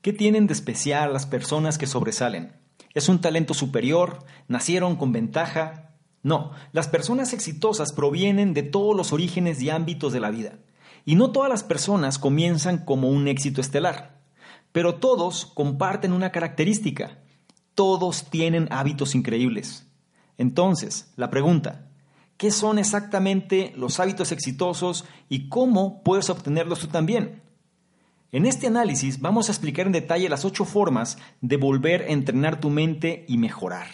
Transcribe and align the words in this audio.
¿Qué 0.00 0.12
tienen 0.12 0.46
de 0.46 0.52
especial 0.52 1.12
las 1.12 1.26
personas 1.26 1.76
que 1.76 1.88
sobresalen? 1.88 2.52
¿Es 2.94 3.08
un 3.08 3.20
talento 3.20 3.52
superior? 3.52 4.24
¿Nacieron 4.46 4.94
con 4.94 5.10
ventaja? 5.10 5.96
No, 6.22 6.52
las 6.70 6.86
personas 6.86 7.32
exitosas 7.32 7.92
provienen 7.92 8.54
de 8.54 8.62
todos 8.62 8.96
los 8.96 9.12
orígenes 9.12 9.60
y 9.60 9.70
ámbitos 9.70 10.12
de 10.12 10.20
la 10.20 10.30
vida. 10.30 10.60
Y 11.04 11.16
no 11.16 11.32
todas 11.32 11.50
las 11.50 11.64
personas 11.64 12.20
comienzan 12.20 12.84
como 12.84 13.08
un 13.08 13.26
éxito 13.26 13.60
estelar. 13.60 14.20
Pero 14.70 14.96
todos 14.96 15.46
comparten 15.46 16.12
una 16.12 16.30
característica. 16.30 17.18
Todos 17.74 18.30
tienen 18.30 18.68
hábitos 18.70 19.16
increíbles. 19.16 19.90
Entonces, 20.36 21.12
la 21.16 21.28
pregunta, 21.28 21.88
¿qué 22.36 22.52
son 22.52 22.78
exactamente 22.78 23.72
los 23.76 23.98
hábitos 23.98 24.30
exitosos 24.30 25.06
y 25.28 25.48
cómo 25.48 26.04
puedes 26.04 26.30
obtenerlos 26.30 26.78
tú 26.78 26.86
también? 26.86 27.47
En 28.30 28.44
este 28.44 28.66
análisis 28.66 29.22
vamos 29.22 29.48
a 29.48 29.52
explicar 29.52 29.86
en 29.86 29.92
detalle 29.92 30.28
las 30.28 30.44
ocho 30.44 30.66
formas 30.66 31.16
de 31.40 31.56
volver 31.56 32.02
a 32.02 32.08
entrenar 32.08 32.60
tu 32.60 32.68
mente 32.68 33.24
y 33.26 33.38
mejorar. 33.38 33.86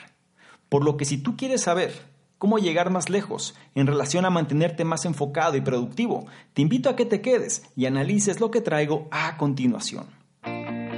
Por 0.68 0.84
lo 0.84 0.96
que 0.96 1.04
si 1.04 1.18
tú 1.18 1.36
quieres 1.36 1.60
saber 1.60 1.92
cómo 2.36 2.58
llegar 2.58 2.90
más 2.90 3.08
lejos 3.10 3.54
en 3.76 3.86
relación 3.86 4.24
a 4.24 4.30
mantenerte 4.30 4.84
más 4.84 5.04
enfocado 5.04 5.56
y 5.56 5.60
productivo, 5.60 6.26
te 6.52 6.62
invito 6.62 6.90
a 6.90 6.96
que 6.96 7.06
te 7.06 7.20
quedes 7.20 7.62
y 7.76 7.86
analices 7.86 8.40
lo 8.40 8.50
que 8.50 8.60
traigo 8.60 9.06
a 9.12 9.36
continuación. 9.36 10.06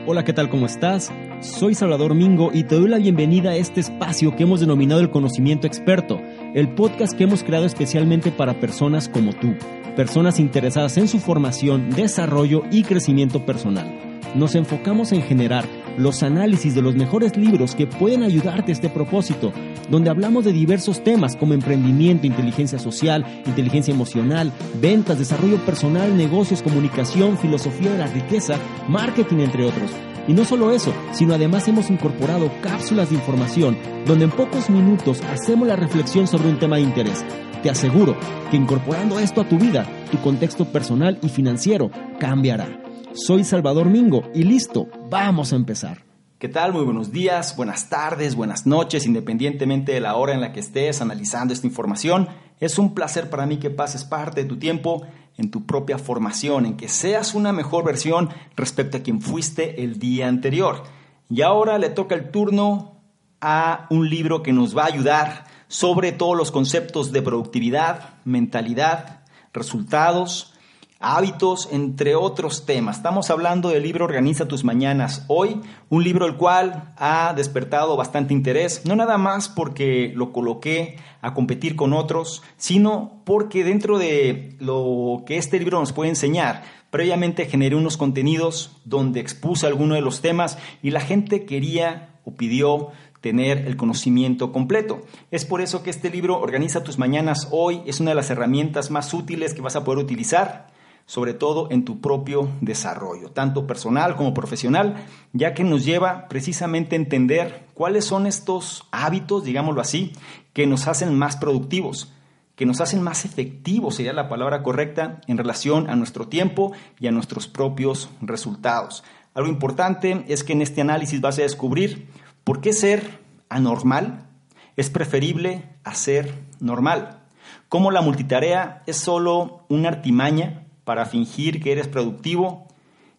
Hola, 0.07 0.25
¿qué 0.25 0.33
tal? 0.33 0.49
¿Cómo 0.49 0.65
estás? 0.65 1.13
Soy 1.41 1.75
Salvador 1.75 2.15
Mingo 2.15 2.53
y 2.55 2.65
te 2.65 2.77
doy 2.77 2.89
la 2.89 2.97
bienvenida 2.97 3.51
a 3.51 3.57
este 3.57 3.81
espacio 3.81 4.35
que 4.35 4.45
hemos 4.45 4.61
denominado 4.61 5.03
el 5.03 5.11
conocimiento 5.11 5.67
experto, 5.67 6.19
el 6.55 6.75
podcast 6.75 7.13
que 7.13 7.25
hemos 7.25 7.43
creado 7.43 7.67
especialmente 7.67 8.33
para 8.33 8.59
personas 8.61 9.11
como 9.11 9.35
tú 9.35 9.55
personas 9.97 10.39
interesadas 10.39 10.97
en 10.99 11.09
su 11.09 11.19
formación, 11.19 11.91
desarrollo 11.91 12.63
y 12.71 12.85
crecimiento 12.85 13.45
personal. 13.45 13.93
Nos 14.35 14.55
enfocamos 14.55 15.13
en 15.13 15.23
generar 15.23 15.65
los 15.97 16.23
análisis 16.23 16.75
de 16.75 16.83
los 16.83 16.95
mejores 16.95 17.37
libros 17.37 17.75
que 17.75 17.87
pueden 17.87 18.23
ayudarte 18.23 18.71
a 18.71 18.75
este 18.75 18.91
propósito, 18.91 19.53
donde 19.91 20.11
hablamos 20.11 20.45
de 20.45 20.53
diversos 20.53 21.03
temas 21.03 21.37
como 21.37 21.55
emprendimiento, 21.55 22.27
inteligencia 22.27 22.79
social, 22.79 23.25
inteligencia 23.47 23.95
emocional, 23.95 24.53
ventas, 24.81 25.19
desarrollo 25.19 25.57
personal, 25.65 26.17
negocios, 26.17 26.63
comunicación, 26.63 27.39
filosofía 27.39 27.93
de 27.93 27.99
la 27.99 28.07
riqueza, 28.09 28.59
marketing, 28.89 29.39
entre 29.39 29.65
otros. 29.65 29.91
Y 30.29 30.33
no 30.33 30.45
solo 30.45 30.73
eso, 30.73 30.93
sino 31.13 31.35
además 31.35 31.69
hemos 31.69 31.91
incorporado 31.91 32.51
cápsulas 32.63 33.11
de 33.11 33.17
información 33.17 33.77
donde 34.07 34.25
en 34.25 34.31
pocos 34.31 34.71
minutos 34.71 35.21
hacemos 35.33 35.69
la 35.69 35.77
reflexión 35.77 36.27
sobre 36.27 36.49
un 36.49 36.59
tema 36.59 36.77
de 36.77 36.83
interés 36.83 37.25
te 37.67 37.71
aseguro 37.71 38.17
que 38.49 38.57
incorporando 38.57 39.19
esto 39.19 39.41
a 39.41 39.49
tu 39.49 39.59
vida, 39.59 39.85
tu 40.13 40.19
contexto 40.21 40.67
personal 40.67 41.19
y 41.21 41.29
financiero 41.29 41.91
cambiará. 42.21 42.81
Soy 43.13 43.43
Salvador 43.43 43.89
Mingo 43.89 44.31
y 44.35 44.45
listo, 44.45 44.87
vamos 45.11 45.53
a 45.53 45.57
empezar. 45.57 46.05
¿Qué 46.39 46.49
tal? 46.49 46.73
Muy 46.73 46.85
buenos 46.85 47.11
días, 47.11 47.57
buenas 47.57 47.89
tardes, 47.89 48.37
buenas 48.37 48.67
noches, 48.67 49.05
independientemente 49.05 49.91
de 49.91 50.01
la 50.01 50.15
hora 50.15 50.33
en 50.33 50.43
la 50.43 50.53
que 50.53 50.61
estés 50.61 51.01
analizando 51.01 51.53
esta 51.53 51.67
información. 51.67 52.29
Es 52.61 52.79
un 52.79 52.95
placer 52.95 53.31
para 53.31 53.47
mí 53.47 53.57
que 53.57 53.71
pases 53.71 54.05
parte 54.05 54.43
de 54.43 54.49
tu 54.49 54.59
tiempo 54.59 55.03
en 55.37 55.51
tu 55.51 55.67
propia 55.67 55.99
formación, 55.99 56.67
en 56.67 56.77
que 56.77 56.89
seas 56.89 57.35
una 57.35 57.53
mejor 57.53 57.85
versión 57.85 58.31
respecto 58.57 58.97
a 58.97 59.01
quien 59.01 59.21
fuiste 59.21 59.83
el 59.83 59.99
día 59.99 60.29
anterior. 60.29 60.85
Y 61.29 61.43
ahora 61.43 61.79
le 61.79 61.91
toca 61.91 62.15
el 62.15 62.31
turno 62.31 63.01
a 63.41 63.87
un 63.91 64.09
libro 64.09 64.43
que 64.43 64.53
nos 64.53 64.77
va 64.77 64.85
a 64.85 64.87
ayudar 64.87 65.45
sobre 65.69 66.13
todos 66.13 66.37
los 66.37 66.51
conceptos 66.51 67.13
de 67.13 67.23
productividad, 67.23 68.15
mentalidad, 68.25 69.25
resultados, 69.53 70.55
hábitos, 70.99 71.69
entre 71.73 72.15
otros 72.15 72.65
temas. 72.65 72.97
Estamos 72.97 73.31
hablando 73.31 73.69
del 73.69 73.83
libro 73.83 74.05
Organiza 74.05 74.49
tus 74.49 74.65
mañanas 74.65 75.25
hoy, 75.29 75.61
un 75.91 76.03
libro 76.03 76.27
el 76.27 76.37
cual 76.37 76.95
ha 76.97 77.35
despertado 77.35 77.97
bastante 77.97 78.33
interés, 78.33 78.83
no 78.87 78.97
nada 78.97 79.19
más 79.19 79.49
porque 79.49 80.13
lo 80.15 80.33
coloqué 80.33 80.97
a 81.21 81.35
competir 81.35 81.77
con 81.77 81.93
otros, 81.93 82.43
sino 82.57 83.23
porque 83.25 83.65
dentro 83.65 83.99
de 83.99 84.57
lo 84.59 85.25
que 85.27 85.37
este 85.37 85.59
libro 85.59 85.79
nos 85.79 85.93
puede 85.93 86.11
enseñar, 86.11 86.63
previamente 86.91 87.47
generé 87.47 87.77
unos 87.77 87.97
contenidos 87.97 88.79
donde 88.85 89.21
expuse 89.21 89.67
algunos 89.67 89.97
de 89.97 90.03
los 90.03 90.23
temas 90.23 90.57
y 90.83 90.91
la 90.91 91.01
gente 91.01 91.45
quería 91.45 92.21
o 92.25 92.35
pidió 92.35 92.89
tener 93.21 93.67
el 93.67 93.77
conocimiento 93.77 94.53
completo. 94.53 95.03
Es 95.31 95.45
por 95.45 95.61
eso 95.61 95.83
que 95.83 95.91
este 95.91 96.11
libro 96.11 96.39
Organiza 96.41 96.85
tus 96.85 96.99
mañanas 96.99 97.49
hoy 97.51 97.83
es 97.87 98.01
una 98.01 98.13
de 98.13 98.15
las 98.15 98.31
herramientas 98.31 98.91
más 98.91 99.13
útiles 99.13 99.53
que 99.53 99.63
vas 99.63 99.77
a 99.77 99.85
poder 99.85 99.99
utilizar, 99.99 100.69
sobre 101.07 101.35
todo 101.35 101.69
en 101.71 101.85
tu 101.85 102.01
propio 102.01 102.51
desarrollo, 102.61 103.31
tanto 103.31 103.67
personal 103.67 104.17
como 104.17 104.35
profesional, 104.35 105.07
ya 105.33 105.55
que 105.55 105.65
nos 105.65 105.85
lleva 105.85 106.29
precisamente 106.29 106.95
a 106.95 106.99
entender 106.99 107.67
cuáles 107.75 108.05
son 108.05 108.27
estos 108.27 108.87
hábitos, 108.91 109.45
digámoslo 109.45 109.81
así, 109.81 110.13
que 110.53 110.67
nos 110.67 110.89
hacen 110.89 111.17
más 111.17 111.37
productivos, 111.37 112.13
que 112.57 112.67
nos 112.67 112.81
hacen 112.81 113.03
más 113.03 113.25
efectivos, 113.25 113.95
sería 113.95 114.13
la 114.13 114.29
palabra 114.29 114.63
correcta, 114.63 115.21
en 115.27 115.39
relación 115.39 115.89
a 115.89 115.97
nuestro 115.97 116.29
tiempo 116.29 116.73
y 116.99 117.07
a 117.07 117.13
nuestros 117.13 117.47
propios 117.49 118.11
resultados. 118.21 119.05
Algo 119.35 119.49
importante 119.49 120.25
es 120.29 120.45
que 120.45 120.55
en 120.55 120.63
este 120.63 120.81
análisis 120.81 121.21
vas 121.21 121.39
a 121.39 121.43
descubrir 121.43 122.09
¿Por 122.47 122.61
qué 122.61 122.73
ser 122.73 123.19
anormal 123.49 124.29
es 124.77 124.89
preferible 124.89 125.65
a 125.83 125.97
ser 125.97 126.33
normal? 126.61 127.25
¿Cómo 127.69 127.91
la 127.91 128.03
multitarea 128.03 128.85
es 128.87 128.99
solo 128.99 129.65
una 129.69 129.89
artimaña 129.89 130.66
para 130.87 131.05
fingir 131.05 131.61
que 131.61 131.73
eres 131.73 131.89
productivo? 131.89 132.69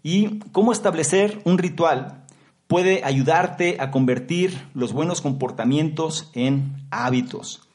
¿Y 0.01 0.39
cómo 0.53 0.71
establecer 0.71 1.41
un 1.43 1.57
ritual 1.57 2.23
puede 2.65 3.03
ayudarte 3.03 3.77
a 3.79 3.91
convertir 3.91 4.57
los 4.73 4.93
buenos 4.93 5.19
comportamientos 5.21 6.31
en 6.33 6.77
hábitos? 6.91 7.67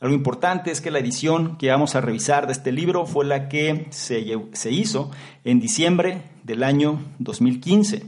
Algo 0.00 0.14
importante 0.16 0.70
es 0.70 0.80
que 0.80 0.90
la 0.90 0.98
edición 0.98 1.56
que 1.58 1.70
vamos 1.70 1.94
a 1.94 2.00
revisar 2.00 2.46
de 2.46 2.54
este 2.54 2.72
libro 2.72 3.04
fue 3.04 3.26
la 3.26 3.48
que 3.48 3.86
se, 3.90 4.24
se 4.52 4.70
hizo 4.70 5.10
en 5.44 5.60
diciembre 5.60 6.22
del 6.42 6.62
año 6.62 7.00
2015. 7.18 8.02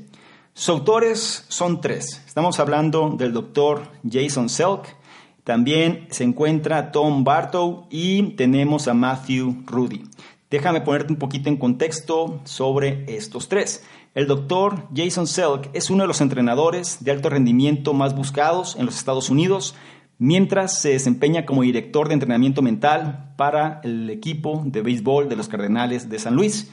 Sus 0.55 0.69
autores 0.71 1.45
son 1.49 1.83
tres. 1.83 2.23
Estamos 2.27 2.61
hablando 2.61 3.11
del 3.11 3.35
doctor 3.35 3.83
Jason 4.11 4.49
Selk, 4.49 4.97
también 5.45 6.09
se 6.11 6.25
encuentra 6.25 6.91
Tom 6.93 7.25
Bartow 7.25 7.87
y 7.91 8.23
tenemos 8.33 8.89
a 8.89 8.95
Matthew 8.95 9.65
Rudy. 9.67 10.03
Déjame 10.49 10.81
ponerte 10.81 11.12
un 11.12 11.19
poquito 11.19 11.49
en 11.49 11.57
contexto 11.57 12.41
sobre 12.45 13.05
estos 13.09 13.49
tres. 13.49 13.84
El 14.15 14.29
doctor 14.29 14.87
Jason 14.95 15.27
Selk 15.27 15.71
es 15.73 15.91
uno 15.91 16.05
de 16.05 16.07
los 16.07 16.21
entrenadores 16.21 17.03
de 17.03 17.11
alto 17.11 17.29
rendimiento 17.29 17.95
más 17.95 18.15
buscados 18.15 18.77
en 18.77 18.87
los 18.87 18.97
Estados 18.97 19.29
Unidos, 19.29 19.75
mientras 20.19 20.79
se 20.79 20.91
desempeña 20.91 21.47
como 21.47 21.62
director 21.62 22.06
de 22.06 22.15
entrenamiento 22.15 22.62
mental 22.62 23.35
para 23.37 23.81
el 23.83 24.09
equipo 24.09 24.62
de 24.65 24.83
béisbol 24.83 25.29
de 25.29 25.35
los 25.35 25.49
Cardenales 25.49 26.09
de 26.09 26.19
San 26.21 26.37
Luis 26.37 26.71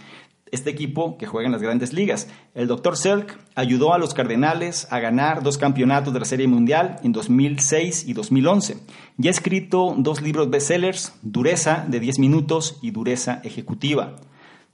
este 0.54 0.70
equipo 0.70 1.18
que 1.18 1.26
juega 1.26 1.48
en 1.48 1.52
las 1.52 1.62
grandes 1.62 1.94
ligas. 1.94 2.30
El 2.54 2.68
Dr. 2.68 2.96
Selk 2.96 3.40
ayudó 3.56 3.94
a 3.94 3.98
los 3.98 4.14
Cardenales 4.14 4.88
a 4.92 5.00
ganar 5.00 5.42
dos 5.42 5.58
campeonatos 5.58 6.14
de 6.14 6.20
la 6.20 6.26
Serie 6.26 6.48
Mundial 6.48 6.98
en 7.04 7.12
2006 7.12 8.08
y 8.08 8.14
2011. 8.14 8.78
Y 9.18 9.28
ha 9.28 9.32
escrito 9.32 9.96
dos 9.98 10.22
libros 10.22 10.50
bestsellers, 10.52 11.16
Dureza 11.24 11.86
de 11.88 12.00
10 12.00 12.20
minutos 12.20 12.78
y 12.84 12.92
Dureza 12.92 13.42
ejecutiva. 13.44 14.16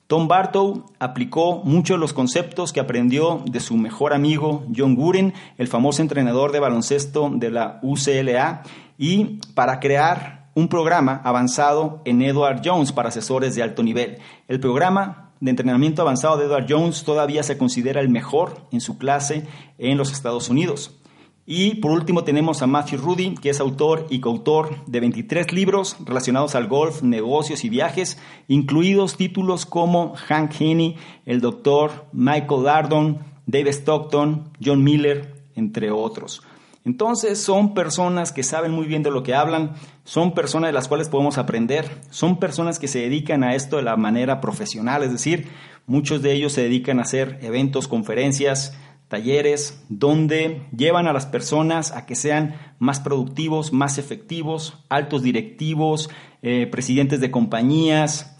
Tom 0.07 0.28
Bartow 0.28 0.85
aplicó 1.00 1.62
muchos 1.63 1.96
de 1.96 2.01
los 2.01 2.13
conceptos 2.13 2.73
que 2.73 2.79
aprendió 2.79 3.44
de 3.46 3.59
su 3.59 3.78
mejor 3.78 4.13
amigo 4.13 4.66
John 4.75 4.97
Wooden, 4.97 5.34
el 5.57 5.67
famoso 5.67 6.01
entrenador 6.01 6.51
de 6.51 6.59
baloncesto 6.59 7.29
de 7.31 7.51
la 7.51 7.79
UCLA, 7.84 8.63
y 8.97 9.40
para 9.53 9.79
crear 9.79 10.50
un 10.56 10.67
programa 10.67 11.22
avanzado 11.23 12.01
en 12.03 12.22
Edward 12.22 12.61
Jones 12.66 12.91
para 12.91 13.09
asesores 13.09 13.56
de 13.56 13.63
alto 13.63 13.81
nivel. 13.81 14.17
El 14.47 14.59
programa 14.59 15.28
de 15.40 15.52
entrenamiento 15.52 16.02
avanzado 16.02 16.38
de 16.38 16.46
Edward 16.46 16.66
Jones 16.68 17.04
todavía 17.04 17.44
se 17.44 17.58
considera 17.58 18.02
el 18.02 18.10
mejor 18.10 18.68
en 18.72 18.82
su 18.82 18.98
clase 18.98 19.48
en 19.78 19.98
los 19.98 20.12
Estados 20.12 20.50
Unidos. 20.50 21.00
Y 21.46 21.76
por 21.76 21.90
último 21.91 22.24
tenemos 22.24 22.62
a 22.62 22.68
Matthew 22.68 23.00
Rudy, 23.00 23.34
que 23.34 23.50
es 23.50 23.59
autor 23.59 24.06
y 24.12 24.20
coautor 24.20 24.86
de 24.86 25.00
23 25.00 25.52
libros 25.52 25.97
relacionados 26.06 26.53
al 26.53 26.68
golf, 26.68 27.02
negocios 27.02 27.64
y 27.64 27.70
viajes, 27.70 28.20
incluidos 28.47 29.18
títulos 29.18 29.66
como 29.66 30.14
Hank 30.16 30.52
Haney, 30.59 30.96
el 31.26 31.42
doctor 31.42 32.06
Michael 32.12 32.64
Lardon, 32.66 33.20
David 33.47 33.70
Stockton, 33.70 34.52
John 34.64 34.84
Miller, 34.84 35.34
entre 35.56 35.90
otros. 35.90 36.44
Entonces 36.85 37.41
son 37.41 37.73
personas 37.73 38.31
que 38.31 38.43
saben 38.43 38.72
muy 38.72 38.87
bien 38.87 39.03
de 39.03 39.11
lo 39.11 39.23
que 39.23 39.35
hablan, 39.35 39.73
son 40.03 40.34
personas 40.34 40.70
de 40.70 40.73
las 40.73 40.87
cuales 40.87 41.09
podemos 41.09 41.37
aprender, 41.37 41.85
son 42.09 42.40
personas 42.40 42.79
que 42.79 42.87
se 42.87 42.99
dedican 42.99 43.43
a 43.43 43.55
esto 43.55 43.78
de 43.78 43.84
la 43.84 43.97
manera 43.97 44.41
profesional, 44.41 45.03
es 45.03 45.11
decir, 45.11 45.49
muchos 45.85 46.22
de 46.22 46.34
ellos 46.34 46.53
se 46.53 46.64
dedican 46.64 46.99
a 46.99 47.03
hacer 47.03 47.37
eventos, 47.41 47.87
conferencias, 47.87 48.78
talleres, 49.08 49.84
donde 49.90 50.61
llevan 50.76 51.08
a 51.08 51.14
las 51.14 51.26
personas 51.26 51.91
a 51.91 52.05
que 52.05 52.16
sean 52.16 52.55
más 52.79 52.99
productivos, 52.99 53.73
más 53.73 53.97
efectivos, 53.97 54.85
altos 54.87 55.23
directivos, 55.23 56.09
eh, 56.41 56.67
presidentes 56.67 57.20
de 57.20 57.32
compañías, 57.32 58.37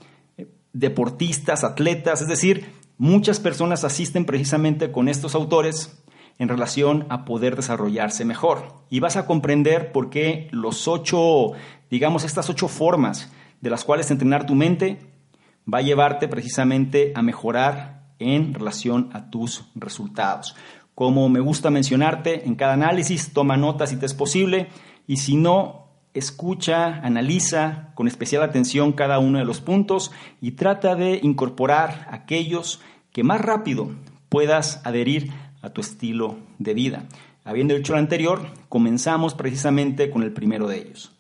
deportistas, 0.72 1.64
atletas, 1.64 2.22
es 2.22 2.28
decir, 2.28 2.80
Muchas 3.00 3.40
personas 3.40 3.86
asisten 3.86 4.26
precisamente 4.26 4.92
con 4.92 5.08
estos 5.08 5.34
autores 5.34 6.04
en 6.40 6.48
relación 6.48 7.06
a 7.10 7.26
poder 7.26 7.56
desarrollarse 7.56 8.26
mejor. 8.26 8.74
Y 8.90 9.02
vas 9.02 9.18
a 9.18 9.26
comprender 9.26 9.92
por 9.92 10.10
qué 10.10 10.48
los 10.52 10.88
ocho, 10.88 11.52
digamos, 11.92 12.24
estas 12.24 12.50
ocho 12.50 12.68
formas 12.68 13.32
de 13.62 13.70
las 13.70 13.84
cuales 13.84 14.10
entrenar 14.10 14.46
tu 14.46 14.56
mente 14.56 15.00
va 15.72 15.80
a 15.80 15.84
llevarte 15.84 16.28
precisamente 16.28 17.12
a 17.14 17.22
mejorar 17.22 18.14
en 18.18 18.54
relación 18.54 19.10
a 19.14 19.30
tus 19.30 19.66
resultados. 19.76 20.56
Como 20.96 21.30
me 21.30 21.40
gusta 21.40 21.70
mencionarte, 21.70 22.46
en 22.48 22.56
cada 22.56 22.74
análisis 22.74 23.32
toma 23.34 23.58
notas 23.58 23.90
si 23.90 23.98
te 23.98 24.06
es 24.06 24.14
posible 24.14 24.70
y 25.08 25.18
si 25.18 25.36
no, 25.36 25.88
escucha, 26.14 27.00
analiza 27.04 27.92
con 27.96 28.08
especial 28.08 28.44
atención 28.44 28.94
cada 28.94 29.20
uno 29.20 29.40
de 29.40 29.46
los 29.46 29.62
puntos 29.62 30.12
y 30.42 30.52
trata 30.52 30.96
de 30.96 31.20
incorporar 31.22 32.08
aquellos 32.12 32.82
que 33.12 33.24
más 33.24 33.42
rápido 33.42 33.92
puedas 34.30 34.82
adherir 34.86 35.32
a 35.62 35.70
tu 35.70 35.82
estilo 35.82 36.38
de 36.58 36.74
vida. 36.74 37.06
Habiendo 37.44 37.76
dicho 37.76 37.94
lo 37.94 38.00
anterior, 38.00 38.48
comenzamos 38.68 39.34
precisamente 39.34 40.10
con 40.10 40.24
el 40.24 40.34
primero 40.34 40.68
de 40.68 40.78
ellos, 40.78 41.12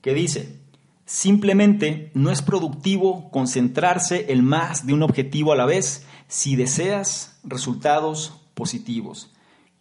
que 0.00 0.14
dice, 0.14 0.60
simplemente 1.04 2.10
no 2.14 2.30
es 2.30 2.40
productivo 2.40 3.30
concentrarse 3.30 4.32
en 4.32 4.44
más 4.44 4.86
de 4.86 4.94
un 4.94 5.02
objetivo 5.02 5.52
a 5.52 5.56
la 5.56 5.66
vez 5.66 6.06
si 6.28 6.56
deseas 6.56 7.40
resultados 7.42 8.40
positivos. 8.54 9.32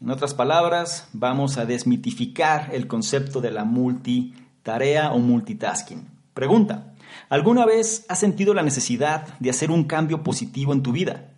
En 0.01 0.09
otras 0.09 0.33
palabras, 0.33 1.09
vamos 1.13 1.57
a 1.57 1.65
desmitificar 1.65 2.69
el 2.73 2.87
concepto 2.87 3.41
de 3.41 3.51
la 3.51 3.65
multitarea 3.65 5.11
o 5.11 5.19
multitasking. 5.19 6.07
Pregunta, 6.33 6.93
¿alguna 7.29 7.65
vez 7.65 8.05
has 8.07 8.19
sentido 8.19 8.53
la 8.53 8.63
necesidad 8.63 9.37
de 9.39 9.49
hacer 9.49 9.71
un 9.71 9.83
cambio 9.83 10.23
positivo 10.23 10.73
en 10.73 10.81
tu 10.81 10.93
vida? 10.93 11.28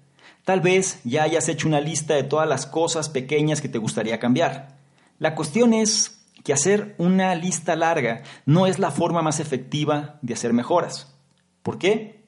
Tal 0.43 0.61
vez 0.61 0.99
ya 1.03 1.23
hayas 1.23 1.49
hecho 1.49 1.67
una 1.67 1.81
lista 1.81 2.15
de 2.15 2.23
todas 2.23 2.47
las 2.47 2.65
cosas 2.65 3.09
pequeñas 3.09 3.61
que 3.61 3.69
te 3.69 3.77
gustaría 3.77 4.19
cambiar. 4.19 4.79
La 5.19 5.35
cuestión 5.35 5.73
es 5.73 6.23
que 6.43 6.53
hacer 6.53 6.95
una 6.97 7.35
lista 7.35 7.75
larga 7.75 8.23
no 8.45 8.65
es 8.65 8.79
la 8.79 8.91
forma 8.91 9.21
más 9.21 9.39
efectiva 9.39 10.19
de 10.21 10.33
hacer 10.33 10.53
mejoras. 10.53 11.15
¿Por 11.61 11.77
qué? 11.77 12.25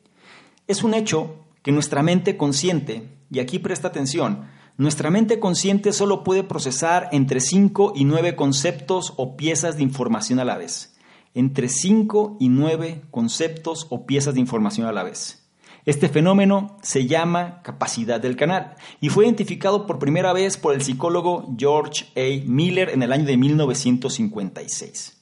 Es 0.67 0.83
un 0.83 0.93
hecho 0.93 1.39
que 1.63 1.71
nuestra 1.71 2.03
mente 2.03 2.37
consciente, 2.37 3.09
y 3.31 3.39
aquí 3.39 3.57
presta 3.57 3.87
atención, 3.87 4.47
nuestra 4.77 5.09
mente 5.09 5.39
consciente 5.39 5.93
solo 5.93 6.23
puede 6.23 6.43
procesar 6.43 7.09
entre 7.11 7.39
5 7.39 7.93
y 7.95 8.05
9 8.05 8.35
conceptos 8.35 9.13
o 9.17 9.35
piezas 9.37 9.77
de 9.77 9.83
información 9.83 10.39
a 10.39 10.45
la 10.45 10.57
vez. 10.57 10.95
Entre 11.33 11.69
5 11.69 12.37
y 12.39 12.49
9 12.49 13.03
conceptos 13.11 13.87
o 13.89 14.05
piezas 14.05 14.35
de 14.35 14.39
información 14.39 14.87
a 14.87 14.91
la 14.91 15.03
vez. 15.03 15.42
Este 15.85 16.07
fenómeno 16.07 16.77
se 16.81 17.07
llama 17.07 17.61
capacidad 17.61 18.21
del 18.21 18.37
canal 18.37 18.75
y 19.01 19.09
fue 19.09 19.25
identificado 19.25 19.85
por 19.85 19.99
primera 19.99 20.31
vez 20.31 20.55
por 20.55 20.73
el 20.73 20.81
psicólogo 20.81 21.53
George 21.57 22.05
A. 22.15 22.47
Miller 22.47 22.89
en 22.89 23.03
el 23.03 23.11
año 23.11 23.25
de 23.25 23.35
1956. 23.35 25.17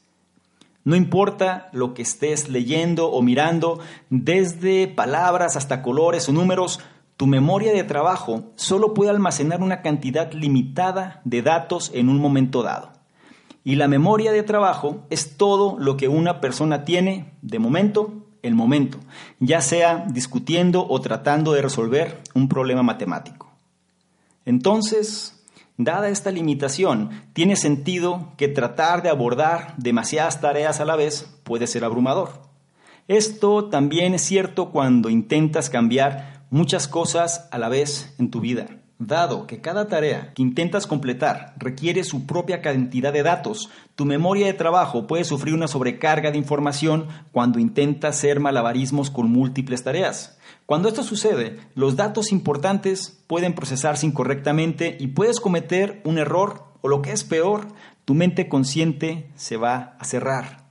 No 0.83 0.95
importa 0.95 1.69
lo 1.73 1.95
que 1.95 2.03
estés 2.03 2.47
leyendo 2.47 3.11
o 3.11 3.23
mirando, 3.23 3.79
desde 4.09 4.87
palabras 4.87 5.55
hasta 5.55 5.81
colores 5.81 6.29
o 6.29 6.31
números, 6.31 6.79
tu 7.17 7.25
memoria 7.25 7.71
de 7.71 7.83
trabajo 7.83 8.51
solo 8.55 8.93
puede 8.93 9.09
almacenar 9.09 9.61
una 9.61 9.81
cantidad 9.81 10.31
limitada 10.31 11.21
de 11.23 11.41
datos 11.41 11.91
en 11.93 12.09
un 12.09 12.19
momento 12.19 12.61
dado. 12.61 12.93
Y 13.63 13.75
la 13.75 13.87
memoria 13.87 14.31
de 14.31 14.41
trabajo 14.41 15.05
es 15.11 15.37
todo 15.37 15.77
lo 15.77 15.97
que 15.97 16.07
una 16.07 16.41
persona 16.41 16.83
tiene 16.83 17.33
de 17.43 17.59
momento, 17.59 18.20
el 18.43 18.55
momento, 18.55 18.97
ya 19.39 19.61
sea 19.61 20.05
discutiendo 20.07 20.87
o 20.87 21.01
tratando 21.01 21.53
de 21.53 21.61
resolver 21.61 22.21
un 22.33 22.47
problema 22.47 22.83
matemático. 22.83 23.51
Entonces, 24.45 25.43
dada 25.77 26.09
esta 26.09 26.31
limitación, 26.31 27.09
tiene 27.33 27.55
sentido 27.55 28.33
que 28.37 28.47
tratar 28.47 29.03
de 29.03 29.09
abordar 29.09 29.75
demasiadas 29.77 30.41
tareas 30.41 30.79
a 30.79 30.85
la 30.85 30.95
vez 30.95 31.29
puede 31.43 31.67
ser 31.67 31.83
abrumador. 31.83 32.41
Esto 33.07 33.65
también 33.65 34.13
es 34.13 34.21
cierto 34.21 34.69
cuando 34.71 35.09
intentas 35.09 35.69
cambiar 35.69 36.45
muchas 36.49 36.87
cosas 36.87 37.47
a 37.51 37.57
la 37.57 37.69
vez 37.69 38.13
en 38.19 38.31
tu 38.31 38.41
vida. 38.41 38.80
Dado 39.03 39.47
que 39.47 39.61
cada 39.61 39.87
tarea 39.87 40.31
que 40.35 40.43
intentas 40.43 40.85
completar 40.85 41.55
requiere 41.57 42.03
su 42.03 42.27
propia 42.27 42.61
cantidad 42.61 43.11
de 43.11 43.23
datos, 43.23 43.71
tu 43.95 44.05
memoria 44.05 44.45
de 44.45 44.53
trabajo 44.53 45.07
puede 45.07 45.23
sufrir 45.23 45.55
una 45.55 45.67
sobrecarga 45.67 46.29
de 46.29 46.37
información 46.37 47.07
cuando 47.31 47.57
intentas 47.57 48.15
hacer 48.15 48.39
malabarismos 48.39 49.09
con 49.09 49.31
múltiples 49.31 49.83
tareas. 49.83 50.37
Cuando 50.67 50.87
esto 50.87 51.01
sucede, 51.01 51.57
los 51.73 51.95
datos 51.95 52.31
importantes 52.31 53.23
pueden 53.25 53.55
procesarse 53.55 54.05
incorrectamente 54.05 54.97
y 54.99 55.07
puedes 55.07 55.39
cometer 55.39 55.99
un 56.03 56.19
error 56.19 56.65
o 56.81 56.87
lo 56.87 57.01
que 57.01 57.11
es 57.11 57.23
peor, 57.23 57.69
tu 58.05 58.13
mente 58.13 58.47
consciente 58.49 59.31
se 59.33 59.57
va 59.57 59.95
a 59.97 60.05
cerrar. 60.05 60.65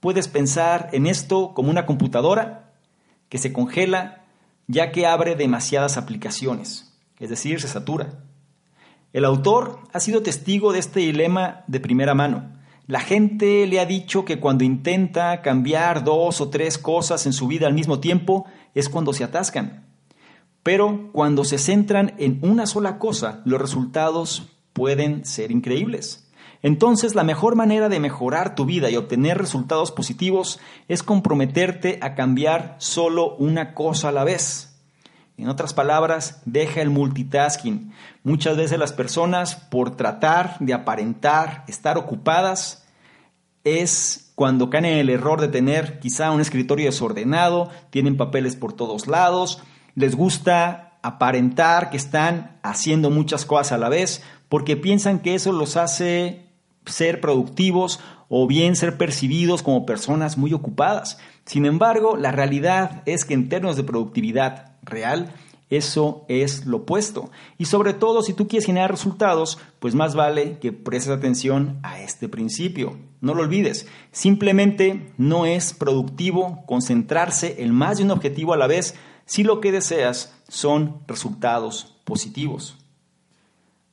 Puedes 0.00 0.26
pensar 0.26 0.88
en 0.90 1.06
esto 1.06 1.54
como 1.54 1.70
una 1.70 1.86
computadora 1.86 2.72
que 3.28 3.38
se 3.38 3.52
congela 3.52 4.24
ya 4.66 4.90
que 4.90 5.06
abre 5.06 5.36
demasiadas 5.36 5.96
aplicaciones, 5.96 6.89
es 7.20 7.30
decir, 7.30 7.60
se 7.60 7.68
satura. 7.68 8.24
El 9.12 9.24
autor 9.24 9.80
ha 9.92 10.00
sido 10.00 10.22
testigo 10.22 10.72
de 10.72 10.78
este 10.78 11.00
dilema 11.00 11.64
de 11.66 11.80
primera 11.80 12.14
mano. 12.14 12.58
La 12.86 13.00
gente 13.00 13.66
le 13.66 13.78
ha 13.78 13.86
dicho 13.86 14.24
que 14.24 14.40
cuando 14.40 14.64
intenta 14.64 15.42
cambiar 15.42 16.02
dos 16.02 16.40
o 16.40 16.48
tres 16.48 16.78
cosas 16.78 17.26
en 17.26 17.32
su 17.32 17.46
vida 17.46 17.66
al 17.66 17.74
mismo 17.74 18.00
tiempo 18.00 18.46
es 18.74 18.88
cuando 18.88 19.12
se 19.12 19.22
atascan. 19.22 19.86
Pero 20.62 21.10
cuando 21.12 21.44
se 21.44 21.58
centran 21.58 22.14
en 22.18 22.40
una 22.42 22.66
sola 22.66 22.98
cosa, 22.98 23.42
los 23.44 23.60
resultados 23.60 24.50
pueden 24.72 25.24
ser 25.24 25.50
increíbles. 25.50 26.28
Entonces 26.62 27.14
la 27.14 27.24
mejor 27.24 27.56
manera 27.56 27.88
de 27.88 28.00
mejorar 28.00 28.54
tu 28.54 28.66
vida 28.66 28.90
y 28.90 28.96
obtener 28.96 29.38
resultados 29.38 29.92
positivos 29.92 30.60
es 30.88 31.02
comprometerte 31.02 31.98
a 32.02 32.14
cambiar 32.14 32.76
solo 32.78 33.36
una 33.36 33.74
cosa 33.74 34.10
a 34.10 34.12
la 34.12 34.24
vez. 34.24 34.69
En 35.40 35.48
otras 35.48 35.72
palabras, 35.72 36.42
deja 36.44 36.82
el 36.82 36.90
multitasking. 36.90 37.92
Muchas 38.22 38.56
veces 38.56 38.78
las 38.78 38.92
personas, 38.92 39.56
por 39.56 39.96
tratar 39.96 40.56
de 40.60 40.74
aparentar 40.74 41.64
estar 41.66 41.96
ocupadas, 41.96 42.84
es 43.64 44.32
cuando 44.34 44.70
caen 44.70 44.84
en 44.86 44.98
el 44.98 45.10
error 45.10 45.40
de 45.40 45.48
tener 45.48 45.98
quizá 45.98 46.30
un 46.30 46.40
escritorio 46.40 46.86
desordenado, 46.86 47.70
tienen 47.90 48.16
papeles 48.16 48.56
por 48.56 48.72
todos 48.72 49.06
lados, 49.06 49.62
les 49.94 50.14
gusta 50.14 50.98
aparentar 51.02 51.90
que 51.90 51.96
están 51.96 52.58
haciendo 52.62 53.10
muchas 53.10 53.44
cosas 53.44 53.72
a 53.72 53.78
la 53.78 53.88
vez, 53.88 54.22
porque 54.48 54.76
piensan 54.76 55.20
que 55.20 55.34
eso 55.34 55.52
los 55.52 55.76
hace 55.76 56.46
ser 56.86 57.20
productivos 57.20 58.00
o 58.28 58.46
bien 58.46 58.76
ser 58.76 58.96
percibidos 58.96 59.62
como 59.62 59.86
personas 59.86 60.38
muy 60.38 60.52
ocupadas. 60.52 61.18
Sin 61.44 61.66
embargo, 61.66 62.16
la 62.16 62.32
realidad 62.32 63.02
es 63.06 63.24
que 63.24 63.34
en 63.34 63.48
términos 63.48 63.76
de 63.76 63.84
productividad 63.84 64.69
real, 64.82 65.32
eso 65.70 66.24
es 66.28 66.66
lo 66.66 66.78
opuesto. 66.78 67.30
Y 67.56 67.66
sobre 67.66 67.94
todo, 67.94 68.22
si 68.22 68.34
tú 68.34 68.48
quieres 68.48 68.66
generar 68.66 68.90
resultados, 68.90 69.58
pues 69.78 69.94
más 69.94 70.14
vale 70.14 70.58
que 70.58 70.72
prestes 70.72 71.12
atención 71.12 71.78
a 71.82 72.00
este 72.00 72.28
principio. 72.28 72.98
No 73.20 73.34
lo 73.34 73.42
olvides, 73.42 73.86
simplemente 74.10 75.12
no 75.16 75.46
es 75.46 75.72
productivo 75.72 76.64
concentrarse 76.66 77.62
en 77.62 77.72
más 77.72 77.98
de 77.98 78.04
un 78.04 78.10
objetivo 78.10 78.52
a 78.52 78.56
la 78.56 78.66
vez 78.66 78.94
si 79.26 79.44
lo 79.44 79.60
que 79.60 79.70
deseas 79.70 80.34
son 80.48 81.02
resultados 81.06 81.96
positivos. 82.04 82.76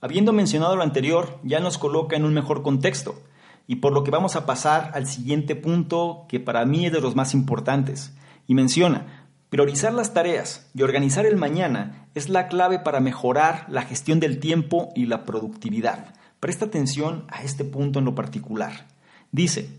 Habiendo 0.02 0.34
mencionado 0.34 0.76
lo 0.76 0.84
anterior, 0.84 1.40
ya 1.44 1.60
nos 1.60 1.78
coloca 1.78 2.16
en 2.16 2.26
un 2.26 2.34
mejor 2.34 2.64
contexto 2.64 3.22
y 3.68 3.76
por 3.76 3.94
lo 3.94 4.04
que 4.04 4.12
vamos 4.12 4.36
a 4.36 4.46
pasar 4.46 4.92
al 4.94 5.06
siguiente 5.06 5.56
punto 5.56 6.26
que 6.30 6.40
para 6.40 6.66
mí 6.66 6.86
es 6.86 6.92
de 6.94 7.02
los 7.02 7.16
más 7.16 7.34
importantes. 7.34 8.16
Y 8.48 8.56
menciona, 8.56 9.17
priorizar 9.50 9.94
las 9.94 10.14
tareas 10.14 10.70
y 10.74 10.84
organizar 10.84 11.26
el 11.26 11.38
mañana 11.38 12.08
es 12.16 12.30
la 12.30 12.48
clave 12.48 12.80
para 12.80 13.00
mejorar 13.00 13.66
la 13.70 13.84
gestión 13.84 14.20
del 14.20 14.40
tiempo 14.40 14.90
y 14.96 15.06
la 15.06 15.24
productividad. 15.24 16.14
Presta 16.40 16.66
atención 16.66 17.26
a 17.30 17.44
este 17.44 17.64
punto 17.64 18.00
en 18.00 18.06
lo 18.06 18.16
particular. 18.16 18.88
Dice, 19.32 19.70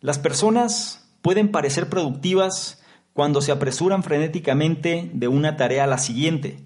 las 0.00 0.18
personas 0.18 1.08
pueden 1.20 1.50
parecer 1.50 1.88
productivas 1.88 2.82
cuando 3.12 3.40
se 3.40 3.52
apresuran 3.52 4.02
frenéticamente 4.02 5.10
de 5.12 5.28
una 5.28 5.56
tarea 5.56 5.84
a 5.84 5.88
la 5.88 5.98
siguiente 5.98 6.58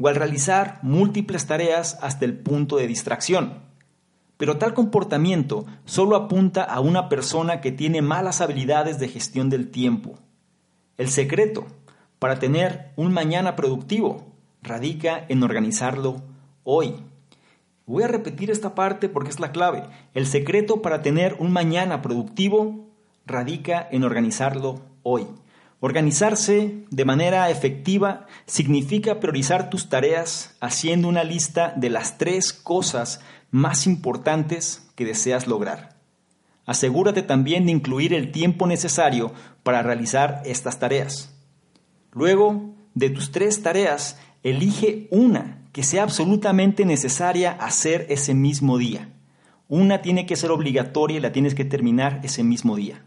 o 0.00 0.08
al 0.08 0.16
realizar 0.16 0.80
múltiples 0.82 1.46
tareas 1.46 1.98
hasta 2.02 2.24
el 2.24 2.36
punto 2.36 2.76
de 2.76 2.88
distracción. 2.88 3.60
Pero 4.36 4.58
tal 4.58 4.74
comportamiento 4.74 5.66
solo 5.84 6.16
apunta 6.16 6.64
a 6.64 6.80
una 6.80 7.08
persona 7.08 7.60
que 7.60 7.70
tiene 7.70 8.02
malas 8.02 8.40
habilidades 8.40 8.98
de 8.98 9.08
gestión 9.08 9.48
del 9.48 9.70
tiempo. 9.70 10.18
El 10.98 11.08
secreto 11.08 11.66
para 12.22 12.38
tener 12.38 12.92
un 12.94 13.12
mañana 13.12 13.56
productivo 13.56 14.32
radica 14.62 15.26
en 15.28 15.42
organizarlo 15.42 16.22
hoy. 16.62 16.94
Voy 17.84 18.04
a 18.04 18.06
repetir 18.06 18.48
esta 18.48 18.76
parte 18.76 19.08
porque 19.08 19.30
es 19.30 19.40
la 19.40 19.50
clave. 19.50 19.82
El 20.14 20.28
secreto 20.28 20.82
para 20.82 21.02
tener 21.02 21.34
un 21.40 21.50
mañana 21.50 22.00
productivo 22.00 22.86
radica 23.26 23.88
en 23.90 24.04
organizarlo 24.04 24.82
hoy. 25.02 25.26
Organizarse 25.80 26.84
de 26.90 27.04
manera 27.04 27.50
efectiva 27.50 28.28
significa 28.46 29.18
priorizar 29.18 29.68
tus 29.68 29.88
tareas 29.88 30.54
haciendo 30.60 31.08
una 31.08 31.24
lista 31.24 31.74
de 31.74 31.90
las 31.90 32.18
tres 32.18 32.52
cosas 32.52 33.20
más 33.50 33.84
importantes 33.88 34.88
que 34.94 35.04
deseas 35.04 35.48
lograr. 35.48 35.96
Asegúrate 36.66 37.22
también 37.22 37.66
de 37.66 37.72
incluir 37.72 38.14
el 38.14 38.30
tiempo 38.30 38.68
necesario 38.68 39.32
para 39.64 39.82
realizar 39.82 40.40
estas 40.44 40.78
tareas. 40.78 41.31
Luego, 42.12 42.74
de 42.94 43.10
tus 43.10 43.32
tres 43.32 43.62
tareas, 43.62 44.18
elige 44.42 45.08
una 45.10 45.62
que 45.72 45.82
sea 45.82 46.02
absolutamente 46.02 46.84
necesaria 46.84 47.52
hacer 47.52 48.06
ese 48.10 48.34
mismo 48.34 48.76
día. 48.76 49.08
Una 49.68 50.02
tiene 50.02 50.26
que 50.26 50.36
ser 50.36 50.50
obligatoria 50.50 51.16
y 51.16 51.20
la 51.20 51.32
tienes 51.32 51.54
que 51.54 51.64
terminar 51.64 52.20
ese 52.22 52.44
mismo 52.44 52.76
día. 52.76 53.02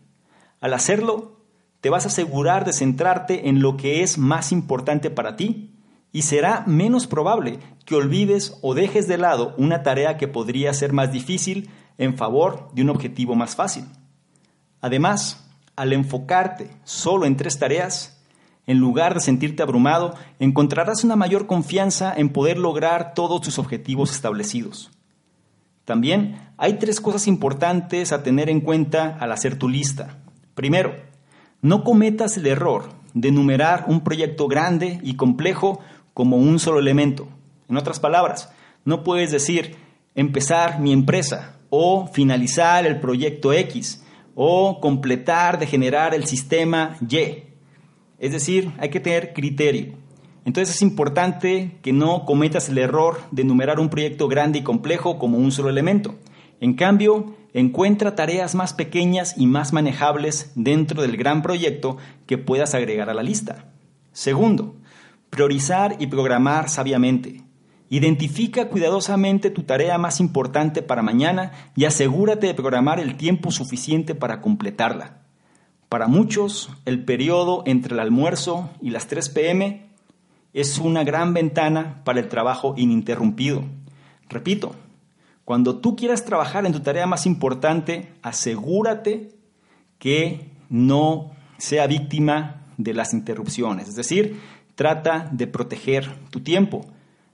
Al 0.60 0.74
hacerlo, 0.74 1.36
te 1.82 1.92
vas 1.92 2.06
a 2.06 2.08
asegurar 2.08 2.66
de 2.66 2.74
centrarte 2.74 3.50
en 3.50 3.62
lo 3.62 3.78
que 3.78 4.02
es 4.02 4.18
más 4.18 4.52
importante 4.52 5.12
para 5.12 5.36
ti 5.36 5.76
y 6.12 6.24
será 6.24 6.64
menos 6.66 7.06
probable 7.06 7.60
que 7.86 7.94
olvides 7.94 8.58
o 8.64 8.74
dejes 8.74 9.08
de 9.08 9.20
lado 9.20 9.54
una 9.58 9.84
tarea 9.84 10.18
que 10.18 10.28
podría 10.28 10.74
ser 10.74 10.94
más 10.94 11.12
difícil 11.12 11.70
en 12.00 12.18
favor 12.18 12.72
de 12.74 12.82
un 12.82 12.90
objetivo 12.90 13.36
más 13.36 13.56
fácil. 13.56 13.86
Además, 14.82 15.48
al 15.76 15.94
enfocarte 15.94 16.72
solo 16.84 17.26
en 17.28 17.38
tres 17.38 17.60
tareas, 17.60 18.15
en 18.68 18.80
lugar 18.80 19.14
de 19.14 19.20
sentirte 19.20 19.64
abrumado, 19.64 20.16
encontrarás 20.40 21.04
una 21.04 21.16
mayor 21.16 21.48
confianza 21.48 22.14
en 22.16 22.30
poder 22.30 22.58
lograr 22.58 23.14
todos 23.14 23.42
tus 23.42 23.60
objetivos 23.60 24.12
establecidos. 24.12 24.92
También 25.86 26.40
hay 26.58 26.80
tres 26.80 27.00
cosas 27.00 27.28
importantes 27.28 28.12
a 28.12 28.24
tener 28.24 28.50
en 28.50 28.62
cuenta 28.62 29.18
al 29.20 29.32
hacer 29.32 29.60
tu 29.60 29.70
lista. 29.70 30.18
Primero, 30.56 30.96
no 31.62 31.84
cometas 31.84 32.38
el 32.38 32.48
error 32.48 32.90
de 33.14 33.30
enumerar 33.30 33.86
un 33.88 34.02
proyecto 34.02 34.48
grande 34.48 35.00
y 35.04 35.16
complejo 35.16 35.80
como 36.14 36.38
un 36.38 36.60
solo 36.60 36.80
elemento. 36.80 37.28
En 37.70 37.78
otras 37.78 38.00
palabras, 38.00 38.52
no 38.84 39.04
puedes 39.04 39.32
decir 39.32 39.76
empezar 40.16 40.80
mi 40.80 40.92
empresa 40.92 41.58
o 41.70 42.08
finalizar 42.08 42.86
el 42.86 43.00
proyecto 43.00 43.54
X 43.54 44.04
o 44.34 44.80
completar 44.80 45.60
de 45.60 45.68
generar 45.68 46.14
el 46.14 46.26
sistema 46.26 46.98
Y. 47.08 47.55
Es 48.20 48.32
decir, 48.32 48.72
hay 48.78 48.90
que 48.90 49.00
tener 49.00 49.34
criterio. 49.34 49.94
Entonces 50.46 50.76
es 50.76 50.82
importante 50.82 51.78
que 51.82 51.94
no 51.94 52.26
cometas 52.26 52.70
el 52.70 52.78
error 52.78 53.20
de 53.32 53.42
enumerar 53.42 53.80
un 53.80 53.90
proyecto 53.90 54.28
grande 54.28 54.60
y 54.60 54.64
complejo 54.64 55.18
como 55.18 55.38
un 55.38 55.52
solo 55.52 55.70
elemento. 55.70 56.16
En 56.60 56.76
cambio, 56.76 57.36
Encuentra 57.56 58.16
tareas 58.16 58.54
más 58.54 58.74
pequeñas 58.74 59.36
y 59.38 59.48
más 59.48 59.72
manejables 59.72 60.52
dentro 60.56 61.02
del 61.02 61.16
gran 61.16 61.42
proyecto 61.42 61.96
que 62.26 62.38
puedas 62.38 62.76
agregar 62.76 63.10
a 63.10 63.14
la 63.14 63.24
lista. 63.24 63.72
Segundo, 64.12 64.76
priorizar 65.30 65.96
y 66.00 66.08
programar 66.08 66.68
sabiamente. 66.68 67.46
Identifica 67.88 68.68
cuidadosamente 68.68 69.52
tu 69.52 69.64
tarea 69.64 69.98
más 69.98 70.20
importante 70.20 70.82
para 70.82 71.02
mañana 71.02 71.54
y 71.78 71.86
asegúrate 71.86 72.48
de 72.48 72.54
programar 72.54 73.00
el 73.00 73.16
tiempo 73.16 73.52
suficiente 73.52 74.16
para 74.16 74.42
completarla. 74.42 75.25
Para 75.90 76.08
muchos, 76.08 76.70
el 76.86 77.06
periodo 77.06 77.64
entre 77.66 77.94
el 77.94 78.00
almuerzo 78.00 78.70
y 78.82 78.90
las 78.90 79.08
3 79.08 79.30
pm 79.30 79.86
es 80.54 80.80
una 80.80 81.04
gran 81.04 81.34
ventana 81.34 82.02
para 82.04 82.20
el 82.20 82.30
trabajo 82.30 82.74
ininterrumpido. 82.78 83.64
Repito, 84.30 84.76
cuando 85.44 85.78
tú 85.78 85.96
quieras 85.96 86.26
trabajar 86.26 86.66
en 86.66 86.74
tu 86.74 86.80
tarea 86.80 87.06
más 87.06 87.26
importante, 87.26 88.14
asegúrate 88.24 89.32
que 90.00 90.50
no 90.70 91.32
sea 91.58 91.88
víctima 91.88 92.64
de 92.78 92.94
las 92.94 93.14
interrupciones. 93.14 93.88
Es 93.88 93.96
decir, 93.96 94.40
trata 94.74 95.30
de 95.32 95.48
proteger 95.48 96.16
tu 96.32 96.42
tiempo. 96.42 96.86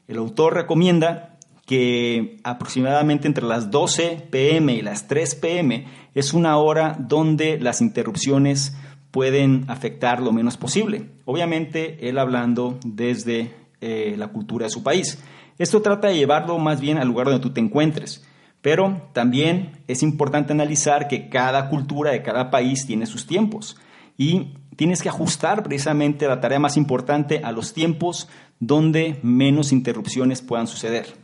El 0.08 0.18
autor 0.18 0.54
recomienda 0.54 1.31
que 1.66 2.38
aproximadamente 2.44 3.28
entre 3.28 3.46
las 3.46 3.72
12 3.72 4.28
pm 4.30 4.74
y 4.74 4.82
las 4.82 5.08
3 5.08 5.36
pm 5.36 5.86
es 6.14 6.34
una 6.34 6.58
hora 6.58 6.98
donde 7.00 7.60
las 7.60 7.82
interrupciones 7.82 8.76
pueden 9.12 9.66
afectar 9.68 10.22
lo 10.22 10.32
menos 10.32 10.58
posible. 10.58 11.10
Obviamente, 11.26 12.10
él 12.10 12.18
hablando 12.18 12.80
desde 12.86 13.54
eh, 13.82 14.16
la 14.18 14.30
cultura 14.30 14.66
de 14.66 14.72
su 14.72 14.84
país. 14.84 15.20
Esto 15.58 15.82
trata 15.82 16.08
de 16.08 16.16
llevarlo 16.16 16.58
más 16.58 16.82
bien 16.82 16.98
al 16.98 17.08
lugar 17.08 17.28
donde 17.28 17.42
tú 17.42 17.52
te 17.52 17.60
encuentres. 17.60 18.26
Pero 18.62 19.10
también 19.14 19.84
es 19.88 20.04
importante 20.04 20.54
analizar 20.54 21.08
que 21.08 21.30
cada 21.30 21.70
cultura 21.70 22.12
de 22.12 22.22
cada 22.22 22.52
país 22.52 22.86
tiene 22.86 23.06
sus 23.06 23.26
tiempos 23.26 23.78
y 24.18 24.54
tienes 24.76 25.02
que 25.02 25.10
ajustar 25.10 25.64
precisamente 25.64 26.28
la 26.28 26.40
tarea 26.40 26.60
más 26.60 26.78
importante 26.78 27.42
a 27.44 27.52
los 27.52 27.74
tiempos 27.74 28.30
donde 28.60 29.20
menos 29.24 29.72
interrupciones 29.72 30.42
puedan 30.42 30.68
suceder. 30.68 31.21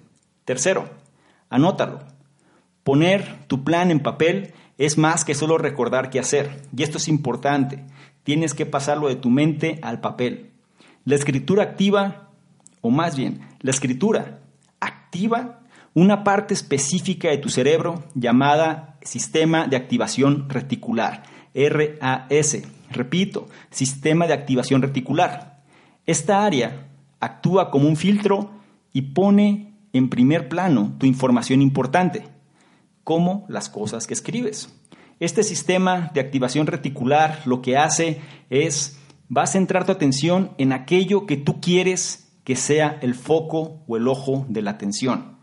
Tercero, 0.48 0.88
anótalo. 1.50 2.00
Poner 2.86 3.46
tu 3.48 3.66
plan 3.66 3.92
en 3.92 4.00
papel 4.00 4.54
es 4.78 4.98
más 4.98 5.26
que 5.26 5.36
solo 5.36 5.58
recordar 5.58 6.10
qué 6.10 6.22
hacer. 6.22 6.62
Y 6.74 6.84
esto 6.84 7.00
es 7.00 7.10
importante. 7.10 7.84
Tienes 8.24 8.54
que 8.54 8.66
pasarlo 8.66 9.10
de 9.10 9.18
tu 9.18 9.30
mente 9.30 9.78
al 9.82 10.00
papel. 10.00 10.52
La 11.04 11.16
escritura 11.16 11.64
activa 11.64 12.30
o 12.80 12.90
más 12.90 13.18
bien, 13.18 13.42
la 13.60 13.72
escritura 13.72 14.40
activa 14.80 15.60
una 15.94 16.24
parte 16.24 16.54
específica 16.54 17.28
de 17.28 17.40
tu 17.40 17.50
cerebro 17.50 18.06
llamada 18.16 18.98
sistema 19.02 19.68
de 19.68 19.76
activación 19.76 20.48
reticular, 20.48 21.24
RAS. 21.54 22.60
Repito, 22.90 23.50
sistema 23.70 24.28
de 24.28 24.34
activación 24.34 24.82
reticular. 24.82 25.62
Esta 26.06 26.46
área 26.46 26.88
actúa 27.20 27.70
como 27.70 27.90
un 27.90 27.98
filtro 27.98 28.52
y 28.94 29.02
pone 29.02 29.67
en 29.98 30.10
primer 30.10 30.50
plano 30.50 30.96
tu 30.98 31.06
información 31.06 31.62
importante, 31.62 32.24
como 33.04 33.46
las 33.50 33.70
cosas 33.70 34.08
que 34.08 34.14
escribes. 34.14 34.74
Este 35.20 35.44
sistema 35.44 36.12
de 36.14 36.20
activación 36.22 36.68
reticular 36.68 37.42
lo 37.46 37.62
que 37.62 37.78
hace 37.78 38.22
es, 38.50 39.00
va 39.36 39.44
a 39.44 39.48
centrar 39.48 39.86
tu 39.86 39.92
atención 39.92 40.52
en 40.58 40.74
aquello 40.74 41.26
que 41.26 41.38
tú 41.38 41.60
quieres 41.60 42.28
que 42.44 42.56
sea 42.56 42.98
el 43.02 43.16
foco 43.16 43.84
o 43.88 43.98
el 43.98 44.08
ojo 44.08 44.46
de 44.48 44.62
la 44.62 44.72
atención. 44.72 45.38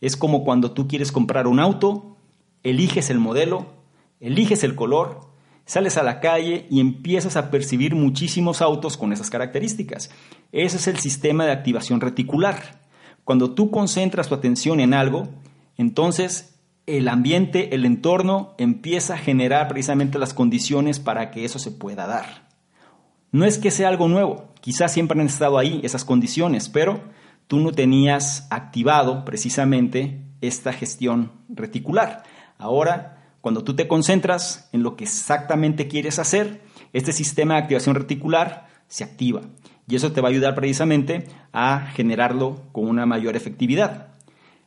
Es 0.00 0.16
como 0.16 0.44
cuando 0.44 0.72
tú 0.72 0.86
quieres 0.86 1.10
comprar 1.10 1.46
un 1.46 1.58
auto, 1.58 2.18
eliges 2.62 3.10
el 3.10 3.18
modelo, 3.18 3.74
eliges 4.20 4.62
el 4.62 4.74
color, 4.74 5.32
sales 5.64 5.96
a 5.96 6.02
la 6.02 6.20
calle 6.20 6.66
y 6.70 6.80
empiezas 6.80 7.36
a 7.36 7.50
percibir 7.50 7.94
muchísimos 7.94 8.62
autos 8.62 8.96
con 8.96 9.12
esas 9.12 9.30
características. 9.30 10.10
Ese 10.52 10.76
es 10.76 10.86
el 10.86 10.98
sistema 10.98 11.44
de 11.46 11.52
activación 11.52 12.00
reticular. 12.00 12.82
Cuando 13.24 13.54
tú 13.54 13.70
concentras 13.70 14.28
tu 14.28 14.34
atención 14.34 14.80
en 14.80 14.94
algo, 14.94 15.28
entonces 15.76 16.60
el 16.86 17.08
ambiente, 17.08 17.74
el 17.74 17.86
entorno 17.86 18.54
empieza 18.58 19.14
a 19.14 19.18
generar 19.18 19.68
precisamente 19.68 20.18
las 20.18 20.34
condiciones 20.34 21.00
para 21.00 21.30
que 21.30 21.44
eso 21.44 21.58
se 21.58 21.70
pueda 21.70 22.06
dar. 22.06 22.48
No 23.32 23.44
es 23.46 23.58
que 23.58 23.70
sea 23.70 23.88
algo 23.88 24.08
nuevo, 24.08 24.52
quizás 24.60 24.92
siempre 24.92 25.18
han 25.18 25.26
estado 25.26 25.58
ahí 25.58 25.80
esas 25.82 26.04
condiciones, 26.04 26.68
pero 26.68 27.00
tú 27.46 27.58
no 27.58 27.72
tenías 27.72 28.46
activado 28.50 29.24
precisamente 29.24 30.20
esta 30.40 30.72
gestión 30.72 31.32
reticular. 31.48 32.22
Ahora, 32.58 33.32
cuando 33.40 33.64
tú 33.64 33.74
te 33.74 33.88
concentras 33.88 34.68
en 34.72 34.82
lo 34.82 34.96
que 34.96 35.04
exactamente 35.04 35.88
quieres 35.88 36.18
hacer, 36.18 36.62
este 36.92 37.12
sistema 37.12 37.54
de 37.54 37.60
activación 37.60 37.94
reticular 37.94 38.68
se 38.86 39.04
activa 39.04 39.40
y 39.86 39.96
eso 39.96 40.12
te 40.12 40.20
va 40.20 40.28
a 40.28 40.30
ayudar 40.30 40.54
precisamente 40.54 41.26
a 41.52 41.88
generarlo 41.94 42.62
con 42.72 42.88
una 42.88 43.06
mayor 43.06 43.36
efectividad. 43.36 44.08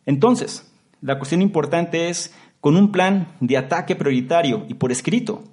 Entonces, 0.06 0.72
la 1.02 1.18
cuestión 1.18 1.42
importante 1.42 2.10
es 2.10 2.34
con 2.62 2.76
un 2.76 2.92
plan 2.92 3.28
de 3.40 3.58
ataque 3.58 3.96
prioritario 3.96 4.66
y 4.68 4.76
por 4.76 4.92
escrito 4.92 5.44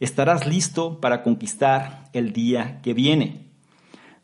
estarás 0.00 0.46
listo 0.46 1.00
para 1.00 1.22
conquistar 1.22 2.08
el 2.12 2.32
día 2.32 2.80
que 2.82 2.94
viene. 2.94 3.46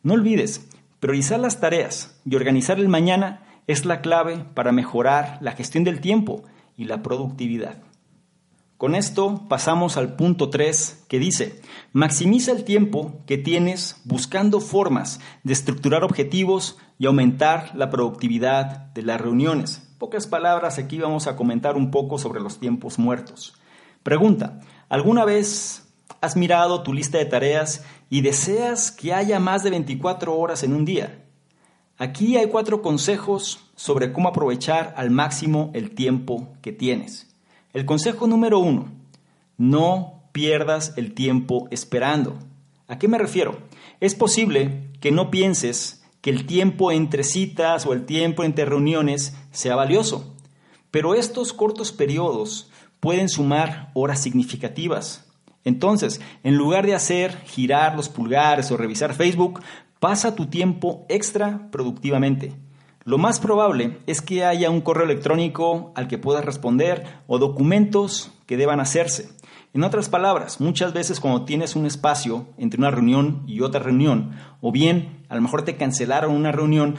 No 0.03 0.15
olvides, 0.15 0.69
priorizar 1.01 1.41
las 1.41 1.61
tareas 1.61 2.21
y 2.25 2.35
organizar 2.37 2.79
el 2.79 2.89
mañana 2.89 3.43
es 3.67 3.85
la 3.85 4.01
clave 4.01 4.45
para 4.55 4.73
mejorar 4.73 5.39
la 5.41 5.53
gestión 5.53 5.85
del 5.85 6.01
tiempo 6.01 6.43
y 6.77 6.85
la 6.85 7.03
productividad. 7.03 7.88
Con 8.79 8.95
esto 8.95 9.43
pasamos 9.49 9.97
al 9.97 10.15
punto 10.15 10.51
3 10.51 11.07
que 11.09 11.19
dice, 11.19 11.61
maximiza 11.93 12.53
el 12.53 12.63
tiempo 12.63 13.21
que 13.27 13.37
tienes 13.37 14.01
buscando 14.05 14.61
formas 14.61 15.19
de 15.43 15.53
estructurar 15.53 16.05
objetivos 16.05 16.79
y 16.97 17.07
aumentar 17.07 17.73
la 17.75 17.91
productividad 17.91 18.93
de 18.95 19.03
las 19.03 19.21
reuniones. 19.21 19.85
pocas 19.99 20.29
palabras, 20.29 20.79
aquí 20.79 21.01
vamos 21.01 21.27
a 21.27 21.35
comentar 21.35 21.77
un 21.77 21.91
poco 21.91 22.19
sobre 22.19 22.41
los 22.41 22.61
tiempos 22.61 23.01
muertos. 23.01 23.57
Pregunta, 24.05 24.61
¿alguna 24.89 25.25
vez 25.25 25.93
has 26.21 26.37
mirado 26.37 26.85
tu 26.85 26.95
lista 26.95 27.19
de 27.19 27.25
tareas 27.25 27.85
y 28.09 28.21
deseas 28.21 28.93
que 28.93 29.13
haya 29.13 29.41
más 29.41 29.65
de 29.65 29.71
24 29.71 30.39
horas 30.39 30.63
en 30.63 30.73
un 30.73 30.85
día? 30.85 31.25
Aquí 31.97 32.37
hay 32.37 32.47
cuatro 32.47 32.81
consejos 32.81 33.59
sobre 33.75 34.13
cómo 34.13 34.29
aprovechar 34.29 34.95
al 34.97 35.11
máximo 35.11 35.73
el 35.75 35.97
tiempo 35.97 36.53
que 36.63 36.71
tienes. 36.71 37.28
El 37.75 37.85
consejo 37.85 38.27
número 38.27 38.59
uno, 38.59 38.89
no 39.59 40.23
pierdas 40.33 40.95
el 40.97 41.13
tiempo 41.13 41.69
esperando. 41.71 42.39
¿A 42.87 42.99
qué 42.99 43.09
me 43.09 43.19
refiero? 43.19 43.59
Es 44.01 44.15
posible 44.15 44.91
que 45.01 45.13
no 45.13 45.31
pienses 45.31 46.03
que 46.23 46.31
el 46.31 46.47
tiempo 46.47 46.93
entre 46.93 47.25
citas 47.25 47.85
o 47.85 47.93
el 47.93 48.07
tiempo 48.07 48.43
entre 48.43 48.65
reuniones 48.65 49.37
sea 49.51 49.77
valioso, 49.77 50.35
pero 50.91 51.15
estos 51.15 51.53
cortos 51.53 51.93
periodos 51.93 52.71
pueden 53.01 53.29
sumar 53.29 53.91
horas 53.95 54.23
significativas. 54.23 55.27
Entonces, 55.65 56.23
en 56.45 56.57
lugar 56.57 56.87
de 56.87 56.95
hacer 56.95 57.37
girar 57.45 57.97
los 57.97 58.09
pulgares 58.09 58.71
o 58.71 58.79
revisar 58.79 59.15
Facebook, 59.15 59.61
pasa 60.01 60.35
tu 60.35 60.47
tiempo 60.47 61.05
extra 61.11 61.69
productivamente. 61.71 62.55
Lo 63.09 63.17
más 63.17 63.41
probable 63.41 63.97
es 64.07 64.21
que 64.21 64.45
haya 64.45 64.69
un 64.69 64.83
correo 64.83 65.07
electrónico 65.07 65.93
al 65.95 66.09
que 66.09 66.19
puedas 66.19 66.45
responder 66.45 67.07
o 67.27 67.39
documentos 67.39 68.31
que 68.45 68.59
deban 68.59 68.81
hacerse. 68.81 69.31
En 69.73 69.83
otras 69.83 70.11
palabras, 70.11 70.61
muchas 70.61 70.93
veces 70.93 71.19
cuando 71.19 71.47
tienes 71.47 71.75
un 71.75 71.87
espacio 71.87 72.49
entre 72.59 72.79
una 72.79 72.91
reunión 72.91 73.45
y 73.47 73.63
otra 73.63 73.81
reunión, 73.81 74.33
o 74.61 74.73
bien 74.73 75.25
a 75.31 75.37
lo 75.37 75.41
mejor 75.41 75.63
te 75.63 75.77
cancelaron 75.77 76.35
una 76.35 76.53
reunión, 76.53 76.97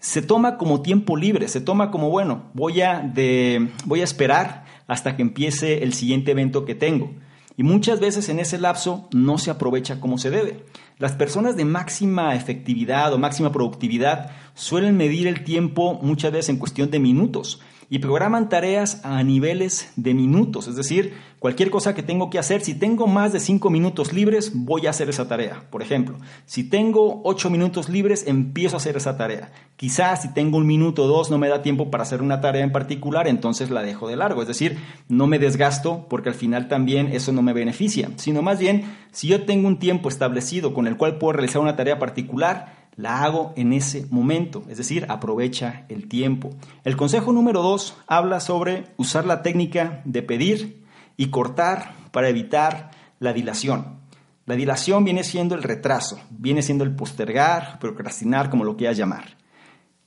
se 0.00 0.20
toma 0.20 0.58
como 0.58 0.82
tiempo 0.82 1.16
libre, 1.16 1.46
se 1.46 1.60
toma 1.60 1.92
como, 1.92 2.10
bueno, 2.10 2.50
voy 2.54 2.80
a, 2.80 2.98
de, 2.98 3.70
voy 3.84 4.00
a 4.00 4.04
esperar 4.04 4.64
hasta 4.88 5.14
que 5.14 5.22
empiece 5.22 5.84
el 5.84 5.92
siguiente 5.92 6.32
evento 6.32 6.64
que 6.64 6.74
tengo. 6.74 7.12
Y 7.56 7.62
muchas 7.62 8.00
veces 8.00 8.28
en 8.28 8.38
ese 8.38 8.58
lapso 8.58 9.08
no 9.12 9.38
se 9.38 9.50
aprovecha 9.50 10.00
como 10.00 10.18
se 10.18 10.30
debe. 10.30 10.64
Las 10.98 11.12
personas 11.12 11.56
de 11.56 11.64
máxima 11.64 12.34
efectividad 12.34 13.12
o 13.12 13.18
máxima 13.18 13.52
productividad 13.52 14.30
suelen 14.54 14.96
medir 14.96 15.26
el 15.26 15.44
tiempo 15.44 15.98
muchas 16.02 16.32
veces 16.32 16.50
en 16.50 16.58
cuestión 16.58 16.90
de 16.90 16.98
minutos 16.98 17.60
y 17.92 17.98
programan 17.98 18.48
tareas 18.48 19.04
a 19.04 19.22
niveles 19.22 19.92
de 19.96 20.14
minutos. 20.14 20.66
Es 20.66 20.76
decir, 20.76 21.12
cualquier 21.38 21.68
cosa 21.68 21.94
que 21.94 22.02
tengo 22.02 22.30
que 22.30 22.38
hacer, 22.38 22.62
si 22.62 22.72
tengo 22.72 23.06
más 23.06 23.34
de 23.34 23.38
cinco 23.38 23.68
minutos 23.68 24.14
libres, 24.14 24.52
voy 24.54 24.86
a 24.86 24.90
hacer 24.90 25.10
esa 25.10 25.28
tarea. 25.28 25.66
Por 25.68 25.82
ejemplo, 25.82 26.16
si 26.46 26.64
tengo 26.64 27.20
ocho 27.22 27.50
minutos 27.50 27.90
libres, 27.90 28.26
empiezo 28.26 28.76
a 28.76 28.78
hacer 28.78 28.96
esa 28.96 29.18
tarea. 29.18 29.52
Quizás 29.76 30.22
si 30.22 30.32
tengo 30.32 30.56
un 30.56 30.66
minuto 30.66 31.04
o 31.04 31.06
dos 31.06 31.30
no 31.30 31.36
me 31.36 31.48
da 31.48 31.60
tiempo 31.60 31.90
para 31.90 32.04
hacer 32.04 32.22
una 32.22 32.40
tarea 32.40 32.64
en 32.64 32.72
particular, 32.72 33.28
entonces 33.28 33.68
la 33.68 33.82
dejo 33.82 34.08
de 34.08 34.16
largo. 34.16 34.40
Es 34.40 34.48
decir, 34.48 34.78
no 35.10 35.26
me 35.26 35.38
desgasto 35.38 36.06
porque 36.08 36.30
al 36.30 36.34
final 36.34 36.68
también 36.68 37.08
eso 37.08 37.30
no 37.30 37.42
me 37.42 37.52
beneficia, 37.52 38.08
sino 38.16 38.40
más 38.40 38.58
bien, 38.58 38.86
si 39.10 39.28
yo 39.28 39.44
tengo 39.44 39.68
un 39.68 39.78
tiempo 39.78 40.08
establecido 40.08 40.72
con 40.72 40.86
el 40.86 40.96
cual 40.96 41.18
puedo 41.18 41.34
realizar 41.34 41.60
una 41.60 41.76
tarea 41.76 41.98
particular, 41.98 42.81
la 42.96 43.22
hago 43.22 43.52
en 43.56 43.72
ese 43.72 44.06
momento, 44.10 44.64
es 44.68 44.78
decir, 44.78 45.06
aprovecha 45.08 45.86
el 45.88 46.08
tiempo. 46.08 46.50
El 46.84 46.96
consejo 46.96 47.32
número 47.32 47.62
dos 47.62 47.96
habla 48.06 48.40
sobre 48.40 48.86
usar 48.96 49.24
la 49.24 49.42
técnica 49.42 50.02
de 50.04 50.22
pedir 50.22 50.84
y 51.16 51.28
cortar 51.28 51.94
para 52.10 52.28
evitar 52.28 52.90
la 53.18 53.32
dilación. 53.32 54.00
La 54.44 54.56
dilación 54.56 55.04
viene 55.04 55.24
siendo 55.24 55.54
el 55.54 55.62
retraso, 55.62 56.20
viene 56.30 56.62
siendo 56.62 56.84
el 56.84 56.94
postergar, 56.94 57.78
procrastinar, 57.78 58.50
como 58.50 58.64
lo 58.64 58.76
quieras 58.76 58.96
llamar. 58.96 59.36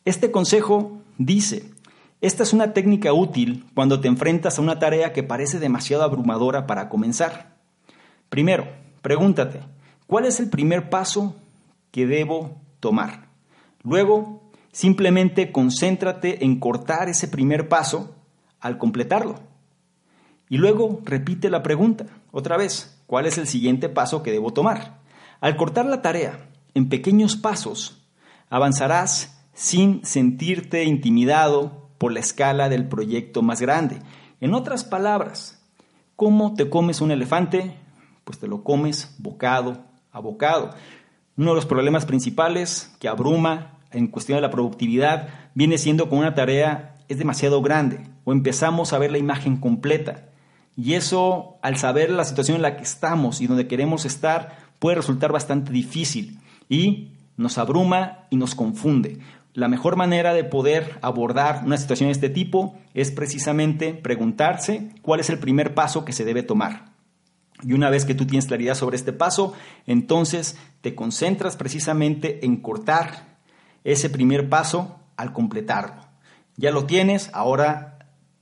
Este 0.04 0.30
consejo 0.30 1.02
dice, 1.18 1.72
esta 2.22 2.44
es 2.44 2.54
una 2.54 2.74
técnica 2.74 3.14
útil 3.14 3.66
cuando 3.74 4.02
te 4.02 4.08
enfrentas 4.08 4.60
a 4.60 4.62
una 4.62 4.78
tarea 4.78 5.14
que 5.14 5.24
parece 5.24 5.60
demasiado 5.60 6.04
abrumadora 6.04 6.68
para 6.68 6.90
comenzar. 6.90 7.56
Primero, 8.30 8.68
pregúntate, 9.02 9.62
¿cuál 10.06 10.26
es 10.26 10.40
el 10.40 10.50
primer 10.50 10.90
paso 10.90 11.36
que 11.92 12.06
debo 12.06 12.65
tomar. 12.86 13.30
Luego, 13.82 14.52
simplemente 14.72 15.52
concéntrate 15.52 16.46
en 16.46 16.60
cortar 16.60 17.10
ese 17.10 17.28
primer 17.28 17.68
paso 17.68 18.14
al 18.60 18.78
completarlo. 18.78 19.40
Y 20.50 20.58
luego 20.58 21.02
repite 21.04 21.50
la 21.50 21.64
pregunta, 21.64 22.06
otra 22.32 22.58
vez, 22.58 23.02
¿cuál 23.08 23.26
es 23.26 23.40
el 23.40 23.48
siguiente 23.48 23.90
paso 23.90 24.22
que 24.22 24.32
debo 24.32 24.54
tomar? 24.54 25.00
Al 25.42 25.58
cortar 25.58 25.88
la 25.88 26.04
tarea 26.04 26.48
en 26.76 26.88
pequeños 26.88 27.36
pasos, 27.36 28.06
avanzarás 28.52 29.44
sin 29.56 30.06
sentirte 30.06 30.84
intimidado 30.84 31.90
por 31.98 32.14
la 32.14 32.20
escala 32.20 32.70
del 32.70 32.88
proyecto 32.88 33.42
más 33.42 33.62
grande. 33.62 33.98
En 34.42 34.54
otras 34.54 34.84
palabras, 34.84 35.60
¿cómo 36.16 36.54
te 36.54 36.70
comes 36.70 37.02
un 37.02 37.10
elefante? 37.10 37.76
Pues 38.26 38.38
te 38.38 38.48
lo 38.48 38.64
comes 38.64 39.16
bocado 39.18 39.84
a 40.12 40.20
bocado. 40.20 40.70
Uno 41.38 41.52
de 41.52 41.56
los 41.56 41.66
problemas 41.66 42.06
principales 42.06 42.96
que 43.00 43.10
abruma 43.10 43.80
en 43.92 44.08
cuestión 44.08 44.38
de 44.38 44.42
la 44.42 44.52
productividad 44.52 45.28
viene 45.54 45.78
siendo 45.78 46.10
con 46.10 46.20
una 46.20 46.34
tarea 46.34 46.98
es 47.10 47.18
demasiado 47.18 47.62
grande 47.62 48.00
o 48.24 48.32
empezamos 48.32 48.94
a 48.94 49.00
ver 49.00 49.12
la 49.12 49.18
imagen 49.18 49.58
completa. 49.58 50.30
Y 50.78 50.94
eso, 50.94 51.58
al 51.62 51.78
saber 51.78 52.10
la 52.10 52.24
situación 52.24 52.56
en 52.56 52.62
la 52.62 52.78
que 52.78 52.84
estamos 52.84 53.42
y 53.42 53.48
donde 53.48 53.68
queremos 53.68 54.06
estar, 54.06 54.58
puede 54.80 54.96
resultar 54.96 55.32
bastante 55.32 55.72
difícil 55.72 56.40
y 56.70 57.12
nos 57.38 57.58
abruma 57.58 58.28
y 58.30 58.38
nos 58.38 58.56
confunde. 58.56 59.20
La 59.54 59.68
mejor 59.68 59.98
manera 59.98 60.34
de 60.34 60.44
poder 60.46 61.00
abordar 61.02 61.64
una 61.66 61.78
situación 61.78 62.08
de 62.08 62.14
este 62.14 62.30
tipo 62.30 62.76
es 62.94 63.12
precisamente 63.12 63.94
preguntarse 63.94 64.90
cuál 65.02 65.20
es 65.20 65.30
el 65.30 65.40
primer 65.40 65.74
paso 65.74 66.06
que 66.06 66.14
se 66.14 66.26
debe 66.26 66.44
tomar. 66.44 66.95
Y 67.64 67.74
una 67.74 67.90
vez 67.90 68.06
que 68.06 68.16
tú 68.16 68.26
tienes 68.26 68.48
claridad 68.48 68.76
sobre 68.76 68.98
este 68.98 69.14
paso, 69.14 69.54
entonces 69.86 70.58
te 70.82 70.94
concentras 70.94 71.56
precisamente 71.56 72.46
en 72.46 72.58
cortar 72.58 73.38
ese 73.84 74.10
primer 74.10 74.50
paso 74.50 75.00
al 75.16 75.32
completarlo. 75.32 76.02
Ya 76.58 76.72
lo 76.72 76.86
tienes, 76.86 77.30
ahora 77.34 77.96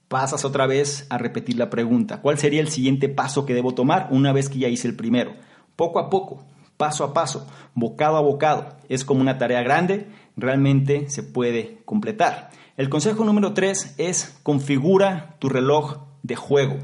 pasas 0.08 0.46
otra 0.46 0.68
vez 0.68 1.08
a 1.10 1.18
repetir 1.18 1.58
la 1.58 1.70
pregunta. 1.70 2.22
¿Cuál 2.22 2.38
sería 2.38 2.62
el 2.62 2.70
siguiente 2.70 3.10
paso 3.10 3.46
que 3.46 3.54
debo 3.54 3.74
tomar 3.74 4.08
una 4.12 4.32
vez 4.32 4.50
que 4.50 4.60
ya 4.60 4.68
hice 4.68 4.88
el 4.88 4.96
primero? 4.96 5.34
Poco 5.76 6.00
a 6.00 6.10
poco, 6.10 6.46
paso 6.78 7.04
a 7.04 7.14
paso, 7.14 7.48
bocado 7.74 8.18
a 8.18 8.22
bocado. 8.22 8.78
Es 8.90 9.06
como 9.06 9.22
una 9.22 9.38
tarea 9.38 9.64
grande, 9.64 10.08
realmente 10.38 11.10
se 11.10 11.24
puede 11.24 11.82
completar. 11.86 12.52
El 12.78 12.90
consejo 12.90 13.24
número 13.24 13.54
tres 13.54 13.96
es 13.98 14.38
configura 14.44 15.36
tu 15.40 15.50
reloj 15.50 15.98
de 16.24 16.36
juego. 16.36 16.78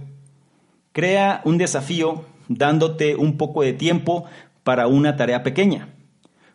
Crea 0.91 1.41
un 1.45 1.58
desafío 1.58 2.25
dándote 2.47 3.15
un 3.15 3.38
poco 3.38 3.62
de 3.62 3.73
tiempo 3.73 4.25
para 4.63 4.88
una 4.88 5.15
tarea 5.15 5.43
pequeña. 5.43 5.89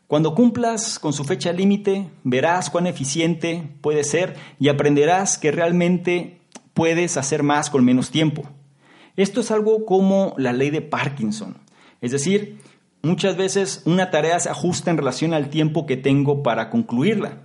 Cuando 0.06 0.34
cumplas 0.34 0.98
con 0.98 1.12
su 1.12 1.24
fecha 1.24 1.52
límite, 1.52 2.10
verás 2.24 2.68
cuán 2.68 2.86
eficiente 2.86 3.70
puede 3.80 4.04
ser 4.04 4.36
y 4.60 4.68
aprenderás 4.68 5.38
que 5.38 5.50
realmente 5.50 6.40
puedes 6.74 7.16
hacer 7.16 7.42
más 7.42 7.70
con 7.70 7.84
menos 7.84 8.10
tiempo. 8.10 8.42
Esto 9.16 9.40
es 9.40 9.50
algo 9.50 9.86
como 9.86 10.34
la 10.36 10.52
ley 10.52 10.70
de 10.70 10.82
Parkinson. 10.82 11.56
Es 12.00 12.10
decir, 12.10 12.58
muchas 13.02 13.36
veces 13.36 13.82
una 13.86 14.10
tarea 14.10 14.38
se 14.40 14.50
ajusta 14.50 14.90
en 14.90 14.98
relación 14.98 15.32
al 15.32 15.48
tiempo 15.48 15.86
que 15.86 15.96
tengo 15.96 16.42
para 16.42 16.68
concluirla. 16.68 17.38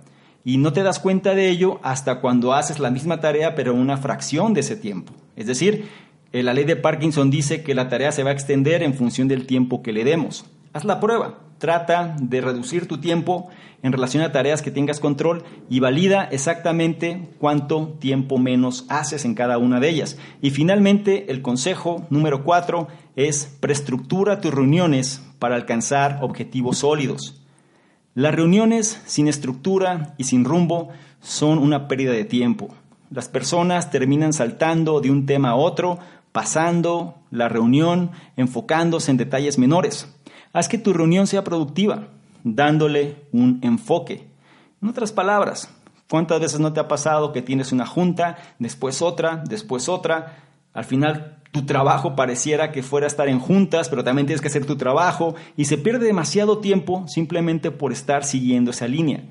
Y 0.44 0.58
no 0.58 0.72
te 0.72 0.82
das 0.82 0.98
cuenta 0.98 1.34
de 1.34 1.48
ello 1.48 1.80
hasta 1.82 2.20
cuando 2.20 2.52
haces 2.52 2.78
la 2.78 2.90
misma 2.90 3.20
tarea 3.20 3.54
pero 3.54 3.74
una 3.74 3.96
fracción 3.96 4.52
de 4.52 4.60
ese 4.60 4.76
tiempo. 4.76 5.12
Es 5.36 5.46
decir, 5.46 5.88
la 6.32 6.54
ley 6.54 6.64
de 6.64 6.76
Parkinson 6.76 7.30
dice 7.30 7.62
que 7.62 7.74
la 7.74 7.88
tarea 7.88 8.12
se 8.12 8.22
va 8.22 8.30
a 8.30 8.32
extender 8.32 8.82
en 8.82 8.94
función 8.94 9.28
del 9.28 9.46
tiempo 9.46 9.82
que 9.82 9.92
le 9.92 10.04
demos. 10.04 10.44
Haz 10.72 10.84
la 10.84 11.00
prueba. 11.00 11.40
Trata 11.58 12.16
de 12.20 12.40
reducir 12.40 12.86
tu 12.86 12.98
tiempo 12.98 13.50
en 13.82 13.92
relación 13.92 14.22
a 14.22 14.32
tareas 14.32 14.62
que 14.62 14.70
tengas 14.70 15.00
control 15.00 15.42
y 15.68 15.80
valida 15.80 16.24
exactamente 16.30 17.28
cuánto 17.38 17.96
tiempo 17.98 18.38
menos 18.38 18.86
haces 18.88 19.24
en 19.24 19.34
cada 19.34 19.58
una 19.58 19.80
de 19.80 19.88
ellas. 19.90 20.16
Y 20.40 20.50
finalmente, 20.50 21.30
el 21.30 21.42
consejo 21.42 22.06
número 22.10 22.44
cuatro 22.44 22.88
es 23.16 23.56
preestructura 23.60 24.40
tus 24.40 24.54
reuniones 24.54 25.22
para 25.38 25.56
alcanzar 25.56 26.20
objetivos 26.22 26.78
sólidos. 26.78 27.42
Las 28.14 28.34
reuniones 28.34 29.02
sin 29.04 29.28
estructura 29.28 30.14
y 30.16 30.24
sin 30.24 30.44
rumbo 30.44 30.90
son 31.20 31.58
una 31.58 31.88
pérdida 31.88 32.12
de 32.12 32.24
tiempo. 32.24 32.74
Las 33.10 33.28
personas 33.28 33.90
terminan 33.90 34.32
saltando 34.32 35.00
de 35.00 35.10
un 35.10 35.26
tema 35.26 35.50
a 35.50 35.56
otro 35.56 35.98
pasando 36.32 37.16
la 37.30 37.48
reunión, 37.48 38.10
enfocándose 38.36 39.10
en 39.10 39.16
detalles 39.16 39.58
menores. 39.58 40.08
Haz 40.52 40.68
que 40.68 40.78
tu 40.78 40.92
reunión 40.92 41.26
sea 41.26 41.44
productiva, 41.44 42.08
dándole 42.44 43.16
un 43.32 43.60
enfoque. 43.62 44.28
En 44.82 44.88
otras 44.88 45.12
palabras, 45.12 45.70
¿cuántas 46.08 46.40
veces 46.40 46.60
no 46.60 46.72
te 46.72 46.80
ha 46.80 46.88
pasado 46.88 47.32
que 47.32 47.42
tienes 47.42 47.72
una 47.72 47.86
junta, 47.86 48.38
después 48.58 49.02
otra, 49.02 49.42
después 49.46 49.88
otra? 49.88 50.38
Al 50.72 50.84
final 50.84 51.40
tu 51.52 51.66
trabajo 51.66 52.14
pareciera 52.14 52.70
que 52.70 52.82
fuera 52.82 53.06
estar 53.06 53.28
en 53.28 53.40
juntas, 53.40 53.88
pero 53.88 54.04
también 54.04 54.26
tienes 54.26 54.40
que 54.40 54.48
hacer 54.48 54.66
tu 54.66 54.76
trabajo 54.76 55.34
y 55.56 55.64
se 55.64 55.78
pierde 55.78 56.06
demasiado 56.06 56.58
tiempo 56.58 57.04
simplemente 57.08 57.70
por 57.70 57.92
estar 57.92 58.24
siguiendo 58.24 58.70
esa 58.70 58.86
línea. 58.86 59.24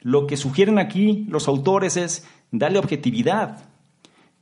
Lo 0.00 0.26
que 0.26 0.36
sugieren 0.36 0.78
aquí 0.78 1.26
los 1.28 1.48
autores 1.48 1.96
es 1.96 2.26
darle 2.52 2.78
objetividad, 2.78 3.64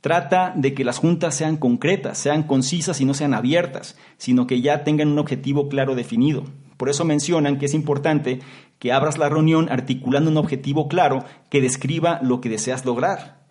Trata 0.03 0.51
de 0.53 0.73
que 0.73 0.83
las 0.83 0.97
juntas 0.97 1.33
sean 1.33 1.55
concretas, 1.55 2.17
sean 2.17 2.43
concisas 2.43 2.99
y 2.99 3.05
no 3.05 3.13
sean 3.13 3.33
abiertas, 3.33 3.95
sino 4.17 4.47
que 4.47 4.59
ya 4.59 4.83
tengan 4.83 5.07
un 5.07 5.17
objetivo 5.17 5.69
claro 5.69 5.95
definido. 5.95 6.43
Por 6.75 6.89
eso 6.89 7.05
mencionan 7.05 7.57
que 7.57 7.67
es 7.67 7.73
importante 7.73 8.41
que 8.79 8.91
abras 8.91 9.17
la 9.17 9.29
reunión 9.29 9.69
articulando 9.71 10.29
un 10.29 10.35
objetivo 10.35 10.89
claro 10.89 11.23
que 11.49 11.61
describa 11.61 12.19
lo 12.21 12.41
que 12.41 12.49
deseas 12.49 12.83
lograr. 12.83 13.45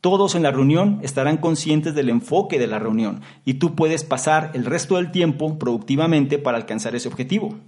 Todos 0.00 0.34
en 0.34 0.44
la 0.44 0.50
reunión 0.50 0.98
estarán 1.02 1.36
conscientes 1.36 1.94
del 1.94 2.08
enfoque 2.08 2.58
de 2.58 2.68
la 2.68 2.78
reunión 2.78 3.20
y 3.44 3.54
tú 3.54 3.74
puedes 3.74 4.02
pasar 4.02 4.52
el 4.54 4.64
resto 4.64 4.96
del 4.96 5.10
tiempo 5.10 5.58
productivamente 5.58 6.38
para 6.38 6.56
alcanzar 6.56 6.94
ese 6.94 7.08
objetivo. 7.08 7.58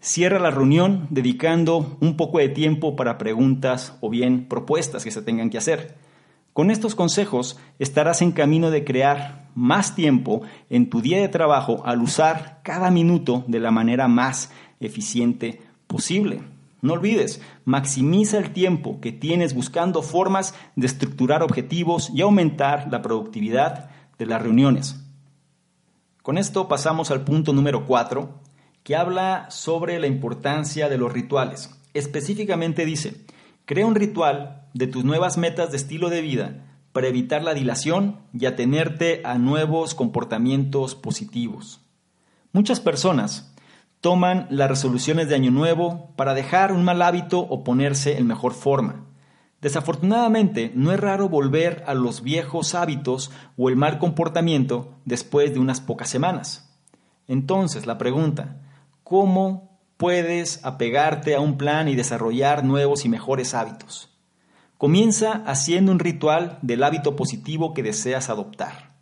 Cierra 0.00 0.38
la 0.38 0.50
reunión 0.50 1.06
dedicando 1.10 1.98
un 2.00 2.16
poco 2.16 2.38
de 2.38 2.48
tiempo 2.48 2.96
para 2.96 3.18
preguntas 3.18 3.98
o 4.00 4.08
bien 4.08 4.48
propuestas 4.48 5.04
que 5.04 5.10
se 5.10 5.20
tengan 5.20 5.50
que 5.50 5.58
hacer. 5.58 6.02
Con 6.54 6.70
estos 6.70 6.94
consejos 6.94 7.58
estarás 7.80 8.22
en 8.22 8.30
camino 8.30 8.70
de 8.70 8.84
crear 8.84 9.50
más 9.56 9.96
tiempo 9.96 10.42
en 10.70 10.88
tu 10.88 11.00
día 11.02 11.20
de 11.20 11.28
trabajo 11.28 11.82
al 11.84 12.00
usar 12.00 12.60
cada 12.62 12.92
minuto 12.92 13.42
de 13.48 13.58
la 13.58 13.72
manera 13.72 14.06
más 14.06 14.52
eficiente 14.78 15.60
posible. 15.88 16.42
No 16.80 16.92
olvides, 16.92 17.42
maximiza 17.64 18.38
el 18.38 18.52
tiempo 18.52 19.00
que 19.00 19.10
tienes 19.10 19.52
buscando 19.52 20.00
formas 20.00 20.54
de 20.76 20.86
estructurar 20.86 21.42
objetivos 21.42 22.10
y 22.14 22.20
aumentar 22.20 22.86
la 22.88 23.02
productividad 23.02 23.90
de 24.16 24.26
las 24.26 24.40
reuniones. 24.40 25.04
Con 26.22 26.38
esto 26.38 26.68
pasamos 26.68 27.10
al 27.10 27.24
punto 27.24 27.52
número 27.52 27.84
4, 27.84 28.32
que 28.84 28.94
habla 28.94 29.50
sobre 29.50 29.98
la 29.98 30.06
importancia 30.06 30.88
de 30.88 30.98
los 30.98 31.12
rituales. 31.12 31.74
Específicamente 31.94 32.84
dice, 32.84 33.24
crea 33.64 33.86
un 33.86 33.94
ritual 33.94 34.68
de 34.74 34.86
tus 34.86 35.04
nuevas 35.04 35.38
metas 35.38 35.70
de 35.70 35.76
estilo 35.76 36.10
de 36.10 36.20
vida 36.20 36.64
para 36.92 37.08
evitar 37.08 37.42
la 37.42 37.54
dilación 37.54 38.20
y 38.32 38.46
atenerte 38.46 39.22
a 39.24 39.38
nuevos 39.38 39.94
comportamientos 39.94 40.94
positivos. 40.94 41.80
Muchas 42.52 42.78
personas 42.78 43.54
toman 44.00 44.46
las 44.50 44.68
resoluciones 44.68 45.28
de 45.28 45.34
Año 45.34 45.50
Nuevo 45.50 46.10
para 46.14 46.34
dejar 46.34 46.72
un 46.72 46.84
mal 46.84 47.00
hábito 47.02 47.40
o 47.40 47.64
ponerse 47.64 48.18
en 48.18 48.26
mejor 48.26 48.52
forma. 48.52 49.06
Desafortunadamente, 49.60 50.70
no 50.74 50.92
es 50.92 51.00
raro 51.00 51.30
volver 51.30 51.82
a 51.86 51.94
los 51.94 52.22
viejos 52.22 52.74
hábitos 52.74 53.30
o 53.56 53.70
el 53.70 53.76
mal 53.76 53.98
comportamiento 53.98 54.92
después 55.06 55.54
de 55.54 55.58
unas 55.58 55.80
pocas 55.80 56.10
semanas. 56.10 56.70
Entonces, 57.28 57.86
la 57.86 57.96
pregunta, 57.96 58.60
¿cómo 59.02 59.73
puedes 59.96 60.64
apegarte 60.64 61.34
a 61.34 61.40
un 61.40 61.56
plan 61.56 61.88
y 61.88 61.94
desarrollar 61.94 62.64
nuevos 62.64 63.04
y 63.04 63.08
mejores 63.08 63.54
hábitos? 63.54 64.10
Comienza 64.78 65.42
haciendo 65.46 65.92
un 65.92 65.98
ritual 65.98 66.58
del 66.62 66.82
hábito 66.82 67.16
positivo 67.16 67.74
que 67.74 67.82
deseas 67.82 68.28
adoptar. 68.28 68.94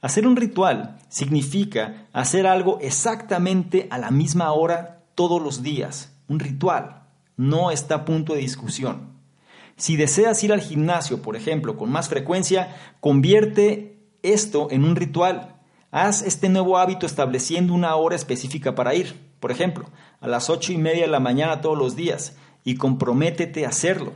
Hacer 0.00 0.26
un 0.26 0.36
ritual 0.36 0.96
significa 1.08 2.06
hacer 2.12 2.46
algo 2.46 2.78
exactamente 2.80 3.86
a 3.90 3.98
la 3.98 4.10
misma 4.10 4.52
hora 4.52 5.02
todos 5.14 5.42
los 5.42 5.62
días. 5.62 6.16
Un 6.28 6.40
ritual 6.40 7.02
no 7.36 7.70
está 7.70 7.96
a 7.96 8.04
punto 8.04 8.34
de 8.34 8.40
discusión. 8.40 9.10
Si 9.76 9.96
deseas 9.96 10.42
ir 10.44 10.52
al 10.52 10.60
gimnasio, 10.60 11.22
por 11.22 11.36
ejemplo, 11.36 11.76
con 11.76 11.90
más 11.90 12.08
frecuencia, 12.08 12.76
convierte 13.00 13.98
esto 14.22 14.68
en 14.70 14.84
un 14.84 14.96
ritual. 14.96 15.56
Haz 15.90 16.22
este 16.22 16.48
nuevo 16.48 16.78
hábito 16.78 17.04
estableciendo 17.04 17.74
una 17.74 17.94
hora 17.96 18.16
específica 18.16 18.74
para 18.74 18.94
ir, 18.94 19.29
por 19.40 19.50
ejemplo, 19.50 19.88
a 20.20 20.28
las 20.28 20.50
ocho 20.50 20.72
y 20.72 20.78
media 20.78 21.02
de 21.02 21.10
la 21.10 21.20
mañana 21.20 21.60
todos 21.60 21.76
los 21.76 21.96
días, 21.96 22.36
y 22.62 22.76
comprométete 22.76 23.64
a 23.64 23.70
hacerlo. 23.70 24.12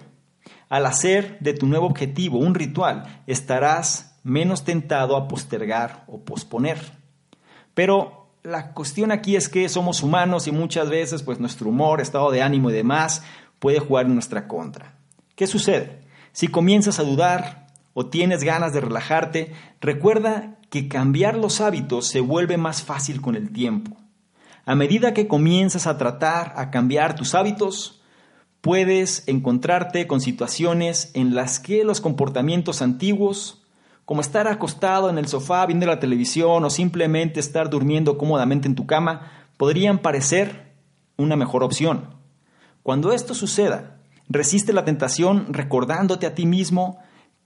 Al 0.69 0.87
hacer 0.87 1.39
de 1.41 1.55
tu 1.55 1.67
nuevo 1.67 1.87
objetivo 1.87 2.39
un 2.39 2.55
ritual, 2.55 3.23
estarás 3.27 4.19
menos 4.23 4.65
tentado 4.65 5.17
a 5.17 5.29
postergar 5.29 6.05
o 6.07 6.21
posponer. 6.25 6.79
Pero 7.75 8.29
la 8.43 8.73
cuestión 8.73 9.11
aquí 9.11 9.37
es 9.37 9.49
que 9.49 9.69
somos 9.69 10.03
humanos 10.03 10.47
y 10.47 10.53
muchas 10.53 10.91
veces 10.91 11.23
pues 11.23 11.41
nuestro 11.41 11.69
humor, 11.71 12.01
estado 12.01 12.31
de 12.31 12.43
ánimo 12.43 12.71
y 12.71 12.75
demás 12.75 13.23
puede 13.59 13.79
jugar 13.79 14.07
en 14.07 14.15
nuestra 14.15 14.47
contra. 14.47 14.95
¿Qué 15.35 15.47
sucede? 15.47 16.01
Si 16.33 16.49
comienzas 16.49 16.99
a 16.99 17.05
dudar 17.05 17.69
o 17.93 18.07
tienes 18.07 18.43
ganas 18.43 18.73
de 18.73 18.81
relajarte, 18.81 19.53
recuerda 19.81 20.59
que 20.71 20.89
cambiar 20.89 21.37
los 21.37 21.61
hábitos 21.61 22.09
se 22.09 22.21
vuelve 22.21 22.57
más 22.57 22.83
fácil 22.83 23.21
con 23.21 23.37
el 23.37 23.53
tiempo. 23.53 23.97
A 24.67 24.75
medida 24.75 25.13
que 25.13 25.29
comienzas 25.29 25.87
a 25.87 25.99
tratar 25.99 26.55
a 26.57 26.71
cambiar 26.71 27.15
tus 27.17 27.35
hábitos, 27.35 28.03
puedes 28.61 29.29
encontrarte 29.29 30.07
con 30.07 30.21
situaciones 30.21 31.11
en 31.15 31.35
las 31.35 31.61
que 31.61 31.85
los 31.85 32.01
comportamientos 32.01 32.81
antiguos 32.81 33.65
como 34.05 34.21
estar 34.21 34.49
acostado 34.49 35.09
en 35.09 35.19
el 35.19 35.29
sofá 35.29 35.65
viendo 35.67 35.87
la 35.87 36.01
televisión 36.01 36.65
o 36.65 36.71
simplemente 36.71 37.41
estar 37.41 37.71
durmiendo 37.71 38.19
cómodamente 38.19 38.69
en 38.69 38.75
tu 38.75 38.87
cama, 38.87 39.31
podrían 39.57 39.99
parecer 39.99 40.75
una 41.17 41.37
mejor 41.37 41.63
opción. 41.63 42.15
Cuando 42.83 43.13
esto 43.13 43.35
suceda, 43.35 44.01
resiste 44.29 44.73
la 44.73 44.85
tentación 44.85 45.53
recordándote 45.53 46.27
a 46.27 46.35
ti 46.35 46.45
mismo 46.45 46.99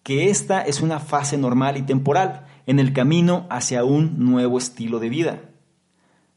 que 0.03 0.31
esta 0.31 0.63
es 0.63 0.81
una 0.81 1.01
fase 1.01 1.39
normal 1.39 1.77
y 1.77 1.83
temporal 1.83 2.47
en 2.67 2.79
el 2.79 2.93
camino 2.93 3.47
hacia 3.51 3.85
un 3.85 4.19
nuevo 4.25 4.59
estilo 4.59 4.99
de 4.99 5.09
vida. 5.09 5.41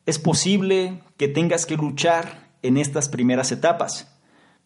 Es 0.06 0.18
posible 0.18 1.04
que 1.18 1.28
tengas 1.28 1.66
que 1.66 1.78
luchar 1.78 2.50
en 2.64 2.78
estas 2.78 3.08
primeras 3.08 3.52
etapas, 3.52 4.12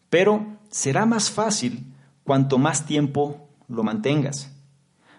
pero 0.08 0.46
será 0.70 1.04
más 1.04 1.30
fácil 1.30 1.92
cuanto 2.24 2.58
más 2.58 2.86
tiempo 2.86 3.48
lo 3.68 3.82
mantengas. 3.82 4.52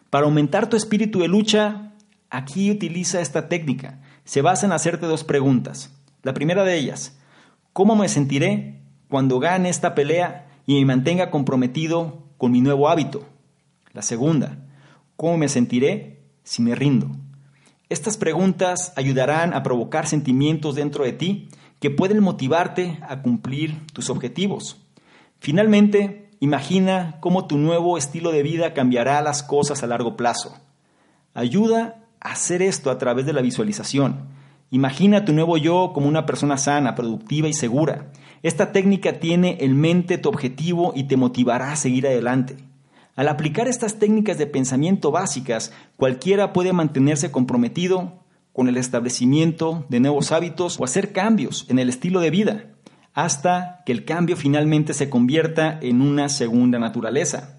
Para 0.10 0.26
aumentar 0.26 0.70
tu 0.70 0.76
espíritu 0.76 1.20
de 1.20 1.28
lucha, 1.28 1.94
aquí 2.30 2.72
utiliza 2.72 3.22
esta 3.22 3.48
técnica. 3.48 4.02
Se 4.24 4.42
basa 4.42 4.66
en 4.66 4.72
hacerte 4.72 5.06
dos 5.06 5.24
preguntas. 5.24 5.94
La 6.24 6.34
primera 6.34 6.64
de 6.64 6.78
ellas, 6.78 7.18
¿cómo 7.74 7.96
me 7.96 8.10
sentiré 8.10 8.82
cuando 9.10 9.40
gane 9.40 9.70
esta 9.70 9.96
pelea 9.96 10.50
y 10.66 10.80
me 10.80 10.86
mantenga 10.86 11.30
comprometido 11.30 12.24
con 12.38 12.52
mi 12.52 12.62
nuevo 12.62 12.90
hábito? 12.90 13.26
La 13.94 14.02
segunda, 14.02 14.66
¿cómo 15.16 15.38
me 15.38 15.48
sentiré 15.48 16.24
si 16.44 16.62
me 16.62 16.76
rindo? 16.76 17.12
Estas 17.90 18.18
preguntas 18.18 18.94
ayudarán 18.96 19.54
a 19.54 19.64
provocar 19.64 20.08
sentimientos 20.08 20.76
dentro 20.76 21.04
de 21.04 21.14
ti 21.14 21.50
que 21.80 21.90
pueden 21.90 22.22
motivarte 22.22 23.00
a 23.08 23.22
cumplir 23.22 23.86
tus 23.94 24.10
objetivos. 24.10 24.78
Finalmente, 25.40 26.28
Imagina 26.40 27.18
cómo 27.20 27.48
tu 27.48 27.58
nuevo 27.58 27.98
estilo 27.98 28.32
de 28.32 28.44
vida 28.44 28.76
cambiará 28.76 29.22
las 29.24 29.42
cosas 29.42 29.82
a 29.82 29.88
largo 29.88 30.16
plazo. 30.16 30.56
Ayuda 31.34 32.04
a 32.20 32.34
hacer 32.34 32.62
esto 32.62 32.92
a 32.92 33.00
través 33.00 33.26
de 33.26 33.34
la 33.34 33.42
visualización. 33.42 34.28
Imagina 34.70 35.26
tu 35.26 35.34
nuevo 35.34 35.58
yo 35.58 35.94
como 35.94 36.08
una 36.08 36.28
persona 36.28 36.58
sana, 36.58 36.94
productiva 36.94 37.48
y 37.48 37.54
segura. 37.54 38.12
Esta 38.44 38.72
técnica 38.72 39.14
tiene 39.14 39.58
en 39.62 39.80
mente 39.80 40.20
tu 40.20 40.30
objetivo 40.30 40.94
y 40.96 41.06
te 41.06 41.18
motivará 41.18 41.72
a 41.72 41.76
seguir 41.76 42.06
adelante. 42.06 42.58
Al 43.18 43.30
aplicar 43.30 43.68
estas 43.68 43.98
técnicas 43.98 44.38
de 44.38 44.46
pensamiento 44.46 45.10
básicas, 45.10 45.74
cualquiera 45.96 46.54
puede 46.54 46.72
mantenerse 46.72 47.32
comprometido 47.32 48.24
con 48.54 48.70
el 48.70 48.78
establecimiento 48.78 49.88
de 49.90 50.00
nuevos 50.00 50.32
hábitos 50.32 50.80
o 50.80 50.84
hacer 50.84 51.14
cambios 51.14 51.66
en 51.68 51.80
el 51.80 51.90
estilo 51.90 52.20
de 52.20 52.30
vida 52.30 52.66
hasta 53.16 53.82
que 53.88 53.92
el 53.92 54.06
cambio 54.06 54.38
finalmente 54.38 54.94
se 54.94 55.10
convierta 55.10 55.80
en 55.82 56.04
una 56.04 56.30
segunda 56.30 56.78
naturaleza. 56.78 57.58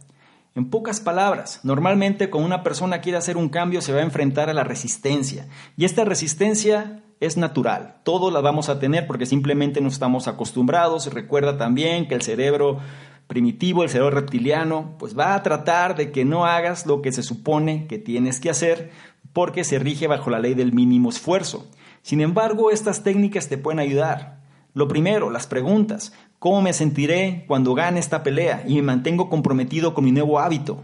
En 0.54 0.70
pocas 0.70 1.00
palabras, 1.00 1.58
normalmente 1.64 2.30
cuando 2.30 2.46
una 2.46 2.62
persona 2.62 3.00
quiere 3.00 3.18
hacer 3.18 3.36
un 3.36 3.48
cambio 3.48 3.80
se 3.80 3.92
va 3.92 3.98
a 3.98 4.04
enfrentar 4.04 4.48
a 4.50 4.54
la 4.54 4.62
resistencia 4.62 5.48
y 5.76 5.84
esta 5.84 6.04
resistencia 6.04 7.02
es 7.18 7.36
natural, 7.36 7.96
todos 8.04 8.32
la 8.32 8.40
vamos 8.40 8.68
a 8.68 8.78
tener 8.78 9.08
porque 9.08 9.26
simplemente 9.26 9.80
no 9.80 9.88
estamos 9.88 10.28
acostumbrados. 10.28 11.12
Recuerda 11.12 11.58
también 11.58 12.06
que 12.06 12.14
el 12.14 12.22
cerebro 12.22 12.78
primitivo, 13.28 13.84
el 13.84 13.90
cerebro 13.90 14.16
reptiliano, 14.16 14.96
pues 14.98 15.16
va 15.16 15.34
a 15.34 15.42
tratar 15.44 15.94
de 15.94 16.10
que 16.10 16.24
no 16.24 16.46
hagas 16.46 16.86
lo 16.86 17.02
que 17.02 17.12
se 17.12 17.22
supone 17.22 17.86
que 17.86 17.98
tienes 17.98 18.40
que 18.40 18.50
hacer 18.50 18.90
porque 19.32 19.62
se 19.62 19.78
rige 19.78 20.08
bajo 20.08 20.30
la 20.30 20.40
ley 20.40 20.54
del 20.54 20.72
mínimo 20.72 21.10
esfuerzo. 21.10 21.68
Sin 22.02 22.20
embargo, 22.20 22.70
estas 22.70 23.04
técnicas 23.04 23.48
te 23.48 23.58
pueden 23.58 23.78
ayudar. 23.78 24.40
Lo 24.74 24.88
primero, 24.88 25.30
las 25.30 25.46
preguntas. 25.46 26.12
¿Cómo 26.38 26.62
me 26.62 26.72
sentiré 26.72 27.44
cuando 27.46 27.74
gane 27.74 28.00
esta 28.00 28.22
pelea 28.22 28.64
y 28.66 28.76
me 28.76 28.82
mantengo 28.82 29.28
comprometido 29.28 29.92
con 29.92 30.04
mi 30.04 30.12
nuevo 30.12 30.38
hábito? 30.38 30.82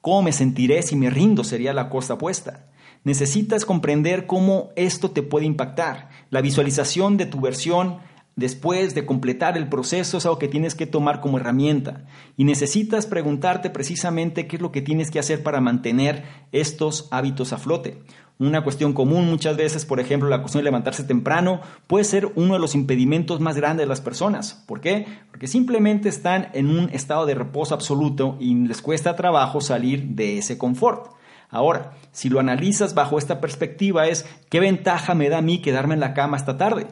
¿Cómo 0.00 0.22
me 0.22 0.32
sentiré 0.32 0.82
si 0.82 0.96
me 0.96 1.10
rindo? 1.10 1.44
Sería 1.44 1.74
la 1.74 1.90
cosa 1.90 2.16
puesta. 2.16 2.70
Necesitas 3.04 3.64
comprender 3.64 4.26
cómo 4.26 4.70
esto 4.76 5.10
te 5.10 5.22
puede 5.22 5.46
impactar. 5.46 6.08
La 6.30 6.40
visualización 6.40 7.16
de 7.16 7.26
tu 7.26 7.40
versión 7.40 7.98
después 8.38 8.94
de 8.94 9.04
completar 9.04 9.56
el 9.58 9.68
proceso 9.68 10.16
es 10.16 10.24
algo 10.24 10.38
que 10.38 10.46
tienes 10.46 10.76
que 10.76 10.86
tomar 10.86 11.20
como 11.20 11.38
herramienta. 11.38 12.04
Y 12.36 12.44
necesitas 12.44 13.06
preguntarte 13.06 13.68
precisamente 13.68 14.46
qué 14.46 14.56
es 14.56 14.62
lo 14.62 14.70
que 14.70 14.80
tienes 14.80 15.10
que 15.10 15.18
hacer 15.18 15.42
para 15.42 15.60
mantener 15.60 16.22
estos 16.52 17.08
hábitos 17.10 17.52
a 17.52 17.58
flote. 17.58 17.98
Una 18.38 18.62
cuestión 18.62 18.92
común 18.92 19.28
muchas 19.28 19.56
veces, 19.56 19.84
por 19.84 19.98
ejemplo, 19.98 20.28
la 20.28 20.40
cuestión 20.40 20.60
de 20.60 20.66
levantarse 20.66 21.02
temprano, 21.02 21.60
puede 21.88 22.04
ser 22.04 22.30
uno 22.36 22.54
de 22.54 22.60
los 22.60 22.76
impedimentos 22.76 23.40
más 23.40 23.56
grandes 23.56 23.84
de 23.84 23.88
las 23.88 24.00
personas. 24.00 24.62
¿Por 24.68 24.80
qué? 24.80 25.06
Porque 25.32 25.48
simplemente 25.48 26.08
están 26.08 26.50
en 26.54 26.68
un 26.68 26.90
estado 26.90 27.26
de 27.26 27.34
reposo 27.34 27.74
absoluto 27.74 28.36
y 28.38 28.54
les 28.54 28.80
cuesta 28.80 29.16
trabajo 29.16 29.60
salir 29.60 30.10
de 30.10 30.38
ese 30.38 30.56
confort. 30.56 31.10
Ahora, 31.50 31.94
si 32.12 32.28
lo 32.28 32.38
analizas 32.38 32.94
bajo 32.94 33.18
esta 33.18 33.40
perspectiva 33.40 34.06
es, 34.06 34.24
¿qué 34.48 34.60
ventaja 34.60 35.14
me 35.14 35.28
da 35.28 35.38
a 35.38 35.42
mí 35.42 35.60
quedarme 35.60 35.94
en 35.94 36.00
la 36.00 36.14
cama 36.14 36.36
esta 36.36 36.56
tarde? 36.56 36.86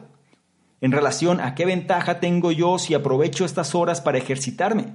En 0.79 0.91
relación 0.91 1.41
a 1.41 1.55
qué 1.55 1.65
ventaja 1.65 2.19
tengo 2.19 2.51
yo 2.51 2.77
si 2.77 2.93
aprovecho 2.93 3.45
estas 3.45 3.73
horas 3.73 3.99
para 4.01 4.19
ejercitarme. 4.19 4.93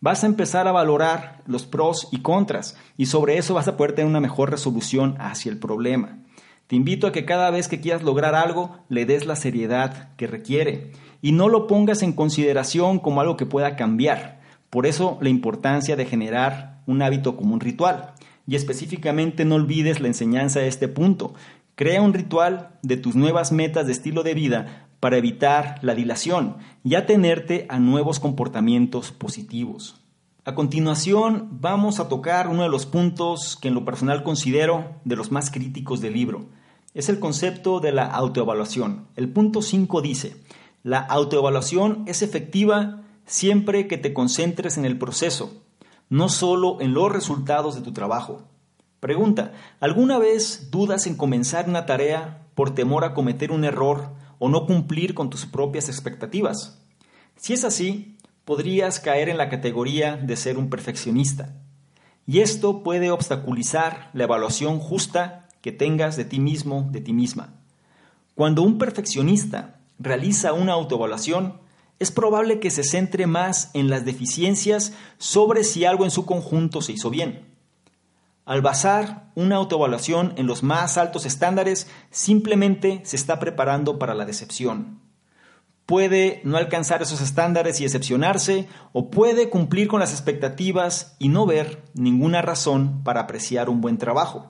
Vas 0.00 0.24
a 0.24 0.26
empezar 0.26 0.66
a 0.66 0.72
valorar 0.72 1.42
los 1.46 1.66
pros 1.66 2.08
y 2.10 2.20
contras 2.20 2.76
y 2.96 3.06
sobre 3.06 3.38
eso 3.38 3.54
vas 3.54 3.68
a 3.68 3.76
poder 3.76 3.92
tener 3.92 4.08
una 4.08 4.20
mejor 4.20 4.50
resolución 4.50 5.16
hacia 5.18 5.50
el 5.50 5.58
problema. 5.58 6.18
Te 6.66 6.76
invito 6.76 7.06
a 7.06 7.12
que 7.12 7.24
cada 7.24 7.50
vez 7.50 7.68
que 7.68 7.80
quieras 7.80 8.02
lograr 8.02 8.34
algo, 8.34 8.78
le 8.88 9.06
des 9.06 9.24
la 9.24 9.36
seriedad 9.36 10.14
que 10.16 10.26
requiere 10.26 10.92
y 11.22 11.32
no 11.32 11.48
lo 11.48 11.66
pongas 11.66 12.02
en 12.02 12.12
consideración 12.12 12.98
como 12.98 13.20
algo 13.20 13.36
que 13.36 13.46
pueda 13.46 13.76
cambiar. 13.76 14.40
Por 14.68 14.86
eso 14.86 15.18
la 15.20 15.30
importancia 15.30 15.96
de 15.96 16.06
generar 16.06 16.82
un 16.86 17.02
hábito 17.02 17.36
como 17.36 17.54
un 17.54 17.60
ritual. 17.60 18.14
Y 18.46 18.56
específicamente 18.56 19.44
no 19.44 19.56
olvides 19.56 20.00
la 20.00 20.08
enseñanza 20.08 20.60
de 20.60 20.68
este 20.68 20.88
punto. 20.88 21.34
Crea 21.74 22.02
un 22.02 22.14
ritual 22.14 22.78
de 22.82 22.96
tus 22.96 23.14
nuevas 23.14 23.52
metas 23.52 23.86
de 23.86 23.92
estilo 23.92 24.22
de 24.22 24.34
vida 24.34 24.87
para 25.00 25.16
evitar 25.16 25.78
la 25.82 25.94
dilación 25.94 26.56
y 26.84 26.94
atenerte 26.94 27.66
a 27.68 27.78
nuevos 27.78 28.20
comportamientos 28.20 29.12
positivos. 29.12 29.96
A 30.44 30.54
continuación 30.54 31.48
vamos 31.60 32.00
a 32.00 32.08
tocar 32.08 32.48
uno 32.48 32.62
de 32.62 32.68
los 32.70 32.86
puntos 32.86 33.56
que 33.60 33.68
en 33.68 33.74
lo 33.74 33.84
personal 33.84 34.22
considero 34.22 34.96
de 35.04 35.16
los 35.16 35.30
más 35.30 35.50
críticos 35.50 36.00
del 36.00 36.14
libro. 36.14 36.46
Es 36.94 37.08
el 37.08 37.20
concepto 37.20 37.80
de 37.80 37.92
la 37.92 38.06
autoevaluación. 38.06 39.08
El 39.14 39.28
punto 39.28 39.60
5 39.60 40.00
dice, 40.00 40.36
la 40.82 41.00
autoevaluación 41.00 42.04
es 42.06 42.22
efectiva 42.22 43.02
siempre 43.26 43.86
que 43.88 43.98
te 43.98 44.14
concentres 44.14 44.78
en 44.78 44.86
el 44.86 44.98
proceso, 44.98 45.52
no 46.08 46.28
solo 46.30 46.80
en 46.80 46.94
los 46.94 47.12
resultados 47.12 47.74
de 47.74 47.82
tu 47.82 47.92
trabajo. 47.92 48.48
Pregunta, 49.00 49.52
¿alguna 49.80 50.18
vez 50.18 50.70
dudas 50.70 51.06
en 51.06 51.16
comenzar 51.16 51.68
una 51.68 51.84
tarea 51.84 52.46
por 52.54 52.74
temor 52.74 53.04
a 53.04 53.12
cometer 53.12 53.52
un 53.52 53.64
error 53.64 54.14
o 54.38 54.48
no 54.48 54.66
cumplir 54.66 55.14
con 55.14 55.30
tus 55.30 55.46
propias 55.46 55.88
expectativas? 55.88 56.82
Si 57.36 57.52
es 57.52 57.64
así, 57.64 58.16
podrías 58.44 59.00
caer 59.00 59.28
en 59.28 59.36
la 59.36 59.48
categoría 59.48 60.16
de 60.16 60.36
ser 60.36 60.58
un 60.58 60.70
perfeccionista. 60.70 61.54
Y 62.26 62.40
esto 62.40 62.82
puede 62.82 63.10
obstaculizar 63.10 64.10
la 64.12 64.24
evaluación 64.24 64.78
justa 64.80 65.48
que 65.60 65.72
tengas 65.72 66.16
de 66.16 66.24
ti 66.24 66.40
mismo, 66.40 66.88
de 66.90 67.00
ti 67.00 67.12
misma. 67.12 67.54
Cuando 68.34 68.62
un 68.62 68.78
perfeccionista 68.78 69.80
realiza 69.98 70.52
una 70.52 70.72
autoevaluación, 70.72 71.60
es 71.98 72.10
probable 72.10 72.60
que 72.60 72.70
se 72.70 72.84
centre 72.84 73.26
más 73.26 73.70
en 73.74 73.90
las 73.90 74.04
deficiencias 74.04 74.92
sobre 75.18 75.64
si 75.64 75.84
algo 75.84 76.04
en 76.04 76.10
su 76.10 76.24
conjunto 76.24 76.80
se 76.80 76.92
hizo 76.92 77.10
bien. 77.10 77.57
Al 78.48 78.62
basar 78.62 79.30
una 79.36 79.56
autoevaluación 79.56 80.32
en 80.36 80.48
los 80.48 80.64
más 80.64 80.98
altos 80.98 81.24
estándares, 81.24 81.86
simplemente 82.10 83.02
se 83.04 83.14
está 83.14 83.38
preparando 83.38 83.98
para 84.00 84.14
la 84.14 84.24
decepción 84.24 85.06
puede 85.88 86.42
no 86.44 86.58
alcanzar 86.58 87.00
esos 87.00 87.22
estándares 87.22 87.80
y 87.80 87.84
decepcionarse, 87.84 88.68
o 88.92 89.08
puede 89.08 89.48
cumplir 89.48 89.88
con 89.88 90.00
las 90.00 90.12
expectativas 90.12 91.16
y 91.18 91.30
no 91.30 91.46
ver 91.46 91.82
ninguna 91.94 92.42
razón 92.42 93.02
para 93.04 93.22
apreciar 93.22 93.70
un 93.70 93.80
buen 93.80 93.96
trabajo. 93.96 94.48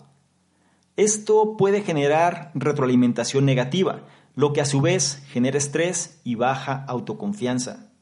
Esto 0.97 1.57
puede 1.57 1.83
generar 1.83 2.51
retroalimentación 2.55 3.45
negativa, 3.45 4.01
lo 4.35 4.53
que 4.53 4.61
a 4.61 4.65
su 4.65 4.81
vez 4.81 5.23
genera 5.29 5.59
estrés 5.59 6.21
y 6.25 6.35
baja 6.35 6.85
autoconfianza. 6.89 7.93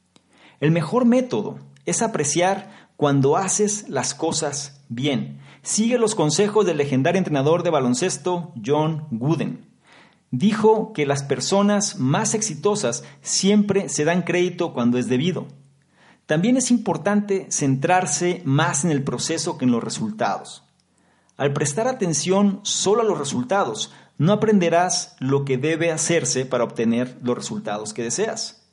El 0.59 0.70
mejor 0.70 1.04
método 1.04 1.59
es 1.85 2.00
apreciar 2.00 2.88
cuando 2.96 3.37
haces 3.37 3.87
las 3.90 4.14
cosas 4.14 4.82
bien. 4.88 5.40
Sigue 5.66 5.98
los 5.98 6.14
consejos 6.14 6.64
del 6.64 6.76
legendario 6.76 7.18
entrenador 7.18 7.64
de 7.64 7.70
baloncesto 7.70 8.52
John 8.64 9.09
Wooden 9.11 9.66
dijo 10.31 10.92
que 10.92 11.07
las 11.07 11.24
personas 11.24 11.98
más 11.98 12.35
exitosas 12.35 13.02
siempre 13.20 13.88
se 13.88 14.05
dan 14.05 14.22
crédito 14.22 14.72
cuando 14.72 14.96
es 14.96 15.09
debido. 15.09 15.48
También 16.26 16.57
es 16.57 16.70
importante 16.70 17.48
centrarse 17.50 18.42
más 18.44 18.85
en 18.85 18.92
el 18.92 19.02
proceso 19.02 19.59
que 19.59 19.64
en 19.64 19.72
los 19.72 19.83
resultados. 19.83 20.62
Al 21.37 21.52
prestar 21.52 21.88
atención 21.88 22.61
solo 22.62 23.02
a 23.02 23.05
los 23.05 23.18
resultados, 23.18 23.92
no 24.18 24.35
aprenderás 24.35 25.16
lo 25.18 25.44
que 25.44 25.59
debe 25.59 25.90
hacerse 25.90 26.46
para 26.46 26.62
obtener 26.62 27.18
los 27.24 27.37
resultados 27.37 27.92
que 27.92 28.05
deseas. 28.05 28.65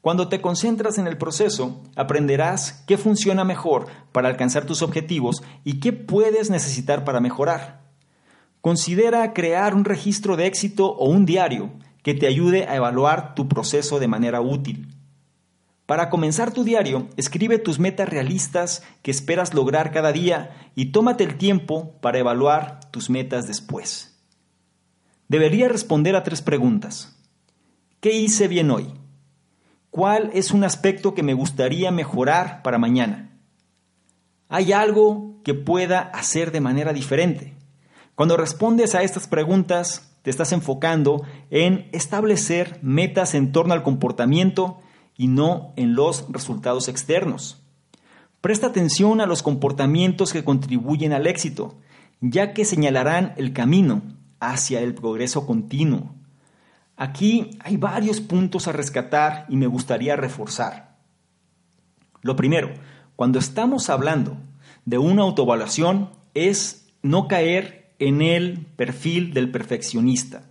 Cuando 0.00 0.28
te 0.28 0.40
concentras 0.40 0.96
en 0.96 1.06
el 1.06 1.18
proceso, 1.18 1.82
aprenderás 1.94 2.84
qué 2.86 2.96
funciona 2.96 3.44
mejor 3.44 3.86
para 4.12 4.28
alcanzar 4.28 4.64
tus 4.64 4.80
objetivos 4.80 5.42
y 5.62 5.78
qué 5.80 5.92
puedes 5.92 6.48
necesitar 6.48 7.04
para 7.04 7.20
mejorar. 7.20 7.82
Considera 8.62 9.34
crear 9.34 9.74
un 9.74 9.84
registro 9.84 10.36
de 10.36 10.46
éxito 10.46 10.86
o 10.86 11.08
un 11.08 11.26
diario 11.26 11.70
que 12.02 12.14
te 12.14 12.26
ayude 12.26 12.66
a 12.66 12.76
evaluar 12.76 13.34
tu 13.34 13.46
proceso 13.46 13.98
de 13.98 14.08
manera 14.08 14.40
útil. 14.40 14.94
Para 15.84 16.08
comenzar 16.08 16.52
tu 16.52 16.64
diario, 16.64 17.08
escribe 17.16 17.58
tus 17.58 17.78
metas 17.78 18.08
realistas 18.08 18.82
que 19.02 19.10
esperas 19.10 19.54
lograr 19.54 19.92
cada 19.92 20.12
día 20.12 20.70
y 20.76 20.92
tómate 20.92 21.24
el 21.24 21.36
tiempo 21.36 21.96
para 22.00 22.18
evaluar 22.18 22.80
tus 22.90 23.10
metas 23.10 23.46
después. 23.46 24.18
Debería 25.28 25.68
responder 25.68 26.16
a 26.16 26.22
tres 26.22 26.42
preguntas. 26.42 27.18
¿Qué 28.00 28.12
hice 28.12 28.48
bien 28.48 28.70
hoy? 28.70 28.99
¿Cuál 29.90 30.30
es 30.34 30.52
un 30.52 30.62
aspecto 30.62 31.14
que 31.14 31.24
me 31.24 31.34
gustaría 31.34 31.90
mejorar 31.90 32.62
para 32.62 32.78
mañana? 32.78 33.30
¿Hay 34.48 34.72
algo 34.72 35.40
que 35.42 35.54
pueda 35.54 36.00
hacer 36.00 36.52
de 36.52 36.60
manera 36.60 36.92
diferente? 36.92 37.54
Cuando 38.14 38.36
respondes 38.36 38.94
a 38.94 39.02
estas 39.02 39.26
preguntas, 39.26 40.16
te 40.22 40.30
estás 40.30 40.52
enfocando 40.52 41.24
en 41.50 41.88
establecer 41.92 42.78
metas 42.82 43.34
en 43.34 43.50
torno 43.50 43.74
al 43.74 43.82
comportamiento 43.82 44.78
y 45.16 45.26
no 45.26 45.72
en 45.76 45.94
los 45.94 46.26
resultados 46.30 46.88
externos. 46.88 47.62
Presta 48.40 48.68
atención 48.68 49.20
a 49.20 49.26
los 49.26 49.42
comportamientos 49.42 50.32
que 50.32 50.44
contribuyen 50.44 51.12
al 51.12 51.26
éxito, 51.26 51.74
ya 52.20 52.52
que 52.52 52.64
señalarán 52.64 53.34
el 53.36 53.52
camino 53.52 54.02
hacia 54.38 54.80
el 54.80 54.94
progreso 54.94 55.46
continuo. 55.46 56.14
Aquí 57.00 57.52
hay 57.60 57.78
varios 57.78 58.20
puntos 58.20 58.68
a 58.68 58.72
rescatar 58.72 59.46
y 59.48 59.56
me 59.56 59.66
gustaría 59.66 60.16
reforzar. 60.16 60.98
Lo 62.20 62.36
primero, 62.36 62.74
cuando 63.16 63.38
estamos 63.38 63.88
hablando 63.88 64.36
de 64.84 64.98
una 64.98 65.22
autoevaluación 65.22 66.10
es 66.34 66.92
no 67.00 67.26
caer 67.26 67.94
en 68.00 68.20
el 68.20 68.66
perfil 68.76 69.32
del 69.32 69.50
perfeccionista. 69.50 70.42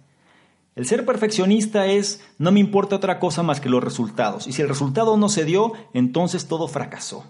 El 0.76 0.88
ser 0.88 1.06
perfeccionista 1.06 1.86
es 1.86 2.26
no 2.40 2.52
me 2.52 2.60
importa 2.60 2.96
otra 2.96 3.20
cosa 3.20 3.44
más 3.44 3.62
que 3.62 3.70
los 3.70 3.84
resultados. 3.84 4.48
Y 4.48 4.54
si 4.54 4.64
el 4.64 4.70
resultado 4.70 5.18
no 5.18 5.30
se 5.30 5.46
dio, 5.46 5.74
entonces 5.94 6.48
todo 6.48 6.68
fracasó. 6.68 7.26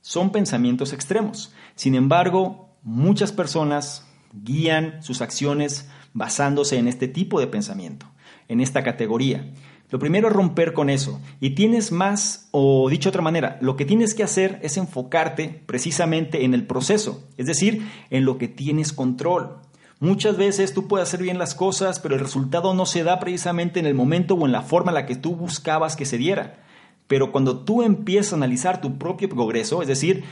Son 0.00 0.30
pensamientos 0.30 0.92
extremos. 0.92 1.52
Sin 1.74 1.96
embargo, 1.96 2.76
muchas 2.84 3.32
personas 3.32 4.06
guían 4.32 5.02
sus 5.02 5.22
acciones 5.22 5.88
basándose 6.12 6.78
en 6.78 6.86
este 6.86 7.08
tipo 7.08 7.40
de 7.40 7.48
pensamiento, 7.48 8.06
en 8.50 8.60
esta 8.60 8.82
categoría. 8.82 9.50
Lo 9.90 9.98
primero 9.98 10.28
es 10.28 10.34
romper 10.34 10.72
con 10.72 10.90
eso. 10.90 11.20
Y 11.40 11.50
tienes 11.50 11.92
más, 11.92 12.48
o 12.50 12.88
dicho 12.90 13.08
de 13.08 13.10
otra 13.10 13.22
manera, 13.22 13.58
lo 13.60 13.76
que 13.76 13.84
tienes 13.84 14.14
que 14.14 14.22
hacer 14.22 14.58
es 14.62 14.76
enfocarte 14.76 15.62
precisamente 15.66 16.44
en 16.44 16.52
el 16.52 16.66
proceso, 16.66 17.26
es 17.38 17.46
decir, 17.46 17.86
en 18.10 18.24
lo 18.24 18.36
que 18.38 18.48
tienes 18.48 18.92
control. 18.92 19.56
Muchas 20.00 20.36
veces 20.36 20.74
tú 20.74 20.88
puedes 20.88 21.08
hacer 21.08 21.22
bien 21.22 21.38
las 21.38 21.54
cosas, 21.54 22.00
pero 22.00 22.14
el 22.14 22.20
resultado 22.20 22.74
no 22.74 22.86
se 22.86 23.04
da 23.04 23.20
precisamente 23.20 23.80
en 23.80 23.86
el 23.86 23.94
momento 23.94 24.34
o 24.34 24.46
en 24.46 24.52
la 24.52 24.62
forma 24.62 24.90
en 24.90 24.96
la 24.96 25.06
que 25.06 25.16
tú 25.16 25.36
buscabas 25.36 25.96
que 25.96 26.06
se 26.06 26.18
diera. 26.18 26.64
Pero 27.06 27.32
cuando 27.32 27.60
tú 27.60 27.82
empiezas 27.82 28.32
a 28.32 28.36
analizar 28.36 28.80
tu 28.80 28.98
propio 28.98 29.28
progreso, 29.28 29.82
es 29.82 29.88
decir, 29.88 30.24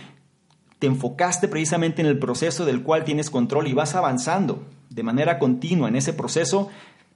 te 0.78 0.86
enfocaste 0.86 1.48
precisamente 1.48 2.00
en 2.00 2.08
el 2.08 2.18
proceso 2.18 2.64
del 2.64 2.82
cual 2.82 3.04
tienes 3.04 3.30
control 3.30 3.68
y 3.68 3.74
vas 3.74 3.94
avanzando 3.94 4.64
de 4.90 5.02
manera 5.02 5.38
continua 5.38 5.88
en 5.88 5.96
ese 5.96 6.12
proceso, 6.12 6.70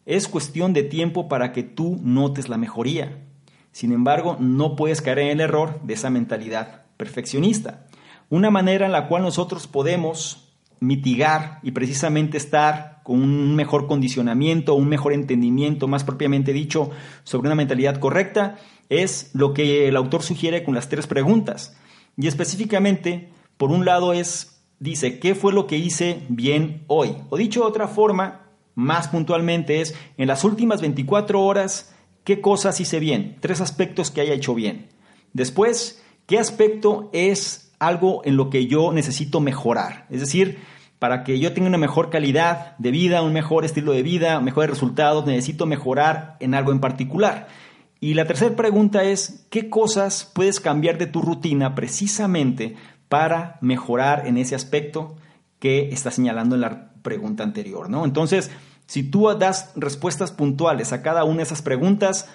es 0.07 0.29
cuestión 0.29 0.73
de 0.73 0.83
tiempo 0.83 1.29
para 1.29 1.53
que 1.53 1.63
tú 1.63 1.99
notes 2.03 2.49
la 2.49 2.59
mejoría. 2.59 3.19
Sin 3.71 3.93
embargo, 3.93 4.37
no 4.39 4.77
puedes 4.77 5.01
caer 5.01 5.21
en 5.21 5.29
el 5.29 5.41
error 5.41 5.81
de 5.83 5.95
esa 5.95 6.11
mentalidad 6.11 6.85
perfeccionista. 6.97 7.87
Una 8.29 8.51
manera 8.51 8.87
en 8.87 8.93
la 8.93 9.09
cual 9.09 9.23
nosotros 9.23 9.67
podemos 9.67 10.53
mitigar 10.81 11.61
y 11.63 11.71
precisamente 11.71 12.37
estar 12.37 13.01
con 13.05 13.23
un 13.23 13.55
mejor 13.55 13.87
condicionamiento, 13.87 14.75
un 14.75 14.89
mejor 14.89 15.13
entendimiento, 15.13 15.89
más 15.89 16.05
propiamente 16.05 16.53
dicho, 16.53 16.91
sobre 17.25 17.49
una 17.49 17.55
mentalidad 17.55 17.99
correcta, 17.99 18.59
es 18.89 19.31
lo 19.33 19.55
que 19.55 19.89
el 19.89 19.97
autor 19.97 20.23
sugiere 20.23 20.65
con 20.65 20.75
las 20.75 20.89
tres 20.89 21.07
preguntas. 21.07 21.77
Y 22.17 22.27
específicamente, 22.27 23.31
por 23.57 23.71
un 23.71 23.85
lado 23.85 24.13
es, 24.13 24.63
dice, 24.81 25.19
¿qué 25.19 25.35
fue 25.35 25.53
lo 25.53 25.67
que 25.67 25.79
hice 25.79 26.23
bien 26.29 26.85
hoy? 26.89 27.17
O 27.31 27.37
dicho 27.37 27.61
de 27.61 27.67
otra 27.67 27.89
forma, 27.89 28.43
más 28.75 29.09
puntualmente 29.09 29.81
es, 29.81 29.95
en 30.17 30.29
las 30.29 30.45
últimas 30.45 30.81
24 30.81 31.41
horas, 31.41 31.95
¿qué 32.25 32.41
cosas 32.41 32.81
hice 32.81 33.01
bien? 33.01 33.37
Tres 33.41 33.61
aspectos 33.61 34.11
que 34.11 34.21
haya 34.21 34.35
hecho 34.35 34.55
bien. 34.55 34.89
Después, 35.33 36.03
¿qué 36.27 36.39
aspecto 36.39 37.11
es 37.13 37.73
algo 37.79 38.23
en 38.25 38.37
lo 38.37 38.51
que 38.51 38.67
yo 38.67 38.93
necesito 38.93 39.41
mejorar? 39.41 40.07
Es 40.11 40.21
decir, 40.21 40.59
para 40.99 41.25
que 41.25 41.41
yo 41.41 41.53
tenga 41.53 41.69
una 41.69 41.79
mejor 41.79 42.11
calidad 42.11 42.77
de 42.79 42.93
vida, 42.93 43.23
un 43.23 43.33
mejor 43.33 43.65
estilo 43.65 43.93
de 43.93 44.03
vida, 44.03 44.41
mejores 44.41 44.71
resultados, 44.71 45.27
necesito 45.27 45.67
mejorar 45.67 46.37
en 46.41 46.55
algo 46.55 46.71
en 46.71 46.81
particular. 46.81 47.49
Y 47.99 48.15
la 48.15 48.27
tercera 48.27 48.55
pregunta 48.57 49.05
es, 49.05 49.47
¿qué 49.51 49.69
cosas 49.69 50.31
puedes 50.33 50.61
cambiar 50.61 50.99
de 50.99 51.07
tu 51.07 51.21
rutina 51.21 51.75
precisamente 51.75 52.77
para 53.09 53.59
mejorar 53.61 54.27
en 54.27 54.39
ese 54.39 54.55
aspecto 54.55 55.17
que 55.59 55.91
está 55.91 56.11
señalando 56.11 56.55
en 56.55 56.63
la 56.63 56.92
pregunta 57.03 57.43
anterior? 57.43 57.91
¿no? 57.91 58.05
Entonces, 58.05 58.51
Si 58.87 59.03
tú 59.03 59.29
das 59.39 59.73
respuestas 59.75 60.33
puntuales 60.33 60.93
a 60.93 61.03
cada 61.03 61.25
una 61.25 61.39
de 61.39 61.43
esas 61.45 61.63
preguntas, 61.63 62.29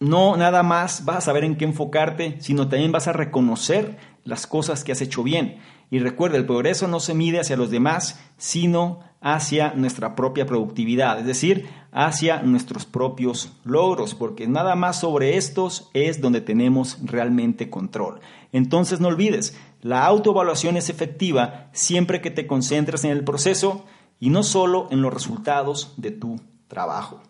no 0.00 0.36
nada 0.36 0.62
más 0.62 1.04
vas 1.04 1.18
a 1.18 1.20
saber 1.20 1.44
en 1.44 1.56
qué 1.56 1.64
enfocarte, 1.64 2.36
sino 2.40 2.68
también 2.68 2.90
vas 2.90 3.06
a 3.06 3.12
reconocer 3.12 3.98
las 4.24 4.46
cosas 4.46 4.82
que 4.82 4.92
has 4.92 5.00
hecho 5.00 5.22
bien. 5.22 5.58
Y 5.90 6.00
recuerda, 6.00 6.38
el 6.38 6.46
progreso 6.46 6.88
no 6.88 6.98
se 6.98 7.14
mide 7.14 7.38
hacia 7.38 7.56
los 7.56 7.70
demás, 7.70 8.20
sino 8.36 9.00
hacia 9.20 9.74
nuestra 9.74 10.16
propia 10.16 10.46
productividad, 10.46 11.20
es 11.20 11.26
decir, 11.26 11.68
hacia 11.92 12.42
nuestros 12.42 12.84
propios 12.84 13.52
logros, 13.62 14.16
porque 14.16 14.48
nada 14.48 14.74
más 14.74 14.98
sobre 14.98 15.36
estos 15.36 15.88
es 15.94 16.20
donde 16.20 16.40
tenemos 16.40 16.98
realmente 17.04 17.70
control. 17.70 18.20
Entonces 18.50 18.98
no 18.98 19.08
olvides, 19.08 19.56
la 19.82 20.04
autoevaluación 20.06 20.76
es 20.76 20.90
efectiva 20.90 21.68
siempre 21.72 22.20
que 22.20 22.32
te 22.32 22.48
concentres 22.48 23.04
en 23.04 23.12
el 23.12 23.22
proceso 23.22 23.84
y 24.22 24.30
no 24.30 24.44
solo 24.44 24.86
en 24.92 25.02
los 25.02 25.12
resultados 25.12 25.94
de 25.96 26.12
tu 26.12 26.40
trabajo. 26.68 27.20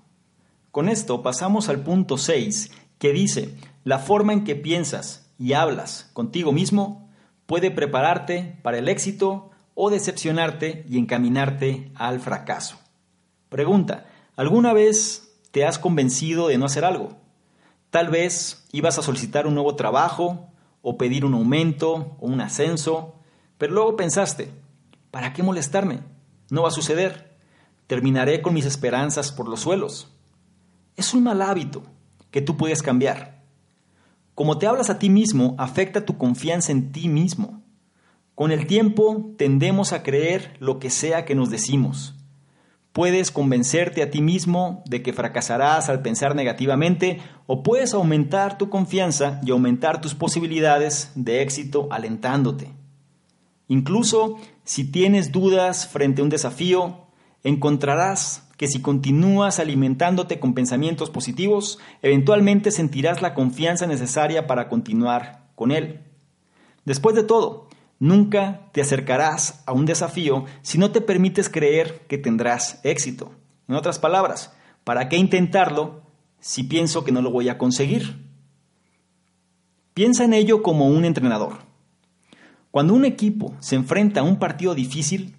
Con 0.70 0.90
esto 0.90 1.22
pasamos 1.22 1.70
al 1.70 1.81
punto 1.81 2.18
6, 2.18 2.70
que 2.98 3.14
dice, 3.14 3.57
la 3.83 3.98
forma 3.98 4.35
en 4.35 4.44
que 4.44 4.57
piensas 4.57 5.33
y 5.38 5.55
hablas 5.55 6.11
contigo 6.12 6.52
mismo 6.52 7.09
puede 7.46 7.70
prepararte 7.70 8.59
para 8.61 8.76
el 8.76 8.90
éxito 8.90 9.48
o 9.72 9.88
decepcionarte 9.88 10.85
y 10.87 10.98
encaminarte 10.98 11.90
al 11.94 12.20
fracaso. 12.20 12.76
Pregunta, 13.48 14.05
¿alguna 14.37 14.74
vez 14.74 15.35
te 15.50 15.64
has 15.64 15.78
convencido 15.78 16.48
de 16.48 16.59
no 16.59 16.66
hacer 16.66 16.85
algo? 16.85 17.16
Tal 17.88 18.11
vez 18.11 18.66
ibas 18.70 18.98
a 18.98 19.02
solicitar 19.02 19.46
un 19.46 19.55
nuevo 19.55 19.76
trabajo 19.76 20.48
o 20.83 20.98
pedir 20.98 21.24
un 21.24 21.33
aumento 21.33 22.18
o 22.20 22.26
un 22.26 22.42
ascenso, 22.42 23.14
pero 23.57 23.72
luego 23.72 23.96
pensaste, 23.96 24.50
¿para 25.11 25.33
qué 25.33 25.42
molestarme? 25.42 26.12
No 26.53 26.65
va 26.65 26.69
a 26.69 26.73
suceder. 26.73 27.35
Terminaré 27.87 28.43
con 28.43 28.53
mis 28.53 28.67
esperanzas 28.67 29.33
por 29.33 29.49
los 29.49 29.61
suelos. 29.61 30.12
Es 30.97 31.15
un 31.15 31.23
mal 31.23 31.41
hábito 31.41 31.83
que 32.31 32.43
tú 32.43 32.59
puedes 32.59 32.83
cambiar. 32.83 33.43
Como 34.35 34.59
te 34.59 34.67
hablas 34.67 34.91
a 34.91 34.99
ti 34.99 35.09
mismo, 35.09 35.55
afecta 35.57 36.05
tu 36.05 36.19
confianza 36.19 36.71
en 36.71 36.93
ti 36.93 37.09
mismo. 37.09 37.62
Con 38.35 38.53
el 38.53 38.67
tiempo 38.67 39.33
tendemos 39.38 39.95
a 39.95 40.03
creer 40.03 40.55
lo 40.61 40.79
que 40.79 40.91
sea 40.91 41.25
que 41.25 41.35
nos 41.35 41.49
decimos. 41.49 42.17
Puedes 42.93 43.31
convencerte 43.31 44.03
a 44.03 44.11
ti 44.11 44.21
mismo 44.21 44.83
de 44.85 45.03
que 45.03 45.15
fracasarás 45.15 45.88
al 45.88 46.03
pensar 46.03 46.35
negativamente 46.35 47.23
o 47.47 47.62
puedes 47.62 47.95
aumentar 47.95 48.59
tu 48.59 48.69
confianza 48.69 49.41
y 49.43 49.53
aumentar 49.53 50.03
tus 50.03 50.15
posibilidades 50.15 51.12
de 51.15 51.41
éxito 51.41 51.88
alentándote. 51.91 52.75
Incluso 53.69 54.37
si 54.64 54.85
tienes 54.85 55.33
dudas 55.33 55.87
frente 55.87 56.20
a 56.20 56.25
un 56.25 56.31
desafío, 56.31 57.07
encontrarás 57.42 58.48
que 58.57 58.68
si 58.68 58.81
continúas 58.81 59.59
alimentándote 59.59 60.38
con 60.38 60.55
pensamientos 60.55 61.11
positivos, 61.11 61.79
eventualmente 62.03 62.70
sentirás 62.70 63.22
la 63.22 63.35
confianza 63.35 63.87
necesaria 63.87 64.46
para 64.46 64.68
continuar 64.68 65.48
con 65.55 65.72
él. 65.72 66.01
Después 66.85 67.16
de 67.16 67.25
todo, 67.25 67.68
Nunca 68.03 68.68
te 68.72 68.81
acercarás 68.81 69.62
a 69.64 69.72
un 69.72 69.87
desafío 69.87 70.46
si 70.62 70.77
no 70.77 70.90
te 70.90 71.01
permites 71.01 71.48
creer 71.48 72.01
que 72.09 72.18
tendrás 72.18 72.81
éxito. 72.83 73.31
En 73.68 73.77
otras 73.77 74.01
palabras, 74.01 74.53
¿para 74.83 75.09
qué 75.09 75.16
intentarlo 75.16 76.03
si 76.40 76.64
pienso 76.64 77.05
que 77.05 77.12
no 77.12 77.22
lo 77.22 77.31
voy 77.31 77.48
a 77.48 77.59
conseguir? 77.59 78.29
Piensa 79.94 80.25
en 80.25 80.33
ello 80.35 80.64
como 80.64 80.88
un 80.88 81.05
entrenador. 81.05 81.59
Cuando 82.72 82.94
un 82.94 83.04
equipo 83.04 83.54
se 83.61 83.76
enfrenta 83.76 84.20
a 84.20 84.24
un 84.24 84.38
partido 84.38 84.74
difícil, 84.74 85.37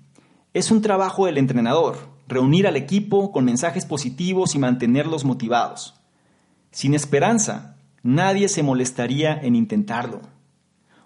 es 0.53 0.69
un 0.69 0.83
trabajo 0.83 1.25
del 1.25 1.39
entrenador 1.39 1.97
reunir 2.27 2.67
al 2.67 2.75
equipo 2.75 3.31
con 3.31 3.43
mensajes 3.43 3.87
positivos 3.87 4.53
y 4.53 4.59
mantenerlos 4.59 5.25
motivados. 5.25 5.95
Sin 6.69 6.93
esperanza, 6.93 7.75
nadie 8.03 8.49
se 8.49 8.61
molestaría 8.61 9.33
en 9.33 9.55
intentarlo. 9.55 10.21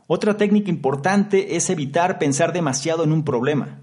Otra 0.06 0.36
técnica 0.36 0.70
importante 0.70 1.56
es 1.56 1.70
evitar 1.70 2.20
pensar 2.20 2.52
demasiado 2.52 3.06
en 3.06 3.14
un 3.14 3.24
problema. 3.24 3.80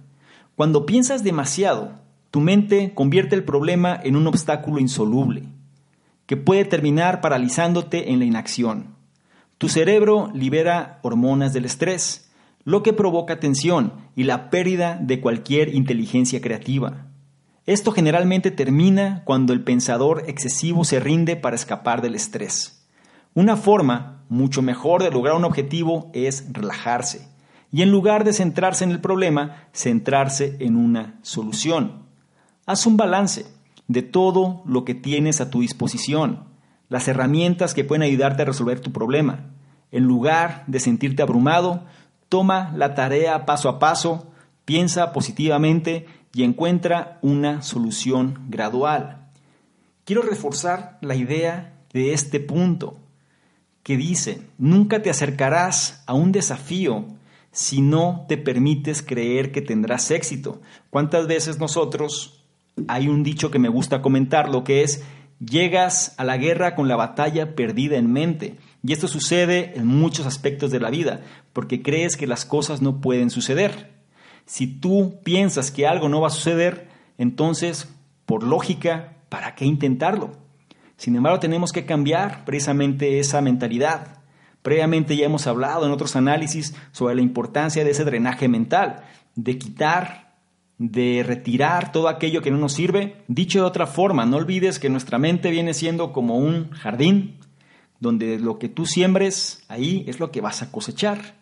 Cuando 0.54 0.84
piensas 0.84 1.24
demasiado, 1.24 1.92
tu 2.30 2.40
mente 2.40 2.92
convierte 2.94 3.34
el 3.36 3.44
problema 3.44 3.98
en 4.04 4.16
un 4.16 4.26
obstáculo 4.26 4.80
insoluble, 4.80 5.44
que 6.26 6.36
puede 6.36 6.66
terminar 6.66 7.22
paralizándote 7.22 8.12
en 8.12 8.18
la 8.18 8.26
inacción. 8.26 8.96
Tu 9.56 9.70
cerebro 9.70 10.30
libera 10.34 10.98
hormonas 11.00 11.54
del 11.54 11.64
estrés, 11.64 12.30
lo 12.64 12.82
que 12.82 12.92
provoca 12.92 13.40
tensión 13.40 13.92
y 14.16 14.24
la 14.24 14.50
pérdida 14.50 14.98
de 15.00 15.20
cualquier 15.20 15.74
inteligencia 15.74 16.40
creativa. 16.40 17.06
Esto 17.66 17.92
generalmente 17.92 18.50
termina 18.50 19.22
cuando 19.24 19.52
el 19.52 19.62
pensador 19.62 20.24
excesivo 20.26 20.84
se 20.84 21.00
rinde 21.00 21.36
para 21.36 21.56
escapar 21.56 22.02
del 22.02 22.14
estrés. 22.14 22.86
Una 23.34 23.56
forma 23.56 24.22
mucho 24.28 24.62
mejor 24.62 25.02
de 25.02 25.10
lograr 25.10 25.36
un 25.36 25.44
objetivo 25.44 26.10
es 26.12 26.46
relajarse 26.52 27.28
y 27.74 27.82
en 27.82 27.90
lugar 27.90 28.22
de 28.22 28.32
centrarse 28.32 28.84
en 28.84 28.92
el 28.92 29.00
problema, 29.00 29.66
centrarse 29.72 30.56
en 30.60 30.76
una 30.76 31.18
solución. 31.22 32.04
Haz 32.66 32.86
un 32.86 32.96
balance 32.96 33.46
de 33.88 34.02
todo 34.02 34.62
lo 34.64 34.84
que 34.84 34.94
tienes 34.94 35.40
a 35.40 35.50
tu 35.50 35.60
disposición, 35.60 36.44
las 36.88 37.08
herramientas 37.08 37.74
que 37.74 37.82
pueden 37.82 38.02
ayudarte 38.02 38.42
a 38.42 38.44
resolver 38.44 38.78
tu 38.78 38.92
problema. 38.92 39.50
En 39.90 40.04
lugar 40.04 40.64
de 40.66 40.80
sentirte 40.80 41.22
abrumado, 41.22 41.84
toma 42.28 42.72
la 42.76 42.94
tarea 42.94 43.46
paso 43.46 43.68
a 43.68 43.78
paso, 43.78 44.32
piensa 44.64 45.12
positivamente 45.12 46.06
y 46.32 46.42
encuentra 46.42 47.18
una 47.22 47.62
solución 47.62 48.46
gradual. 48.48 49.28
Quiero 50.04 50.22
reforzar 50.22 50.98
la 51.00 51.14
idea 51.14 51.74
de 51.92 52.12
este 52.12 52.40
punto 52.40 52.98
que 53.82 53.96
dice, 53.96 54.42
nunca 54.58 55.02
te 55.02 55.10
acercarás 55.10 56.02
a 56.06 56.14
un 56.14 56.32
desafío 56.32 57.06
si 57.52 57.82
no 57.82 58.24
te 58.28 58.36
permites 58.36 59.02
creer 59.02 59.52
que 59.52 59.62
tendrás 59.62 60.10
éxito. 60.10 60.60
¿Cuántas 60.90 61.28
veces 61.28 61.58
nosotros, 61.60 62.44
hay 62.88 63.08
un 63.08 63.22
dicho 63.22 63.50
que 63.50 63.60
me 63.60 63.68
gusta 63.68 64.02
comentar, 64.02 64.48
lo 64.48 64.64
que 64.64 64.82
es, 64.82 65.04
llegas 65.38 66.14
a 66.18 66.24
la 66.24 66.36
guerra 66.36 66.74
con 66.74 66.88
la 66.88 66.96
batalla 66.96 67.54
perdida 67.54 67.96
en 67.96 68.12
mente? 68.12 68.56
Y 68.86 68.92
esto 68.92 69.08
sucede 69.08 69.72
en 69.76 69.86
muchos 69.86 70.26
aspectos 70.26 70.70
de 70.70 70.78
la 70.78 70.90
vida, 70.90 71.22
porque 71.54 71.82
crees 71.82 72.18
que 72.18 72.26
las 72.26 72.44
cosas 72.44 72.82
no 72.82 73.00
pueden 73.00 73.30
suceder. 73.30 73.94
Si 74.44 74.66
tú 74.66 75.20
piensas 75.24 75.70
que 75.70 75.86
algo 75.86 76.10
no 76.10 76.20
va 76.20 76.26
a 76.26 76.30
suceder, 76.30 76.88
entonces, 77.16 77.88
por 78.26 78.42
lógica, 78.42 79.14
¿para 79.30 79.54
qué 79.54 79.64
intentarlo? 79.64 80.32
Sin 80.98 81.16
embargo, 81.16 81.40
tenemos 81.40 81.72
que 81.72 81.86
cambiar 81.86 82.44
precisamente 82.44 83.18
esa 83.20 83.40
mentalidad. 83.40 84.18
Previamente 84.60 85.16
ya 85.16 85.24
hemos 85.24 85.46
hablado 85.46 85.86
en 85.86 85.92
otros 85.92 86.14
análisis 86.14 86.74
sobre 86.92 87.14
la 87.14 87.22
importancia 87.22 87.84
de 87.84 87.90
ese 87.90 88.04
drenaje 88.04 88.48
mental, 88.48 89.04
de 89.34 89.56
quitar, 89.56 90.34
de 90.76 91.24
retirar 91.26 91.90
todo 91.90 92.08
aquello 92.08 92.42
que 92.42 92.50
no 92.50 92.58
nos 92.58 92.74
sirve. 92.74 93.16
Dicho 93.28 93.60
de 93.60 93.64
otra 93.64 93.86
forma, 93.86 94.26
no 94.26 94.36
olvides 94.36 94.78
que 94.78 94.90
nuestra 94.90 95.18
mente 95.18 95.50
viene 95.50 95.72
siendo 95.72 96.12
como 96.12 96.36
un 96.36 96.70
jardín, 96.70 97.38
donde 98.04 98.38
lo 98.38 98.58
que 98.58 98.68
tú 98.68 98.86
siembres 98.86 99.64
ahí 99.68 100.04
es 100.06 100.20
lo 100.20 100.30
que 100.30 100.42
vas 100.42 100.62
a 100.62 100.70
cosechar. 100.70 101.34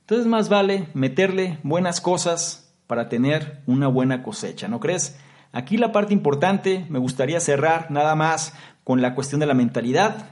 Entonces 0.00 0.26
más 0.26 0.50
vale 0.50 0.88
meterle 0.92 1.58
buenas 1.62 2.00
cosas 2.00 2.72
para 2.86 3.08
tener 3.08 3.62
una 3.66 3.88
buena 3.88 4.22
cosecha, 4.22 4.68
¿no 4.68 4.78
crees? 4.80 5.16
Aquí 5.50 5.78
la 5.78 5.92
parte 5.92 6.12
importante, 6.12 6.84
me 6.90 6.98
gustaría 6.98 7.40
cerrar 7.40 7.90
nada 7.90 8.14
más 8.14 8.52
con 8.84 9.00
la 9.00 9.14
cuestión 9.14 9.40
de 9.40 9.46
la 9.46 9.54
mentalidad, 9.54 10.26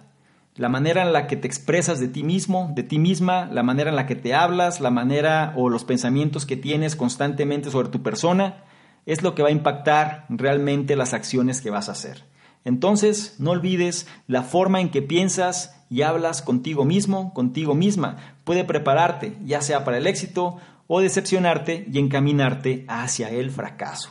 la 0.57 0.69
manera 0.69 1.03
en 1.03 1.15
la 1.15 1.27
que 1.27 1.37
te 1.37 1.47
expresas 1.47 1.99
de 1.99 2.09
ti 2.09 2.23
mismo, 2.23 2.71
de 2.75 2.83
ti 2.83 2.99
misma, 2.99 3.47
la 3.47 3.63
manera 3.63 3.89
en 3.89 3.97
la 3.97 4.07
que 4.07 4.17
te 4.17 4.35
hablas, 4.35 4.81
la 4.81 4.91
manera 4.91 5.55
o 5.57 5.71
los 5.71 5.85
pensamientos 5.85 6.45
que 6.45 6.59
tienes 6.59 6.97
constantemente 6.97 7.71
sobre 7.71 7.89
tu 7.89 8.03
persona, 8.03 8.65
es 9.07 9.23
lo 9.23 9.35
que 9.35 9.43
va 9.43 9.49
a 9.49 9.53
impactar 9.53 10.27
realmente 10.29 10.97
las 10.97 11.15
acciones 11.15 11.63
que 11.63 11.71
vas 11.71 11.89
a 11.89 11.93
hacer. 11.93 12.25
Entonces, 12.65 13.37
no 13.39 13.51
olvides 13.51 14.07
la 14.27 14.43
forma 14.43 14.81
en 14.81 14.91
que 14.91 15.03
piensas 15.03 15.75
y 15.91 16.03
hablas 16.03 16.43
contigo 16.43 16.85
mismo, 16.85 17.35
contigo 17.35 17.75
misma. 17.75 18.17
Puede 18.45 18.65
prepararte, 18.65 19.37
ya 19.45 19.61
sea 19.61 19.85
para 19.85 19.99
el 19.99 20.07
éxito 20.07 20.59
o 20.87 21.01
decepcionarte 21.01 21.87
y 21.93 21.99
encaminarte 21.99 22.85
hacia 22.89 23.31
el 23.31 23.51
fracaso. 23.51 24.11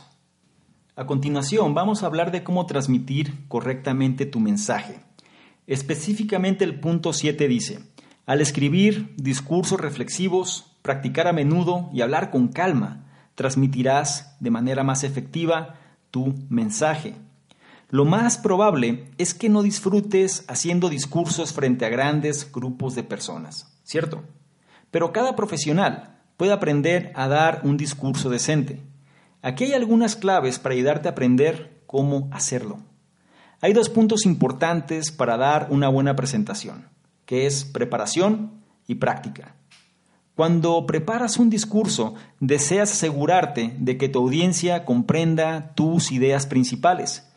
A 0.94 1.06
continuación, 1.06 1.74
vamos 1.74 2.02
a 2.02 2.06
hablar 2.06 2.30
de 2.32 2.44
cómo 2.44 2.66
transmitir 2.66 3.46
correctamente 3.48 4.26
tu 4.26 4.40
mensaje. 4.40 5.00
Específicamente 5.66 6.64
el 6.64 6.80
punto 6.80 7.12
7 7.12 7.48
dice, 7.48 7.80
al 8.26 8.40
escribir 8.40 9.14
discursos 9.16 9.80
reflexivos, 9.80 10.76
practicar 10.82 11.26
a 11.28 11.32
menudo 11.32 11.88
y 11.92 12.02
hablar 12.02 12.30
con 12.30 12.48
calma, 12.48 13.06
transmitirás 13.34 14.36
de 14.40 14.50
manera 14.50 14.84
más 14.84 15.02
efectiva 15.02 15.76
tu 16.10 16.34
mensaje. 16.48 17.14
Lo 17.92 18.06
más 18.06 18.38
probable 18.38 19.04
es 19.18 19.34
que 19.34 19.50
no 19.50 19.62
disfrutes 19.62 20.46
haciendo 20.48 20.88
discursos 20.88 21.52
frente 21.52 21.84
a 21.84 21.90
grandes 21.90 22.50
grupos 22.50 22.94
de 22.94 23.02
personas, 23.02 23.70
¿cierto? 23.84 24.22
Pero 24.90 25.12
cada 25.12 25.36
profesional 25.36 26.18
puede 26.38 26.52
aprender 26.52 27.12
a 27.14 27.28
dar 27.28 27.60
un 27.64 27.76
discurso 27.76 28.30
decente. 28.30 28.80
Aquí 29.42 29.64
hay 29.64 29.74
algunas 29.74 30.16
claves 30.16 30.58
para 30.58 30.74
ayudarte 30.74 31.06
a 31.08 31.10
aprender 31.10 31.82
cómo 31.86 32.30
hacerlo. 32.32 32.78
Hay 33.60 33.74
dos 33.74 33.90
puntos 33.90 34.24
importantes 34.24 35.12
para 35.12 35.36
dar 35.36 35.66
una 35.68 35.90
buena 35.90 36.16
presentación, 36.16 36.88
que 37.26 37.44
es 37.44 37.66
preparación 37.66 38.52
y 38.86 38.94
práctica. 38.94 39.54
Cuando 40.34 40.86
preparas 40.86 41.36
un 41.36 41.50
discurso, 41.50 42.14
deseas 42.40 42.90
asegurarte 42.90 43.76
de 43.78 43.98
que 43.98 44.08
tu 44.08 44.20
audiencia 44.20 44.86
comprenda 44.86 45.74
tus 45.74 46.10
ideas 46.10 46.46
principales. 46.46 47.28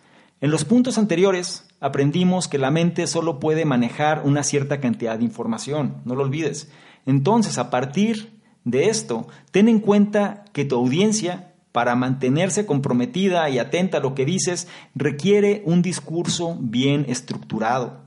En 0.42 0.52
los 0.52 0.66
puntos 0.66 0.98
anteriores 0.98 1.66
aprendimos 1.80 2.48
que 2.48 2.58
la 2.58 2.70
mente 2.70 3.08
solo 3.08 3.40
puede 3.40 3.64
manejar 3.64 4.24
una 4.26 4.44
cierta 4.44 4.82
cantidad 4.82 5.18
de 5.18 5.24
información, 5.24 6.02
no 6.04 6.14
lo 6.14 6.24
olvides. 6.24 6.70
Entonces, 7.06 7.58
a 7.58 7.70
partir 7.70 8.42
de 8.66 8.90
esto, 8.90 9.28
ten 9.52 9.70
en 9.70 9.80
cuenta 9.80 10.44
que 10.52 10.66
tu 10.66 10.76
audiencia, 10.76 11.54
para 11.72 11.96
mantenerse 11.96 12.66
comprometida 12.66 13.50
y 13.50 13.60
atenta 13.60 14.00
a 14.00 14.02
lo 14.02 14.14
que 14.14 14.26
dices, 14.26 14.68
requiere 14.94 15.62
un 15.66 15.82
discurso 15.82 16.58
bien 16.60 17.06
estructurado. 17.08 18.02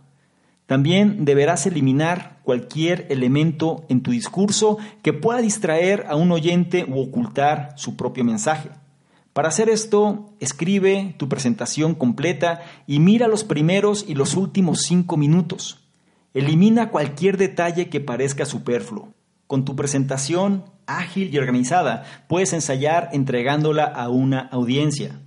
También 0.66 1.24
deberás 1.24 1.64
eliminar 1.66 2.40
cualquier 2.42 3.06
elemento 3.08 3.86
en 3.88 4.02
tu 4.02 4.10
discurso 4.10 4.76
que 5.02 5.14
pueda 5.14 5.40
distraer 5.40 6.04
a 6.08 6.16
un 6.16 6.30
oyente 6.30 6.84
u 6.86 7.00
ocultar 7.00 7.72
su 7.76 7.96
propio 7.96 8.22
mensaje. 8.22 8.68
Para 9.38 9.50
hacer 9.50 9.68
esto, 9.68 10.34
escribe 10.40 11.14
tu 11.16 11.28
presentación 11.28 11.94
completa 11.94 12.60
y 12.88 12.98
mira 12.98 13.28
los 13.28 13.44
primeros 13.44 14.04
y 14.08 14.16
los 14.16 14.34
últimos 14.34 14.80
cinco 14.82 15.16
minutos. 15.16 15.78
Elimina 16.34 16.90
cualquier 16.90 17.36
detalle 17.36 17.88
que 17.88 18.00
parezca 18.00 18.46
superfluo. 18.46 19.10
Con 19.46 19.64
tu 19.64 19.76
presentación 19.76 20.64
ágil 20.86 21.32
y 21.32 21.38
organizada, 21.38 22.02
puedes 22.26 22.52
ensayar 22.52 23.10
entregándola 23.12 23.84
a 23.84 24.08
una 24.08 24.40
audiencia. 24.40 25.20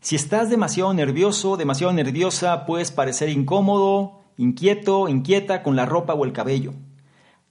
Si 0.00 0.14
estás 0.14 0.48
demasiado 0.48 0.94
nervioso, 0.94 1.56
demasiado 1.56 1.92
nerviosa, 1.92 2.66
puedes 2.66 2.92
parecer 2.92 3.30
incómodo, 3.30 4.20
inquieto, 4.36 5.08
inquieta 5.08 5.64
con 5.64 5.74
la 5.74 5.86
ropa 5.86 6.14
o 6.14 6.24
el 6.24 6.32
cabello. 6.32 6.72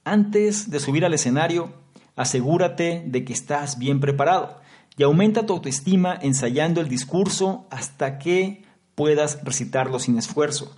Antes 0.05 0.71
de 0.71 0.79
subir 0.79 1.03
al 1.03 1.13
escenario, 1.13 1.73
asegúrate 2.15 3.03
de 3.05 3.25
que 3.25 3.33
estás 3.33 3.77
bien 3.77 3.99
preparado 3.99 4.63
y 4.97 5.03
aumenta 5.03 5.45
tu 5.45 5.53
autoestima 5.53 6.17
ensayando 6.21 6.81
el 6.81 6.87
discurso 6.87 7.67
hasta 7.69 8.17
que 8.17 8.63
puedas 8.95 9.43
recitarlo 9.43 9.99
sin 9.99 10.17
esfuerzo. 10.17 10.75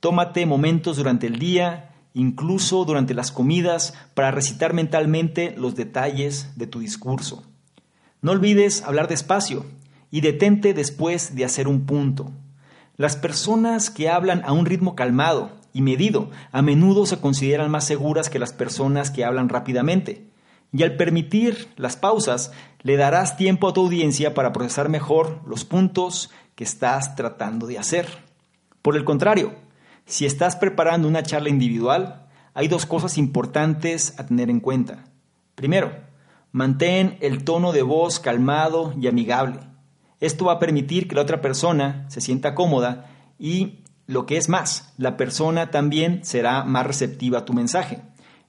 Tómate 0.00 0.46
momentos 0.46 0.96
durante 0.96 1.26
el 1.26 1.38
día, 1.38 1.90
incluso 2.14 2.84
durante 2.84 3.14
las 3.14 3.32
comidas, 3.32 3.94
para 4.14 4.30
recitar 4.30 4.72
mentalmente 4.72 5.54
los 5.56 5.74
detalles 5.74 6.56
de 6.56 6.68
tu 6.68 6.78
discurso. 6.78 7.42
No 8.22 8.32
olvides 8.32 8.82
hablar 8.82 9.08
despacio 9.08 9.66
y 10.10 10.20
detente 10.20 10.74
después 10.74 11.34
de 11.34 11.44
hacer 11.44 11.66
un 11.68 11.86
punto. 11.86 12.30
Las 12.96 13.16
personas 13.16 13.90
que 13.90 14.08
hablan 14.08 14.42
a 14.44 14.52
un 14.52 14.66
ritmo 14.66 14.94
calmado 14.94 15.52
y 15.72 15.82
medido 15.82 16.30
a 16.50 16.62
menudo 16.62 17.06
se 17.06 17.20
consideran 17.20 17.70
más 17.70 17.84
seguras 17.84 18.30
que 18.30 18.38
las 18.38 18.52
personas 18.52 19.10
que 19.10 19.24
hablan 19.24 19.48
rápidamente. 19.48 20.28
Y 20.72 20.82
al 20.82 20.96
permitir 20.96 21.68
las 21.76 21.96
pausas, 21.96 22.52
le 22.82 22.96
darás 22.96 23.36
tiempo 23.36 23.68
a 23.68 23.72
tu 23.72 23.82
audiencia 23.82 24.34
para 24.34 24.52
procesar 24.52 24.88
mejor 24.88 25.40
los 25.46 25.64
puntos 25.64 26.30
que 26.54 26.64
estás 26.64 27.16
tratando 27.16 27.66
de 27.66 27.78
hacer. 27.78 28.06
Por 28.82 28.96
el 28.96 29.04
contrario, 29.04 29.54
si 30.04 30.26
estás 30.26 30.56
preparando 30.56 31.08
una 31.08 31.22
charla 31.22 31.48
individual, 31.48 32.26
hay 32.54 32.68
dos 32.68 32.86
cosas 32.86 33.18
importantes 33.18 34.18
a 34.18 34.26
tener 34.26 34.50
en 34.50 34.60
cuenta. 34.60 35.04
Primero, 35.54 35.92
mantén 36.52 37.18
el 37.20 37.44
tono 37.44 37.72
de 37.72 37.82
voz 37.82 38.20
calmado 38.20 38.94
y 39.00 39.06
amigable. 39.06 39.60
Esto 40.20 40.46
va 40.46 40.54
a 40.54 40.58
permitir 40.58 41.06
que 41.06 41.14
la 41.14 41.22
otra 41.22 41.40
persona 41.40 42.06
se 42.08 42.20
sienta 42.20 42.54
cómoda 42.54 43.10
y, 43.38 43.84
lo 44.06 44.26
que 44.26 44.36
es 44.36 44.48
más, 44.48 44.92
la 44.96 45.16
persona 45.16 45.70
también 45.70 46.24
será 46.24 46.64
más 46.64 46.86
receptiva 46.86 47.40
a 47.40 47.44
tu 47.44 47.52
mensaje. 47.52 48.00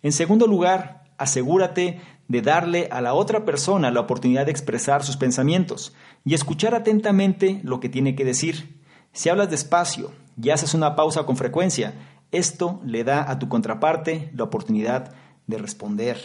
En 0.02 0.12
segundo 0.12 0.48
lugar, 0.48 0.99
asegúrate 1.20 2.02
de 2.28 2.42
darle 2.42 2.88
a 2.92 3.02
la 3.02 3.14
otra 3.14 3.46
persona 3.46 3.92
la 3.92 4.00
oportunidad 4.00 4.46
de 4.46 4.52
expresar 4.52 5.04
sus 5.04 5.18
pensamientos 5.18 5.94
y 6.26 6.34
escuchar 6.34 6.76
atentamente 6.76 7.60
lo 7.64 7.80
que 7.80 7.90
tiene 7.90 8.16
que 8.16 8.26
decir. 8.26 8.80
Si 9.12 9.30
hablas 9.30 9.50
despacio 9.50 10.12
y 10.42 10.52
haces 10.52 10.74
una 10.74 10.96
pausa 10.96 11.26
con 11.26 11.38
frecuencia, 11.38 11.94
esto 12.32 12.80
le 12.86 13.04
da 13.04 13.30
a 13.30 13.40
tu 13.40 13.50
contraparte 13.50 14.32
la 14.36 14.44
oportunidad 14.44 15.14
de 15.48 15.58
responder. 15.58 16.20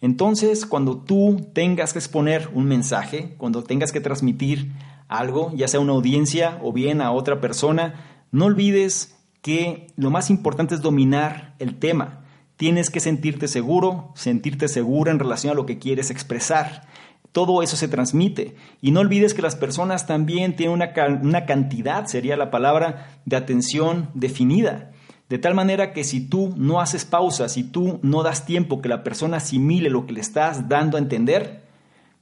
Entonces, 0.00 0.66
cuando 0.66 0.98
tú 0.98 1.48
tengas 1.52 1.92
que 1.92 1.98
exponer 1.98 2.50
un 2.54 2.64
mensaje, 2.64 3.34
cuando 3.36 3.62
tengas 3.62 3.92
que 3.92 4.00
transmitir 4.00 4.72
algo, 5.08 5.52
ya 5.54 5.68
sea 5.68 5.78
a 5.78 5.82
una 5.82 5.92
audiencia 5.92 6.58
o 6.62 6.72
bien 6.72 7.00
a 7.00 7.12
otra 7.12 7.40
persona, 7.40 8.26
no 8.32 8.46
olvides 8.46 9.16
que 9.42 9.88
lo 9.96 10.10
más 10.10 10.30
importante 10.30 10.74
es 10.74 10.82
dominar 10.82 11.54
el 11.58 11.78
tema. 11.78 12.19
Tienes 12.60 12.90
que 12.90 13.00
sentirte 13.00 13.48
seguro, 13.48 14.10
sentirte 14.14 14.68
segura 14.68 15.10
en 15.10 15.18
relación 15.18 15.52
a 15.52 15.54
lo 15.54 15.64
que 15.64 15.78
quieres 15.78 16.10
expresar. 16.10 16.82
Todo 17.32 17.62
eso 17.62 17.74
se 17.74 17.88
transmite. 17.88 18.54
Y 18.82 18.90
no 18.90 19.00
olvides 19.00 19.32
que 19.32 19.40
las 19.40 19.56
personas 19.56 20.06
también 20.06 20.56
tienen 20.56 20.74
una, 20.74 20.92
una 21.22 21.46
cantidad, 21.46 22.04
sería 22.04 22.36
la 22.36 22.50
palabra, 22.50 23.16
de 23.24 23.36
atención 23.36 24.10
definida. 24.12 24.90
De 25.30 25.38
tal 25.38 25.54
manera 25.54 25.94
que 25.94 26.04
si 26.04 26.20
tú 26.20 26.52
no 26.54 26.82
haces 26.82 27.06
pausas, 27.06 27.54
si 27.54 27.64
tú 27.64 27.98
no 28.02 28.22
das 28.22 28.44
tiempo 28.44 28.82
que 28.82 28.90
la 28.90 29.04
persona 29.04 29.38
asimile 29.38 29.88
lo 29.88 30.04
que 30.04 30.12
le 30.12 30.20
estás 30.20 30.68
dando 30.68 30.98
a 30.98 31.00
entender, 31.00 31.62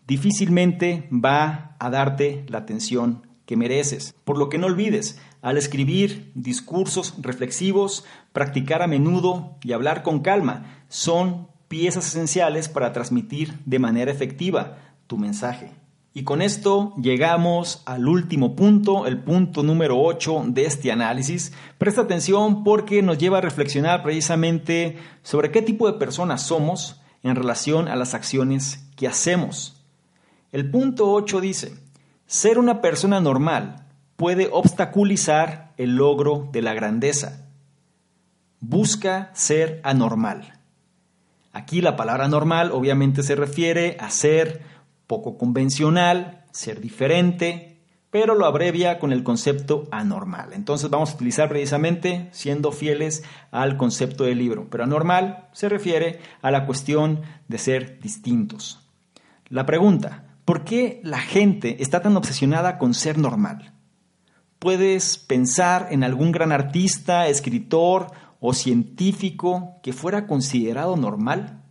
difícilmente 0.07 1.09
va 1.11 1.75
a 1.81 1.91
darte 1.91 2.45
la 2.47 2.59
atención 2.59 3.27
que 3.45 3.57
mereces. 3.57 4.15
Por 4.23 4.39
lo 4.39 4.49
que 4.49 4.59
no 4.59 4.69
olvides, 4.69 5.19
al 5.43 5.57
escribir 5.57 6.33
discursos 6.35 7.15
reflexivos, 7.19 8.05
practicar 8.33 8.83
a 8.83 8.87
menudo 8.87 9.57
y 9.63 9.73
hablar 9.73 10.03
con 10.03 10.21
calma 10.21 10.83
son 10.89 11.49
piezas 11.69 12.09
esenciales 12.09 12.69
para 12.69 12.93
transmitir 12.93 13.59
de 13.65 13.79
manera 13.79 14.11
efectiva 14.11 14.79
tu 15.07 15.19
mensaje. 15.19 15.73
Y 16.15 16.25
con 16.25 16.43
esto 16.43 16.95
llegamos 17.01 17.83
al 17.87 18.09
último 18.09 18.57
punto, 18.57 19.07
el 19.07 19.19
punto 19.19 19.63
número 19.63 20.01
8 20.01 20.47
de 20.49 20.65
este 20.65 20.91
análisis. 20.91 21.53
Presta 21.77 22.01
atención 22.01 22.65
porque 22.65 23.03
nos 23.03 23.19
lleva 23.19 23.39
a 23.39 23.43
reflexionar 23.43 24.03
precisamente 24.03 24.97
sobre 25.23 25.53
qué 25.53 25.63
tipo 25.63 25.87
de 25.87 25.99
personas 25.99 26.43
somos 26.43 27.01
en 27.23 27.37
relación 27.37 27.87
a 27.87 27.95
las 27.95 28.15
acciones 28.15 28.89
que 28.97 29.07
hacemos. 29.07 29.85
El 30.51 30.71
punto 30.71 31.13
8 31.13 31.41
dice, 31.41 31.75
ser 32.27 32.59
una 32.59 32.81
persona 32.81 33.21
normal 33.21 33.88
puede 34.19 34.49
obstaculizar 34.51 35.73
el 35.77 35.95
logro 35.95 36.49
de 36.51 36.61
la 36.61 36.75
grandeza. 36.75 37.47
Busca 38.59 39.31
ser 39.33 39.81
anormal. 39.85 40.59
Aquí 41.53 41.81
la 41.81 41.95
palabra 41.95 42.27
normal 42.27 42.73
obviamente 42.73 43.23
se 43.23 43.37
refiere 43.37 43.97
a 44.01 44.11
ser 44.11 44.61
poco 45.07 45.39
convencional, 45.39 46.45
ser 46.51 46.81
diferente, 46.81 47.79
pero 48.11 48.35
lo 48.35 48.47
abrevia 48.47 48.99
con 48.99 49.13
el 49.13 49.23
concepto 49.23 49.87
anormal. 49.93 50.53
Entonces 50.53 50.91
vamos 50.91 51.13
a 51.13 51.15
utilizar 51.15 51.49
precisamente 51.49 52.29
siendo 52.33 52.73
fieles 52.73 53.23
al 53.53 53.77
concepto 53.77 54.25
del 54.25 54.39
libro. 54.39 54.67
Pero 54.69 54.83
anormal 54.83 55.47
se 55.53 55.69
refiere 55.69 56.19
a 56.43 56.51
la 56.51 56.67
cuestión 56.67 57.21
de 57.47 57.59
ser 57.59 58.01
distintos. 58.01 58.85
La 59.49 59.65
pregunta, 59.65 60.25
¿por 60.45 60.65
qué 60.65 61.01
la 61.05 61.21
gente 61.21 61.81
está 61.85 62.03
tan 62.03 62.17
obsesionada 62.17 62.79
con 62.79 62.95
ser 62.95 63.17
normal? 63.17 63.78
¿Puedes 64.59 65.19
pensar 65.19 65.87
en 65.93 66.03
algún 66.03 66.33
gran 66.33 66.51
artista, 66.51 67.29
escritor 67.29 68.11
o 68.41 68.55
científico 68.55 69.77
que 69.85 69.93
fuera 69.93 70.27
considerado 70.27 70.97
normal? 70.97 71.63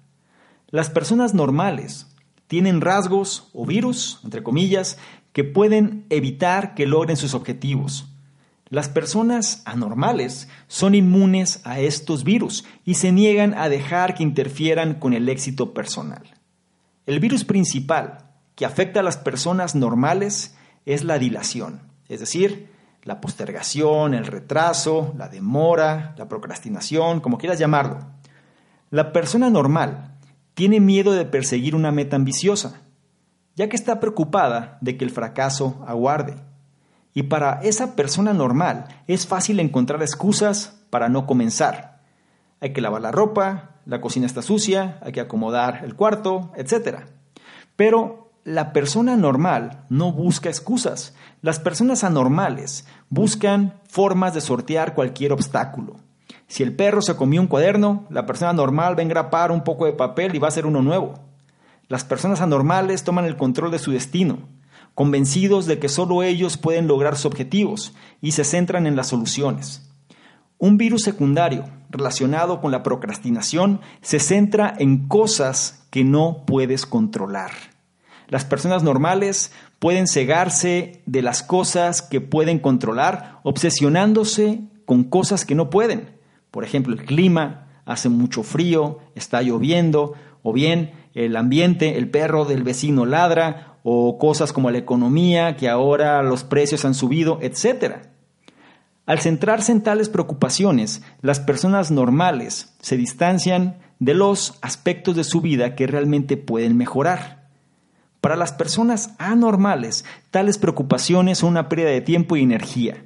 Las 0.69 0.89
personas 0.89 1.33
normales 1.33 2.07
tienen 2.47 2.79
rasgos 2.79 3.49
o 3.53 3.65
virus, 3.65 4.21
entre 4.23 4.41
comillas, 4.41 4.97
que 5.33 5.43
pueden 5.43 6.05
evitar 6.09 6.75
que 6.75 6.87
logren 6.87 7.17
sus 7.17 7.33
objetivos. 7.33 8.07
Las 8.69 8.87
personas 8.87 9.63
anormales 9.65 10.47
son 10.67 10.95
inmunes 10.95 11.59
a 11.65 11.81
estos 11.81 12.23
virus 12.23 12.63
y 12.85 12.95
se 12.95 13.11
niegan 13.11 13.53
a 13.53 13.67
dejar 13.67 14.15
que 14.15 14.23
interfieran 14.23 14.93
con 14.93 15.13
el 15.13 15.27
éxito 15.27 15.73
personal. 15.73 16.23
El 17.05 17.19
virus 17.19 17.43
principal 17.43 18.29
que 18.55 18.65
afecta 18.65 19.01
a 19.01 19.03
las 19.03 19.17
personas 19.17 19.75
normales 19.75 20.55
es 20.85 21.03
la 21.03 21.19
dilación, 21.19 21.81
es 22.07 22.21
decir, 22.21 22.76
la 23.07 23.21
postergación, 23.21 24.13
el 24.13 24.25
retraso, 24.25 25.13
la 25.17 25.29
demora, 25.29 26.13
la 26.17 26.27
procrastinación, 26.27 27.21
como 27.21 27.37
quieras 27.37 27.57
llamarlo. 27.57 27.99
La 28.89 29.13
persona 29.13 29.49
normal 29.49 30.17
tiene 30.55 30.81
miedo 30.81 31.13
de 31.13 31.23
perseguir 31.23 31.73
una 31.73 31.93
meta 31.93 32.17
ambiciosa, 32.17 32.81
ya 33.55 33.69
que 33.69 33.77
está 33.77 34.01
preocupada 34.01 34.77
de 34.81 34.97
que 34.97 35.05
el 35.05 35.11
fracaso 35.11 35.85
aguarde. 35.87 36.35
Y 37.13 37.23
para 37.23 37.61
esa 37.61 37.95
persona 37.95 38.33
normal 38.33 38.89
es 39.07 39.25
fácil 39.25 39.61
encontrar 39.61 40.01
excusas 40.01 40.77
para 40.89 41.07
no 41.07 41.25
comenzar. 41.25 42.01
Hay 42.59 42.73
que 42.73 42.81
lavar 42.81 43.01
la 43.01 43.13
ropa, 43.13 43.77
la 43.85 44.01
cocina 44.01 44.25
está 44.25 44.41
sucia, 44.41 44.99
hay 45.01 45.13
que 45.13 45.21
acomodar 45.21 45.85
el 45.85 45.95
cuarto, 45.95 46.51
etc. 46.57 47.05
Pero 47.77 48.26
la 48.47 48.71
persona 48.71 49.17
normal 49.17 49.83
no 49.89 50.13
busca 50.13 50.47
excusas. 50.47 51.13
Las 51.41 51.59
personas 51.59 52.05
anormales 52.05 52.87
buscan 53.09 53.81
formas 53.89 54.33
de 54.33 54.39
sortear 54.39 54.93
cualquier 54.95 55.33
obstáculo. 55.33 55.97
Si 56.47 56.63
el 56.63 56.73
perro 56.73 57.01
se 57.01 57.17
comió 57.17 57.41
un 57.41 57.47
cuaderno, 57.47 58.05
la 58.09 58.25
persona 58.25 58.53
normal 58.53 58.95
va 58.95 59.01
a 59.01 59.03
engrapar 59.03 59.51
un 59.51 59.65
poco 59.65 59.83
de 59.83 59.91
papel 59.91 60.33
y 60.33 60.39
va 60.39 60.47
a 60.47 60.51
hacer 60.51 60.65
uno 60.65 60.81
nuevo. 60.81 61.15
Las 61.89 62.05
personas 62.05 62.39
anormales 62.39 63.03
toman 63.03 63.25
el 63.25 63.35
control 63.35 63.69
de 63.69 63.79
su 63.79 63.91
destino, 63.91 64.47
convencidos 64.95 65.65
de 65.65 65.77
que 65.77 65.89
solo 65.89 66.23
ellos 66.23 66.55
pueden 66.55 66.87
lograr 66.87 67.17
sus 67.17 67.25
objetivos 67.25 67.93
y 68.21 68.31
se 68.31 68.45
centran 68.45 68.87
en 68.87 68.95
las 68.95 69.07
soluciones. 69.07 69.91
Un 70.57 70.77
virus 70.77 71.01
secundario 71.01 71.65
relacionado 71.89 72.61
con 72.61 72.71
la 72.71 72.81
procrastinación 72.81 73.81
se 73.99 74.19
centra 74.19 74.73
en 74.79 75.09
cosas 75.09 75.85
que 75.91 76.05
no 76.05 76.45
puedes 76.45 76.85
controlar. 76.85 77.51
Las 78.29 78.43
personas 78.43 78.83
normales 78.83 79.51
pueden 79.79 80.07
cegarse 80.07 81.01
de 81.05 81.21
las 81.21 81.43
cosas 81.43 82.01
que 82.01 82.19
pueden 82.19 82.59
controlar, 82.59 83.39
obsesionándose 83.43 84.61
con 84.85 85.03
cosas 85.05 85.45
que 85.45 85.55
no 85.55 85.69
pueden. 85.69 86.17
Por 86.51 86.63
ejemplo, 86.63 86.93
el 86.93 87.05
clima, 87.05 87.67
hace 87.85 88.09
mucho 88.09 88.43
frío, 88.43 88.99
está 89.15 89.41
lloviendo, 89.41 90.13
o 90.43 90.51
bien 90.51 90.91
el 91.13 91.35
ambiente, 91.35 91.97
el 91.97 92.09
perro 92.09 92.45
del 92.45 92.63
vecino 92.63 93.05
ladra, 93.05 93.77
o 93.83 94.17
cosas 94.17 94.51
como 94.51 94.71
la 94.71 94.77
economía, 94.77 95.55
que 95.55 95.69
ahora 95.69 96.21
los 96.21 96.43
precios 96.43 96.83
han 96.83 96.93
subido, 96.93 97.39
etc. 97.41 98.07
Al 99.05 99.19
centrarse 99.19 99.71
en 99.71 99.83
tales 99.83 100.09
preocupaciones, 100.09 101.01
las 101.21 101.39
personas 101.39 101.91
normales 101.91 102.75
se 102.81 102.97
distancian 102.97 103.77
de 103.99 104.13
los 104.13 104.59
aspectos 104.61 105.15
de 105.15 105.23
su 105.23 105.39
vida 105.39 105.75
que 105.75 105.87
realmente 105.87 106.35
pueden 106.35 106.75
mejorar. 106.75 107.36
Para 108.27 108.35
las 108.35 108.51
personas 108.51 109.11
anormales, 109.19 110.03
tales 110.31 110.57
preocupaciones 110.57 111.37
son 111.37 111.51
una 111.51 111.69
pérdida 111.69 111.91
de 111.91 112.01
tiempo 112.01 112.35
y 112.35 112.43
energía. 112.43 113.05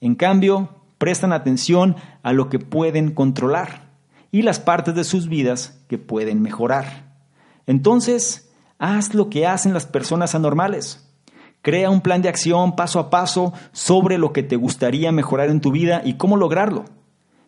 En 0.00 0.14
cambio, 0.14 0.68
prestan 0.98 1.32
atención 1.32 1.96
a 2.22 2.32
lo 2.32 2.48
que 2.48 2.60
pueden 2.60 3.10
controlar 3.10 3.90
y 4.30 4.42
las 4.42 4.60
partes 4.60 4.94
de 4.94 5.02
sus 5.02 5.26
vidas 5.28 5.82
que 5.88 5.98
pueden 5.98 6.42
mejorar. 6.42 7.16
Entonces, 7.66 8.52
haz 8.78 9.14
lo 9.14 9.30
que 9.30 9.48
hacen 9.48 9.74
las 9.74 9.86
personas 9.86 10.36
anormales. 10.36 11.12
Crea 11.60 11.90
un 11.90 12.00
plan 12.00 12.22
de 12.22 12.28
acción 12.28 12.76
paso 12.76 13.00
a 13.00 13.10
paso 13.10 13.52
sobre 13.72 14.16
lo 14.16 14.32
que 14.32 14.44
te 14.44 14.54
gustaría 14.54 15.10
mejorar 15.10 15.48
en 15.48 15.60
tu 15.60 15.72
vida 15.72 16.02
y 16.04 16.18
cómo 16.18 16.36
lograrlo. 16.36 16.84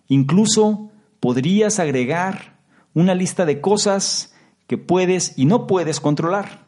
Incluso 0.08 0.90
podrías 1.20 1.78
agregar 1.78 2.58
una 2.92 3.14
lista 3.14 3.46
de 3.46 3.60
cosas 3.60 4.34
que 4.66 4.78
puedes 4.78 5.38
y 5.38 5.44
no 5.44 5.68
puedes 5.68 6.00
controlar 6.00 6.66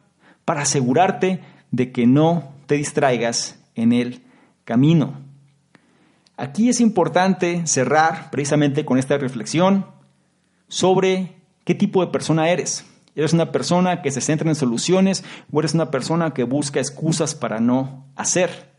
para 0.51 0.63
asegurarte 0.63 1.39
de 1.71 1.93
que 1.93 2.09
no 2.09 2.49
te 2.67 2.75
distraigas 2.75 3.61
en 3.77 3.93
el 3.93 4.25
camino. 4.65 5.21
Aquí 6.37 6.69
es 6.69 6.81
importante 6.81 7.65
cerrar 7.69 8.33
precisamente 8.33 8.85
con 8.85 8.99
esta 8.99 9.17
reflexión 9.17 9.87
sobre 10.67 11.37
qué 11.65 11.77
tipo 11.77 12.05
de 12.05 12.11
persona 12.11 12.51
eres. 12.51 12.85
¿Eres 13.15 13.33
una 13.33 13.53
persona 13.53 14.03
que 14.03 14.11
se 14.11 14.21
centra 14.21 14.49
en 14.49 14.57
soluciones 14.57 15.23
o 15.53 15.61
eres 15.61 15.75
una 15.75 15.93
persona 15.93 16.35
que 16.35 16.43
busca 16.43 16.81
excusas 16.81 17.37
para 17.37 17.61
no 17.61 18.07
hacer? 18.17 18.73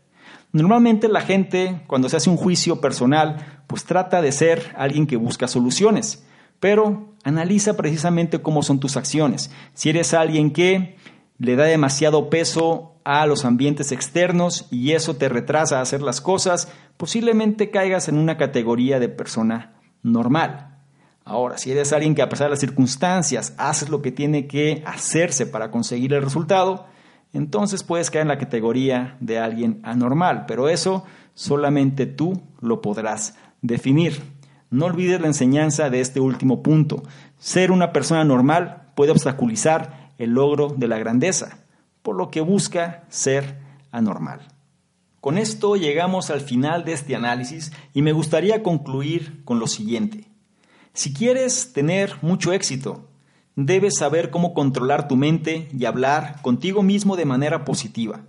Normalmente 0.52 1.08
la 1.08 1.22
gente, 1.22 1.80
cuando 1.86 2.10
se 2.10 2.18
hace 2.18 2.28
un 2.28 2.36
juicio 2.36 2.82
personal, 2.82 3.62
pues 3.66 3.84
trata 3.84 4.20
de 4.20 4.32
ser 4.32 4.74
alguien 4.76 5.06
que 5.06 5.16
busca 5.16 5.48
soluciones, 5.48 6.22
pero 6.60 7.14
analiza 7.24 7.78
precisamente 7.78 8.42
cómo 8.42 8.62
son 8.62 8.78
tus 8.78 8.98
acciones. 8.98 9.50
Si 9.72 9.88
eres 9.88 10.12
alguien 10.12 10.50
que 10.50 11.00
le 11.42 11.56
da 11.56 11.64
demasiado 11.64 12.30
peso 12.30 12.94
a 13.02 13.26
los 13.26 13.44
ambientes 13.44 13.90
externos 13.90 14.68
y 14.70 14.92
eso 14.92 15.16
te 15.16 15.28
retrasa 15.28 15.78
a 15.78 15.82
hacer 15.82 16.00
las 16.00 16.20
cosas, 16.20 16.68
posiblemente 16.96 17.72
caigas 17.72 18.08
en 18.08 18.16
una 18.16 18.36
categoría 18.36 19.00
de 19.00 19.08
persona 19.08 19.72
normal. 20.04 20.78
Ahora, 21.24 21.58
si 21.58 21.72
eres 21.72 21.92
alguien 21.92 22.14
que 22.14 22.22
a 22.22 22.28
pesar 22.28 22.46
de 22.46 22.50
las 22.50 22.60
circunstancias 22.60 23.54
haces 23.58 23.88
lo 23.88 24.02
que 24.02 24.12
tiene 24.12 24.46
que 24.46 24.84
hacerse 24.86 25.44
para 25.44 25.72
conseguir 25.72 26.12
el 26.12 26.22
resultado, 26.22 26.86
entonces 27.32 27.82
puedes 27.82 28.12
caer 28.12 28.22
en 28.22 28.28
la 28.28 28.38
categoría 28.38 29.16
de 29.18 29.40
alguien 29.40 29.80
anormal, 29.82 30.44
pero 30.46 30.68
eso 30.68 31.02
solamente 31.34 32.06
tú 32.06 32.40
lo 32.60 32.80
podrás 32.80 33.34
definir. 33.62 34.22
No 34.70 34.86
olvides 34.86 35.20
la 35.20 35.26
enseñanza 35.26 35.90
de 35.90 36.00
este 36.00 36.20
último 36.20 36.62
punto. 36.62 37.02
Ser 37.36 37.72
una 37.72 37.92
persona 37.92 38.22
normal 38.22 38.92
puede 38.94 39.10
obstaculizar 39.10 40.01
el 40.22 40.30
logro 40.30 40.68
de 40.68 40.86
la 40.86 40.98
grandeza, 40.98 41.64
por 42.02 42.16
lo 42.16 42.30
que 42.30 42.40
busca 42.40 43.04
ser 43.08 43.58
anormal. 43.90 44.40
Con 45.20 45.36
esto 45.36 45.76
llegamos 45.76 46.30
al 46.30 46.40
final 46.40 46.84
de 46.84 46.92
este 46.92 47.16
análisis 47.16 47.72
y 47.92 48.02
me 48.02 48.12
gustaría 48.12 48.62
concluir 48.62 49.44
con 49.44 49.58
lo 49.58 49.66
siguiente. 49.66 50.28
Si 50.92 51.12
quieres 51.12 51.72
tener 51.72 52.16
mucho 52.22 52.52
éxito, 52.52 53.08
debes 53.56 53.96
saber 53.96 54.30
cómo 54.30 54.54
controlar 54.54 55.08
tu 55.08 55.16
mente 55.16 55.68
y 55.76 55.84
hablar 55.86 56.40
contigo 56.42 56.82
mismo 56.82 57.16
de 57.16 57.24
manera 57.24 57.64
positiva. 57.64 58.20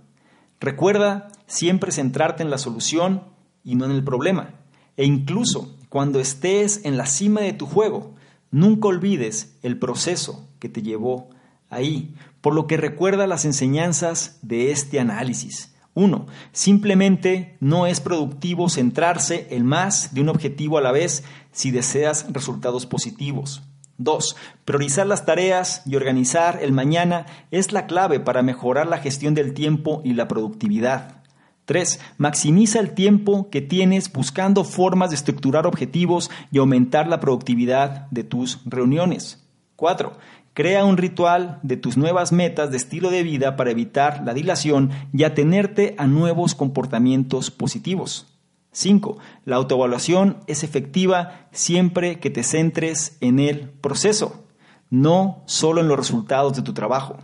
Recuerda 0.60 1.28
siempre 1.46 1.92
centrarte 1.92 2.42
en 2.42 2.50
la 2.50 2.58
solución 2.58 3.22
y 3.62 3.76
no 3.76 3.84
en 3.84 3.92
el 3.92 4.02
problema. 4.02 4.54
E 4.96 5.04
incluso 5.04 5.76
cuando 5.88 6.18
estés 6.18 6.84
en 6.84 6.96
la 6.96 7.06
cima 7.06 7.40
de 7.40 7.52
tu 7.52 7.66
juego, 7.66 8.14
nunca 8.50 8.88
olvides 8.88 9.58
el 9.62 9.78
proceso 9.78 10.48
que 10.58 10.68
te 10.68 10.82
llevó 10.82 11.28
ahí, 11.74 12.14
por 12.40 12.54
lo 12.54 12.66
que 12.66 12.76
recuerda 12.76 13.26
las 13.26 13.44
enseñanzas 13.44 14.38
de 14.42 14.70
este 14.70 15.00
análisis. 15.00 15.74
Uno, 15.94 16.26
Simplemente 16.52 17.56
no 17.60 17.86
es 17.86 18.00
productivo 18.00 18.68
centrarse 18.68 19.46
en 19.50 19.64
más 19.64 20.12
de 20.12 20.22
un 20.22 20.28
objetivo 20.28 20.78
a 20.78 20.80
la 20.80 20.92
vez 20.92 21.24
si 21.52 21.70
deseas 21.70 22.26
resultados 22.32 22.86
positivos. 22.86 23.62
2. 23.98 24.36
Priorizar 24.64 25.06
las 25.06 25.24
tareas 25.24 25.82
y 25.86 25.94
organizar 25.94 26.58
el 26.62 26.72
mañana 26.72 27.26
es 27.52 27.72
la 27.72 27.86
clave 27.86 28.18
para 28.18 28.42
mejorar 28.42 28.88
la 28.88 28.98
gestión 28.98 29.34
del 29.34 29.54
tiempo 29.54 30.02
y 30.04 30.14
la 30.14 30.26
productividad. 30.26 31.22
3. 31.66 32.00
Maximiza 32.18 32.80
el 32.80 32.90
tiempo 32.90 33.48
que 33.50 33.62
tienes 33.62 34.12
buscando 34.12 34.64
formas 34.64 35.10
de 35.10 35.16
estructurar 35.16 35.66
objetivos 35.66 36.30
y 36.50 36.58
aumentar 36.58 37.06
la 37.06 37.20
productividad 37.20 38.08
de 38.10 38.24
tus 38.24 38.60
reuniones. 38.66 39.46
4. 39.76 40.12
Crea 40.54 40.84
un 40.84 40.96
ritual 40.96 41.58
de 41.64 41.76
tus 41.76 41.96
nuevas 41.96 42.30
metas 42.30 42.70
de 42.70 42.76
estilo 42.76 43.10
de 43.10 43.24
vida 43.24 43.56
para 43.56 43.72
evitar 43.72 44.22
la 44.24 44.34
dilación 44.34 44.92
y 45.12 45.24
atenerte 45.24 45.96
a 45.98 46.06
nuevos 46.06 46.54
comportamientos 46.54 47.50
positivos. 47.50 48.38
5. 48.70 49.18
La 49.44 49.56
autoevaluación 49.56 50.38
es 50.46 50.62
efectiva 50.62 51.48
siempre 51.50 52.20
que 52.20 52.30
te 52.30 52.44
centres 52.44 53.16
en 53.20 53.40
el 53.40 53.68
proceso, 53.68 54.44
no 54.90 55.42
solo 55.46 55.80
en 55.80 55.88
los 55.88 55.98
resultados 55.98 56.54
de 56.54 56.62
tu 56.62 56.72
trabajo. 56.72 57.18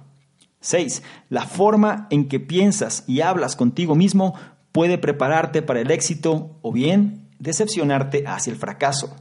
6. 0.61 1.05
La 1.29 1.47
forma 1.47 2.09
en 2.11 2.29
que 2.29 2.41
piensas 2.41 3.05
y 3.07 3.21
hablas 3.21 3.55
contigo 3.55 3.95
mismo 3.95 4.35
puede 4.73 4.99
prepararte 4.99 5.63
para 5.63 5.81
el 5.81 5.93
éxito 5.93 6.59
o 6.63 6.73
bien 6.73 7.29
decepcionarte 7.39 8.25
hacia 8.27 8.53
el 8.53 8.59
fracaso. 8.59 9.15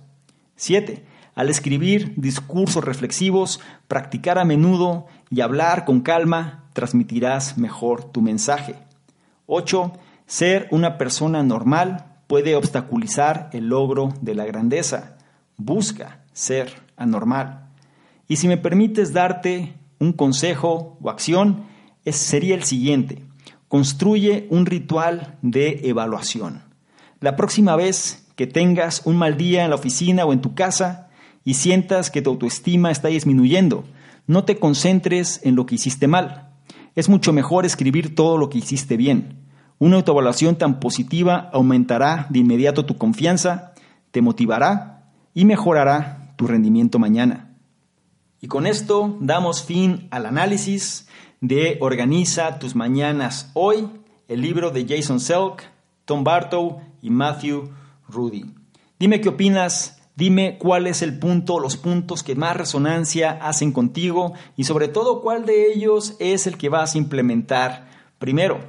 7. 0.55 1.05
Al 1.36 1.49
escribir 1.49 2.13
discursos 2.17 2.84
reflexivos, 2.84 3.59
practicar 3.88 4.39
a 4.39 4.45
menudo 4.45 5.07
y 5.30 5.41
hablar 5.41 5.86
con 5.86 6.01
calma, 6.01 6.65
transmitirás 6.73 7.57
mejor 7.57 8.05
tu 8.05 8.21
mensaje. 8.21 8.75
8. 9.45 9.93
Ser 10.25 10.67
una 10.71 10.97
persona 10.97 11.43
normal 11.43 12.05
puede 12.27 12.55
obstaculizar 12.55 13.49
el 13.53 13.69
logro 13.69 14.13
de 14.21 14.36
la 14.36 14.45
grandeza. 14.45 15.17
Busca 15.57 16.23
ser 16.34 16.84
anormal. 16.95 17.69
Y 18.27 18.36
si 18.36 18.47
me 18.47 18.57
permites 18.57 19.13
darte 19.13 19.73
un 19.99 20.13
consejo 20.13 20.97
o 21.01 21.09
acción, 21.09 21.65
sería 22.05 22.55
el 22.55 22.63
siguiente. 22.63 23.23
Construye 23.67 24.47
un 24.49 24.65
ritual 24.65 25.38
de 25.41 25.82
evaluación. 25.84 26.63
La 27.19 27.36
próxima 27.36 27.75
vez 27.75 28.27
que 28.36 28.47
tengas 28.47 29.01
un 29.05 29.17
mal 29.17 29.38
día 29.38 29.63
en 29.63 29.69
la 29.69 29.75
oficina 29.75 30.25
o 30.25 30.34
en 30.34 30.41
tu 30.41 30.55
casa, 30.55 31.09
y 31.50 31.56
sientas 31.56 32.12
que 32.12 32.22
tu 32.22 32.30
autoestima 32.30 32.91
está 32.91 33.08
disminuyendo. 33.08 33.84
No 34.28 34.43
te 34.43 34.60
concentres 34.60 35.41
en 35.43 35.56
lo 35.56 35.66
que 35.66 35.74
hiciste 35.74 36.08
mal. 36.08 36.52
Es 36.93 37.10
mucho 37.10 37.34
mejor 37.34 37.66
escribir 37.66 38.14
todo 38.14 38.38
lo 38.38 38.52
que 38.52 38.60
hiciste 38.60 38.97
bien. 38.97 39.47
Una 39.80 39.95
autoevaluación 39.95 40.58
tan 40.58 40.80
positiva 40.80 41.50
aumentará 41.52 42.28
de 42.30 42.38
inmediato 42.38 42.86
tu 42.86 43.00
confianza, 43.00 43.74
te 44.12 44.22
motivará 44.22 45.10
y 45.34 45.45
mejorará 45.45 46.36
tu 46.36 46.45
rendimiento 46.45 47.00
mañana. 47.00 47.56
Y 48.41 48.47
con 48.47 48.68
esto 48.68 49.18
damos 49.20 49.64
fin 49.64 50.08
al 50.12 50.28
análisis 50.28 51.08
de 51.41 51.80
Organiza 51.82 52.60
tus 52.60 52.76
mañanas 52.76 53.50
hoy, 53.56 53.89
el 54.28 54.41
libro 54.41 54.70
de 54.70 54.86
Jason 54.88 55.20
Selk, 55.20 55.64
Tom 56.06 56.24
Bartow 56.24 56.80
y 57.02 57.10
Matthew 57.10 57.72
Rudy. 58.08 58.45
Dime 59.00 59.20
qué 59.20 59.30
opinas 59.30 59.99
Dime 60.20 60.57
cuál 60.57 60.86
es 60.86 61.01
el 61.01 61.17
punto, 61.17 61.61
los 61.61 61.78
puntos 61.78 62.24
que 62.24 62.36
más 62.36 62.57
resonancia 62.57 63.39
hacen 63.41 63.72
contigo 63.72 64.34
y 64.57 64.65
sobre 64.65 64.89
todo 64.89 65.22
cuál 65.22 65.45
de 65.45 65.72
ellos 65.72 66.17
es 66.20 66.45
el 66.45 66.57
que 66.57 66.67
vas 66.67 66.93
a 66.93 66.97
implementar 66.97 67.88
primero. 68.20 68.59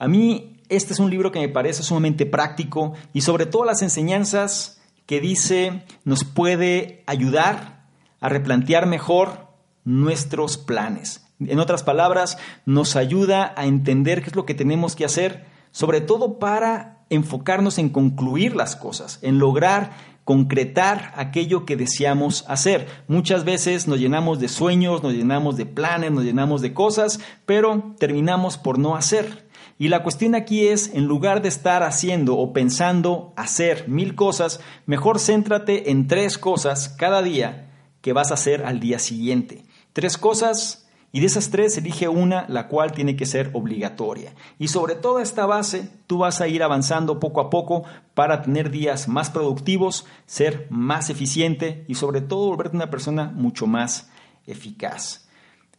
A 0.00 0.08
mí 0.08 0.60
este 0.68 0.92
es 0.94 0.98
un 0.98 1.08
libro 1.08 1.30
que 1.30 1.38
me 1.38 1.48
parece 1.48 1.84
sumamente 1.84 2.26
práctico 2.26 2.94
y 3.12 3.20
sobre 3.20 3.46
todo 3.46 3.64
las 3.64 3.80
enseñanzas 3.82 4.82
que 5.06 5.20
dice 5.20 5.84
nos 6.02 6.24
puede 6.24 7.04
ayudar 7.06 7.86
a 8.18 8.28
replantear 8.28 8.86
mejor 8.86 9.46
nuestros 9.84 10.58
planes. 10.58 11.24
En 11.38 11.60
otras 11.60 11.84
palabras, 11.84 12.38
nos 12.66 12.96
ayuda 12.96 13.54
a 13.56 13.66
entender 13.66 14.20
qué 14.22 14.30
es 14.30 14.34
lo 14.34 14.46
que 14.46 14.54
tenemos 14.54 14.96
que 14.96 15.04
hacer, 15.04 15.46
sobre 15.70 16.00
todo 16.00 16.40
para 16.40 17.04
enfocarnos 17.08 17.78
en 17.78 17.88
concluir 17.88 18.56
las 18.56 18.74
cosas, 18.74 19.20
en 19.22 19.38
lograr 19.38 20.17
concretar 20.28 21.14
aquello 21.16 21.64
que 21.64 21.74
deseamos 21.74 22.44
hacer. 22.48 22.86
Muchas 23.06 23.46
veces 23.46 23.88
nos 23.88 23.98
llenamos 23.98 24.38
de 24.38 24.48
sueños, 24.48 25.02
nos 25.02 25.14
llenamos 25.14 25.56
de 25.56 25.64
planes, 25.64 26.12
nos 26.12 26.22
llenamos 26.22 26.60
de 26.60 26.74
cosas, 26.74 27.18
pero 27.46 27.94
terminamos 27.98 28.58
por 28.58 28.78
no 28.78 28.94
hacer. 28.94 29.48
Y 29.78 29.88
la 29.88 30.02
cuestión 30.02 30.34
aquí 30.34 30.66
es, 30.66 30.92
en 30.92 31.06
lugar 31.06 31.40
de 31.40 31.48
estar 31.48 31.82
haciendo 31.82 32.36
o 32.36 32.52
pensando 32.52 33.32
hacer 33.36 33.88
mil 33.88 34.14
cosas, 34.16 34.60
mejor 34.84 35.18
céntrate 35.18 35.90
en 35.90 36.08
tres 36.08 36.36
cosas 36.36 36.90
cada 36.90 37.22
día 37.22 37.70
que 38.02 38.12
vas 38.12 38.30
a 38.30 38.34
hacer 38.34 38.66
al 38.66 38.80
día 38.80 38.98
siguiente. 38.98 39.64
Tres 39.94 40.18
cosas 40.18 40.87
y 41.12 41.20
de 41.20 41.26
esas 41.26 41.50
tres 41.50 41.76
elige 41.78 42.08
una 42.08 42.46
la 42.48 42.68
cual 42.68 42.92
tiene 42.92 43.16
que 43.16 43.26
ser 43.26 43.50
obligatoria. 43.54 44.34
Y 44.58 44.68
sobre 44.68 44.94
toda 44.94 45.22
esta 45.22 45.46
base, 45.46 45.90
tú 46.06 46.18
vas 46.18 46.40
a 46.40 46.48
ir 46.48 46.62
avanzando 46.62 47.18
poco 47.18 47.40
a 47.40 47.50
poco 47.50 47.84
para 48.14 48.42
tener 48.42 48.70
días 48.70 49.08
más 49.08 49.30
productivos, 49.30 50.06
ser 50.26 50.66
más 50.70 51.08
eficiente 51.08 51.84
y 51.88 51.94
sobre 51.94 52.20
todo 52.20 52.48
volverte 52.48 52.76
una 52.76 52.90
persona 52.90 53.32
mucho 53.34 53.66
más 53.66 54.10
eficaz. 54.46 55.28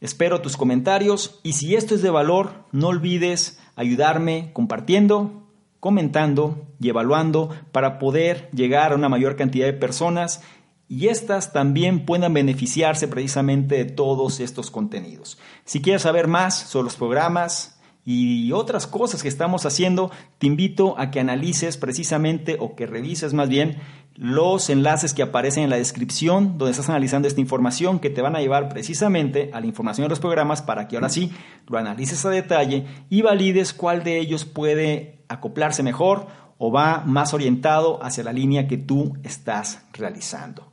Espero 0.02 0.42
tus 0.42 0.58
comentarios 0.58 1.40
y 1.44 1.54
si 1.54 1.76
esto 1.76 1.94
es 1.94 2.02
de 2.02 2.10
valor, 2.10 2.66
no 2.72 2.88
olvides 2.88 3.60
ayudarme 3.76 4.52
compartiendo, 4.54 5.44
comentando 5.80 6.68
y 6.80 6.90
evaluando 6.90 7.50
para 7.72 8.00
poder 8.00 8.50
llegar 8.52 8.94
a 8.94 8.96
una 8.96 9.10
mayor 9.10 9.36
cantidad 9.36 9.66
de 9.66 9.74
personas 9.74 10.42
y 10.90 11.08
éstas 11.08 11.54
también 11.54 12.04
puedan 12.04 12.34
beneficiarse 12.34 13.08
precisamente 13.08 13.76
de 13.76 13.86
todos 13.86 14.40
estos 14.40 14.72
contenidos. 14.72 15.38
Si 15.64 15.82
quieres 15.82 16.02
saber 16.02 16.28
más 16.28 16.58
sobre 16.58 16.86
los 16.86 16.96
programas 16.96 17.80
y 18.04 18.52
otras 18.54 18.88
cosas 18.88 19.22
que 19.22 19.30
estamos 19.30 19.68
haciendo, 19.68 20.10
te 20.40 20.48
invito 20.48 20.98
a 20.98 21.12
que 21.12 21.20
analices 21.20 21.78
precisamente 21.78 22.58
o 22.60 22.76
que 22.76 22.88
revises 22.88 23.36
más 23.36 23.50
bien 23.50 23.78
los 24.16 24.70
enlaces 24.72 25.14
que 25.14 25.22
aparecen 25.22 25.64
en 25.64 25.70
la 25.70 25.78
descripción 25.78 26.58
donde 26.58 26.72
estás 26.72 26.90
analizando 26.90 27.28
esta 27.28 27.40
información 27.40 28.00
que 28.00 28.10
te 28.10 28.24
van 28.24 28.36
a 28.36 28.42
llevar 28.42 28.68
precisamente 28.68 29.52
a 29.54 29.62
la 29.62 29.68
información 29.68 30.06
de 30.06 30.10
los 30.10 30.20
programas 30.20 30.64
para 30.64 30.88
que 30.88 30.98
ahora 30.98 31.10
sí 31.10 31.32
lo 31.68 31.78
analices 31.78 32.26
a 32.26 32.32
detalle 32.32 32.86
y 33.10 33.22
valides 33.22 33.74
cuál 33.74 34.04
de 34.04 34.20
ellos 34.20 34.44
puede 34.44 35.24
acoplarse 35.30 35.84
mejor 35.84 36.49
o 36.60 36.72
va 36.72 37.04
más 37.06 37.34
orientado 37.34 38.04
hacia 38.04 38.24
la 38.24 38.34
línea 38.34 38.68
que 38.68 38.78
tú 38.78 39.18
estás 39.24 39.82
realizando. 39.94 40.70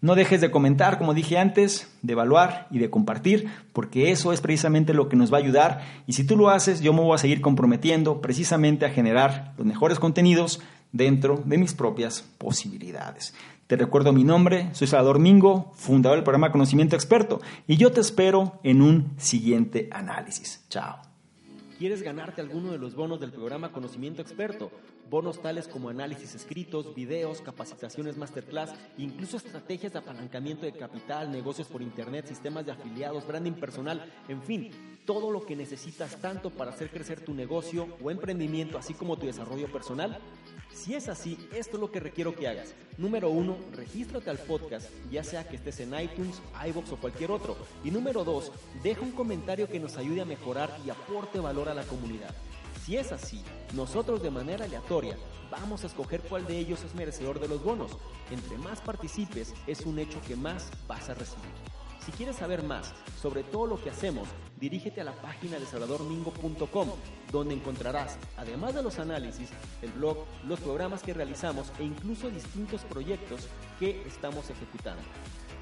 No 0.00 0.14
dejes 0.14 0.40
de 0.40 0.50
comentar, 0.50 0.98
como 0.98 1.14
dije 1.14 1.38
antes, 1.38 1.90
de 2.02 2.12
evaluar 2.12 2.68
y 2.70 2.78
de 2.78 2.90
compartir, 2.90 3.48
porque 3.72 4.10
eso 4.10 4.32
es 4.32 4.40
precisamente 4.40 4.92
lo 4.92 5.08
que 5.08 5.16
nos 5.16 5.32
va 5.32 5.38
a 5.38 5.40
ayudar. 5.40 5.80
Y 6.06 6.12
si 6.12 6.24
tú 6.24 6.36
lo 6.36 6.50
haces, 6.50 6.80
yo 6.80 6.92
me 6.92 7.00
voy 7.00 7.14
a 7.14 7.18
seguir 7.18 7.40
comprometiendo 7.40 8.20
precisamente 8.20 8.84
a 8.84 8.90
generar 8.90 9.54
los 9.56 9.66
mejores 9.66 9.98
contenidos 9.98 10.60
dentro 10.92 11.42
de 11.46 11.56
mis 11.58 11.72
propias 11.72 12.22
posibilidades. 12.38 13.34
Te 13.66 13.76
recuerdo 13.76 14.12
mi 14.12 14.24
nombre, 14.24 14.68
soy 14.74 14.86
Salvador 14.86 15.18
Mingo, 15.18 15.72
fundador 15.74 16.18
del 16.18 16.24
programa 16.24 16.52
Conocimiento 16.52 16.96
Experto, 16.96 17.40
y 17.66 17.78
yo 17.78 17.90
te 17.90 18.02
espero 18.02 18.60
en 18.62 18.82
un 18.82 19.14
siguiente 19.16 19.88
análisis. 19.90 20.66
Chao. 20.68 20.98
¿Quieres 21.78 22.02
ganarte 22.02 22.42
alguno 22.42 22.72
de 22.72 22.78
los 22.78 22.94
bonos 22.94 23.20
del 23.20 23.32
programa 23.32 23.72
Conocimiento 23.72 24.20
Experto? 24.20 24.70
Bonos 25.10 25.40
tales 25.40 25.68
como 25.68 25.90
análisis 25.90 26.34
escritos, 26.34 26.94
videos, 26.94 27.40
capacitaciones 27.40 28.16
masterclass, 28.16 28.74
incluso 28.96 29.36
estrategias 29.36 29.92
de 29.92 29.98
apalancamiento 29.98 30.64
de 30.64 30.72
capital, 30.72 31.30
negocios 31.30 31.68
por 31.68 31.82
internet, 31.82 32.26
sistemas 32.26 32.66
de 32.66 32.72
afiliados, 32.72 33.26
branding 33.26 33.52
personal, 33.52 34.10
en 34.28 34.42
fin, 34.42 34.70
todo 35.04 35.30
lo 35.30 35.44
que 35.44 35.56
necesitas 35.56 36.16
tanto 36.20 36.50
para 36.50 36.70
hacer 36.70 36.90
crecer 36.90 37.20
tu 37.20 37.34
negocio 37.34 37.88
o 38.02 38.10
emprendimiento, 38.10 38.78
así 38.78 38.94
como 38.94 39.16
tu 39.16 39.26
desarrollo 39.26 39.70
personal. 39.70 40.18
Si 40.72 40.94
es 40.94 41.08
así, 41.08 41.38
esto 41.54 41.76
es 41.76 41.80
lo 41.80 41.92
que 41.92 42.00
requiero 42.00 42.34
que 42.34 42.48
hagas. 42.48 42.74
Número 42.98 43.30
uno, 43.30 43.56
regístrate 43.72 44.30
al 44.30 44.38
podcast, 44.38 44.90
ya 45.10 45.22
sea 45.22 45.46
que 45.46 45.56
estés 45.56 45.80
en 45.80 45.98
iTunes, 45.98 46.40
iBox 46.66 46.92
o 46.92 46.96
cualquier 46.96 47.30
otro. 47.30 47.56
Y 47.84 47.90
número 47.90 48.24
dos, 48.24 48.50
deja 48.82 49.02
un 49.02 49.12
comentario 49.12 49.68
que 49.68 49.78
nos 49.78 49.96
ayude 49.96 50.22
a 50.22 50.26
mejorar 50.26 50.76
y 50.84 50.90
aporte 50.90 51.38
valor 51.38 51.68
a 51.68 51.74
la 51.74 51.84
comunidad. 51.84 52.34
Si 52.84 52.98
es 52.98 53.12
así, 53.12 53.42
nosotros 53.72 54.22
de 54.22 54.30
manera 54.30 54.66
aleatoria 54.66 55.16
vamos 55.50 55.84
a 55.84 55.86
escoger 55.86 56.20
cuál 56.20 56.46
de 56.46 56.58
ellos 56.58 56.84
es 56.84 56.94
merecedor 56.94 57.40
de 57.40 57.48
los 57.48 57.64
bonos. 57.64 57.92
Entre 58.30 58.58
más 58.58 58.82
participes, 58.82 59.54
es 59.66 59.86
un 59.86 59.98
hecho 59.98 60.20
que 60.28 60.36
más 60.36 60.68
vas 60.86 61.08
a 61.08 61.14
recibir. 61.14 61.50
Si 62.04 62.12
quieres 62.12 62.36
saber 62.36 62.62
más 62.62 62.92
sobre 63.22 63.42
todo 63.42 63.66
lo 63.66 63.82
que 63.82 63.88
hacemos, 63.88 64.28
dirígete 64.60 65.00
a 65.00 65.04
la 65.04 65.14
página 65.14 65.58
de 65.58 65.64
salvadormingo.com, 65.64 66.88
donde 67.32 67.54
encontrarás, 67.54 68.18
además 68.36 68.74
de 68.74 68.82
los 68.82 68.98
análisis, 68.98 69.48
el 69.80 69.90
blog, 69.92 70.18
los 70.46 70.60
programas 70.60 71.02
que 71.02 71.14
realizamos 71.14 71.72
e 71.78 71.84
incluso 71.84 72.28
distintos 72.28 72.82
proyectos 72.82 73.48
que 73.80 74.06
estamos 74.06 74.50
ejecutando. 74.50 75.02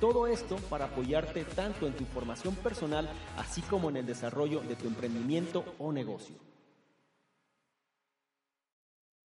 Todo 0.01 0.27
esto 0.27 0.57
para 0.68 0.87
apoyarte 0.87 1.45
tanto 1.45 1.87
en 1.87 1.93
tu 1.93 2.05
formación 2.07 2.57
personal, 2.57 3.09
así 3.37 3.62
como 3.62 3.91
en 3.91 3.99
el 3.99 4.07
desarrollo 4.07 4.61
de 4.62 4.75
tu 4.75 4.89
emprendimiento 4.89 5.64
o 5.79 5.93
negocio. 5.93 6.52